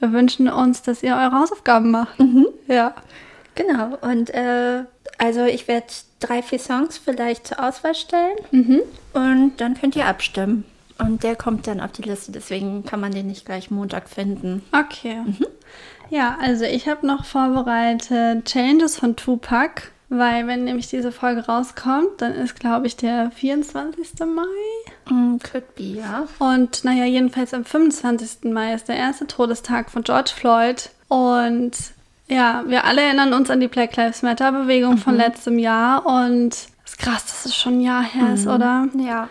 Wir 0.00 0.12
wünschen 0.12 0.48
uns, 0.48 0.82
dass 0.82 1.02
ihr 1.02 1.14
eure 1.14 1.32
Hausaufgaben 1.32 1.90
macht. 1.90 2.18
Mhm. 2.18 2.46
Ja. 2.66 2.94
Genau. 3.54 3.98
Und 4.00 4.30
äh, 4.30 4.84
also 5.18 5.44
ich 5.44 5.68
werde 5.68 5.86
drei, 6.18 6.42
vier 6.42 6.58
Songs 6.58 6.98
vielleicht 6.98 7.46
zur 7.46 7.62
Auswahl 7.62 7.94
stellen. 7.94 8.36
Mhm. 8.50 8.80
Und 9.12 9.52
dann 9.58 9.74
könnt 9.74 9.96
ihr 9.96 10.06
abstimmen. 10.06 10.64
Und 10.98 11.22
der 11.22 11.36
kommt 11.36 11.66
dann 11.66 11.80
auf 11.80 11.92
die 11.92 12.02
Liste, 12.02 12.30
deswegen 12.30 12.84
kann 12.84 13.00
man 13.00 13.12
den 13.12 13.26
nicht 13.26 13.46
gleich 13.46 13.70
Montag 13.70 14.08
finden. 14.08 14.62
Okay. 14.72 15.16
Mhm. 15.24 15.46
Ja, 16.10 16.36
also 16.42 16.64
ich 16.64 16.88
habe 16.88 17.06
noch 17.06 17.24
vorbereitet 17.24 18.44
Changes 18.44 18.98
von 18.98 19.16
Tupac. 19.16 19.92
Weil 20.12 20.48
wenn 20.48 20.64
nämlich 20.64 20.88
diese 20.88 21.12
Folge 21.12 21.46
rauskommt, 21.46 22.20
dann 22.20 22.34
ist, 22.34 22.58
glaube 22.58 22.88
ich, 22.88 22.96
der 22.96 23.30
24. 23.30 24.26
Mai. 24.26 24.42
Mm, 25.10 25.38
could 25.38 25.74
be, 25.74 25.98
ja. 25.98 26.26
Und 26.38 26.84
naja, 26.84 27.04
jedenfalls 27.04 27.52
am 27.52 27.64
25. 27.64 28.52
Mai 28.52 28.74
ist 28.74 28.88
der 28.88 28.96
erste 28.96 29.26
Todestag 29.26 29.90
von 29.90 30.02
George 30.02 30.30
Floyd. 30.34 30.90
Und 31.08 31.72
ja, 32.28 32.62
wir 32.66 32.84
alle 32.84 33.02
erinnern 33.02 33.32
uns 33.32 33.50
an 33.50 33.60
die 33.60 33.68
Black 33.68 33.96
Lives 33.96 34.22
Matter 34.22 34.52
Bewegung 34.52 34.94
mhm. 34.94 34.98
von 34.98 35.16
letztem 35.16 35.58
Jahr. 35.58 36.06
Und 36.06 36.54
es 36.54 36.68
ist 36.84 36.98
krass, 36.98 37.26
dass 37.26 37.46
es 37.46 37.56
schon 37.56 37.78
ein 37.78 37.80
Jahr 37.80 38.02
her 38.02 38.24
mhm. 38.24 38.34
ist, 38.34 38.46
oder? 38.46 38.88
Ja. 38.96 39.28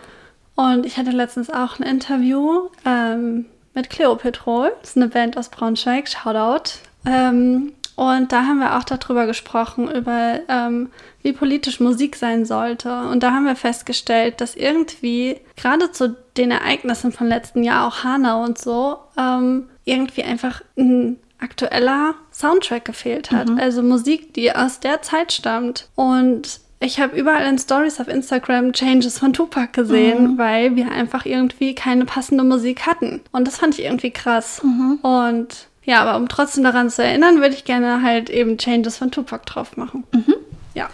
Und 0.54 0.84
ich 0.84 0.98
hatte 0.98 1.10
letztens 1.10 1.48
auch 1.48 1.78
ein 1.78 1.84
Interview 1.84 2.68
ähm, 2.84 3.46
mit 3.74 3.88
Cleo 3.88 4.14
Petrol. 4.16 4.72
Das 4.80 4.90
ist 4.90 4.96
eine 4.98 5.08
Band 5.08 5.38
aus 5.38 5.48
Braunschweig. 5.48 6.08
Shoutout. 6.08 6.72
Ähm, 7.06 7.72
und 7.96 8.32
da 8.32 8.44
haben 8.44 8.58
wir 8.58 8.76
auch 8.76 8.84
darüber 8.84 9.26
gesprochen, 9.26 9.90
über 9.90 10.40
ähm, 10.48 10.90
wie 11.22 11.32
politisch 11.32 11.80
Musik 11.80 12.16
sein 12.16 12.44
sollte. 12.44 13.02
Und 13.08 13.22
da 13.22 13.32
haben 13.32 13.46
wir 13.46 13.56
festgestellt, 13.56 14.40
dass 14.40 14.56
irgendwie 14.56 15.36
gerade 15.56 15.92
zu 15.92 16.16
den 16.36 16.50
Ereignissen 16.50 17.12
von 17.12 17.26
letzten 17.26 17.62
Jahr, 17.62 17.86
auch 17.86 18.04
Hanau 18.04 18.42
und 18.42 18.58
so, 18.58 18.98
ähm, 19.18 19.68
irgendwie 19.84 20.22
einfach 20.22 20.62
ein 20.78 21.18
aktueller 21.38 22.14
Soundtrack 22.32 22.84
gefehlt 22.84 23.30
hat. 23.32 23.48
Mhm. 23.48 23.58
Also 23.58 23.82
Musik, 23.82 24.34
die 24.34 24.54
aus 24.54 24.80
der 24.80 25.02
Zeit 25.02 25.32
stammt. 25.32 25.88
Und 25.94 26.60
ich 26.80 26.98
habe 26.98 27.16
überall 27.16 27.46
in 27.46 27.58
Stories 27.58 28.00
auf 28.00 28.08
Instagram 28.08 28.72
Changes 28.72 29.18
von 29.18 29.32
Tupac 29.32 29.72
gesehen, 29.72 30.32
mhm. 30.32 30.38
weil 30.38 30.76
wir 30.76 30.90
einfach 30.90 31.26
irgendwie 31.26 31.74
keine 31.74 32.06
passende 32.06 32.44
Musik 32.44 32.86
hatten. 32.86 33.20
Und 33.32 33.46
das 33.46 33.58
fand 33.58 33.78
ich 33.78 33.84
irgendwie 33.84 34.10
krass. 34.10 34.62
Mhm. 34.62 34.98
Und 35.02 35.66
ja, 35.84 36.02
aber 36.02 36.16
um 36.16 36.28
trotzdem 36.28 36.64
daran 36.64 36.88
zu 36.88 37.02
erinnern, 37.02 37.40
würde 37.40 37.54
ich 37.54 37.64
gerne 37.64 38.02
halt 38.02 38.30
eben 38.30 38.58
Changes 38.58 38.96
von 38.96 39.10
Tupac 39.10 39.44
drauf 39.44 39.76
machen. 39.76 40.04
Mhm. 40.12 40.34
Ja. 40.74 40.88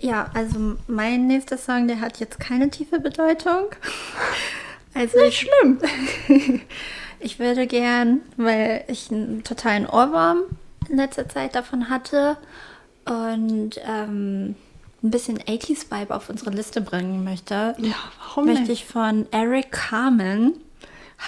Ja, 0.00 0.30
also 0.34 0.76
mein 0.86 1.26
nächster 1.26 1.58
Song, 1.58 1.88
der 1.88 2.00
hat 2.00 2.20
jetzt 2.20 2.38
keine 2.38 2.70
tiefe 2.70 3.00
Bedeutung. 3.00 3.66
Also 4.94 5.18
Nicht 5.20 5.46
schlimm. 5.46 5.78
ich 7.20 7.38
würde 7.38 7.68
gern, 7.68 8.22
weil 8.36 8.84
ich 8.88 9.12
einen 9.12 9.44
totalen 9.44 9.86
Ohrwurm 9.86 10.44
in 10.88 10.96
letzter 10.96 11.28
Zeit 11.28 11.54
davon 11.54 11.88
hatte 11.88 12.36
und 13.04 13.80
ähm, 13.86 14.56
ein 15.02 15.10
bisschen 15.10 15.38
80s-Vibe 15.38 16.14
auf 16.14 16.30
unsere 16.30 16.50
Liste 16.50 16.80
bringen 16.80 17.22
möchte, 17.22 17.76
ja, 17.78 17.94
warum 18.18 18.46
möchte 18.46 18.62
nicht? 18.62 18.72
ich 18.72 18.84
von 18.86 19.26
Eric 19.30 19.70
Carmen 19.70 20.54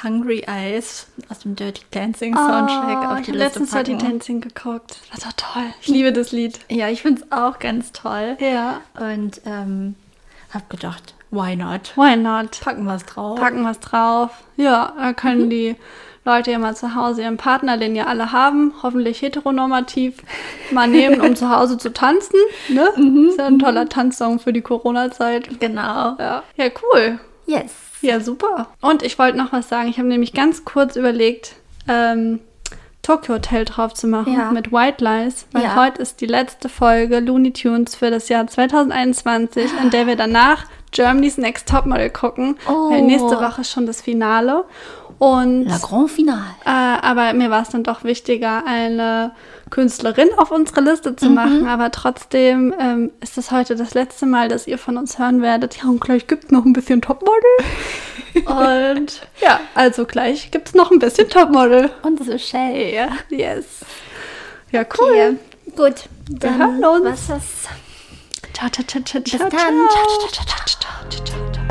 Hungry 0.03 0.45
Eyes 0.47 1.09
aus 1.29 1.41
dem 1.41 1.57
Dirty 1.57 1.83
Dancing 1.91 2.35
Soundtrack 2.35 2.99
oh, 3.03 3.13
auf 3.13 3.17
die 3.17 3.23
ich 3.23 3.27
Liste 3.29 3.39
letztens 3.39 3.71
packen. 3.71 3.85
Dirty 3.99 4.07
Dancing 4.07 4.41
geguckt. 4.41 5.01
Das 5.13 5.25
war 5.25 5.37
toll. 5.37 5.67
Ich 5.81 5.89
liebe 5.89 6.13
das 6.13 6.33
Lied. 6.33 6.61
Ja, 6.69 6.89
ich 6.89 7.03
finde 7.03 7.23
es 7.23 7.33
auch 7.33 7.59
ganz 7.59 7.93
toll. 7.93 8.37
Ja. 8.41 8.81
Und 8.99 9.43
ähm, 9.45 9.97
habe 10.53 10.65
gedacht, 10.69 11.15
why 11.31 11.57
not? 11.57 11.93
Why 11.97 12.17
not? 12.17 12.61
Packen 12.61 12.85
wir 12.85 12.95
es 12.95 13.05
drauf. 13.05 13.39
Packen 13.39 13.63
wir 13.63 13.73
es 13.73 13.81
drauf. 13.81 14.31
Ja, 14.57 14.95
da 14.97 15.13
können 15.13 15.47
mhm. 15.47 15.51
die 15.51 15.77
Leute 16.25 16.51
ja 16.51 16.59
mal 16.59 16.77
zu 16.77 16.95
Hause 16.95 17.23
ihren 17.23 17.37
Partner, 17.37 17.77
den 17.77 17.97
ja 17.97 18.07
alle 18.07 18.33
haben, 18.33 18.75
hoffentlich 18.83 19.23
heteronormativ, 19.23 20.23
mal 20.71 20.87
nehmen, 20.89 21.21
um 21.21 21.35
zu 21.35 21.51
Hause 21.51 21.79
zu 21.79 21.93
tanzen. 21.93 22.39
Ne? 22.69 22.89
Mhm. 22.97 23.29
Ist 23.29 23.39
ja 23.39 23.47
ein 23.47 23.59
toller 23.59 23.89
Tanzsong 23.89 24.39
für 24.39 24.53
die 24.53 24.63
Corona-Zeit. 24.63 25.61
Genau. 25.61 26.17
Ja. 26.19 26.43
ja, 26.57 26.67
cool. 26.83 27.19
Yes. 27.47 27.90
Ja, 28.01 28.21
super. 28.21 28.69
Und 28.81 29.03
ich 29.03 29.19
wollte 29.19 29.37
noch 29.37 29.53
was 29.53 29.69
sagen. 29.69 29.89
Ich 29.89 29.99
habe 29.99 30.09
nämlich 30.09 30.33
ganz 30.33 30.65
kurz 30.65 30.97
überlegt, 30.97 31.57
ähm, 31.89 32.41
Tokyo 33.03 33.35
Hotel 33.35 33.65
drauf 33.65 33.95
zu 33.95 34.07
machen 34.07 34.35
ja. 34.35 34.51
mit 34.51 34.73
White 34.73 35.03
Lies, 35.03 35.47
weil 35.53 35.63
ja. 35.65 35.77
heute 35.77 36.03
ist 36.03 36.21
die 36.21 36.27
letzte 36.27 36.69
Folge 36.69 37.21
Looney 37.21 37.53
Tunes 37.53 37.95
für 37.95 38.11
das 38.11 38.29
Jahr 38.29 38.47
2021, 38.47 39.71
in 39.83 39.91
der 39.91 40.07
wir 40.07 40.17
danach 40.17 40.67
Germany's 40.93 41.39
Next 41.39 41.69
Topmodel 41.69 42.11
gucken. 42.11 42.57
Oh. 42.69 42.91
Weil 42.91 43.03
nächste 43.03 43.41
Woche 43.41 43.63
ist 43.63 43.71
schon 43.71 43.87
das 43.87 44.03
Finale. 44.03 44.65
Und, 45.19 45.67
La 45.67 45.79
Grand 45.79 46.11
Finale. 46.11 46.45
Äh, 46.65 46.71
aber 46.71 47.33
mir 47.33 47.51
war 47.51 47.63
es 47.63 47.69
dann 47.69 47.85
doch 47.85 48.05
wichtiger, 48.05 48.65
eine 48.67 49.33
Künstlerin 49.71 50.29
auf 50.37 50.51
unsere 50.51 50.81
Liste 50.81 51.17
zu 51.17 51.29
mhm. 51.29 51.35
machen. 51.35 51.67
Aber 51.67 51.91
trotzdem 51.91 52.75
ähm, 52.79 53.11
ist 53.21 53.39
es 53.39 53.51
heute 53.51 53.77
das 53.77 53.95
letzte 53.95 54.27
Mal, 54.27 54.49
dass 54.49 54.67
ihr 54.67 54.79
von 54.79 54.97
uns 54.97 55.19
hören 55.19 55.43
werdet. 55.43 55.77
Ja, 55.77 55.89
und 55.89 56.01
gleich 56.01 56.27
gibt 56.27 56.45
es 56.45 56.51
noch 56.51 56.65
ein 56.65 56.73
bisschen 56.73 57.01
Topmodel. 57.01 57.35
und 58.47 59.27
ja, 59.41 59.61
also 59.75 60.05
gleich 60.05 60.51
gibt 60.51 60.69
es 60.69 60.75
noch 60.75 60.91
ein 60.91 60.99
bisschen 60.99 61.29
Topmodel. 61.29 61.91
Und 62.03 62.25
so 62.25 62.37
Shay. 62.37 63.09
Yes. 63.31 63.81
Ja, 64.73 64.85
cool. 64.99 65.11
Okay. 65.11 65.37
Gut, 65.77 65.95
dann 66.29 66.59
wir 66.59 66.67
hören 66.67 67.07
uns. 67.07 67.29
Was 67.29 67.39
ist 67.39 67.69
ciao, 68.69 68.69
ciao, 68.69 68.85
ciao, 68.85 69.03
ciao. 69.03 69.23
Bis 69.23 69.33
dann. 69.33 69.51
Ciao, 69.51 69.59
ciao, 69.59 70.31
ciao, 70.31 70.45
ciao, 70.47 71.25
ciao, 71.25 71.53
ciao. 71.53 71.70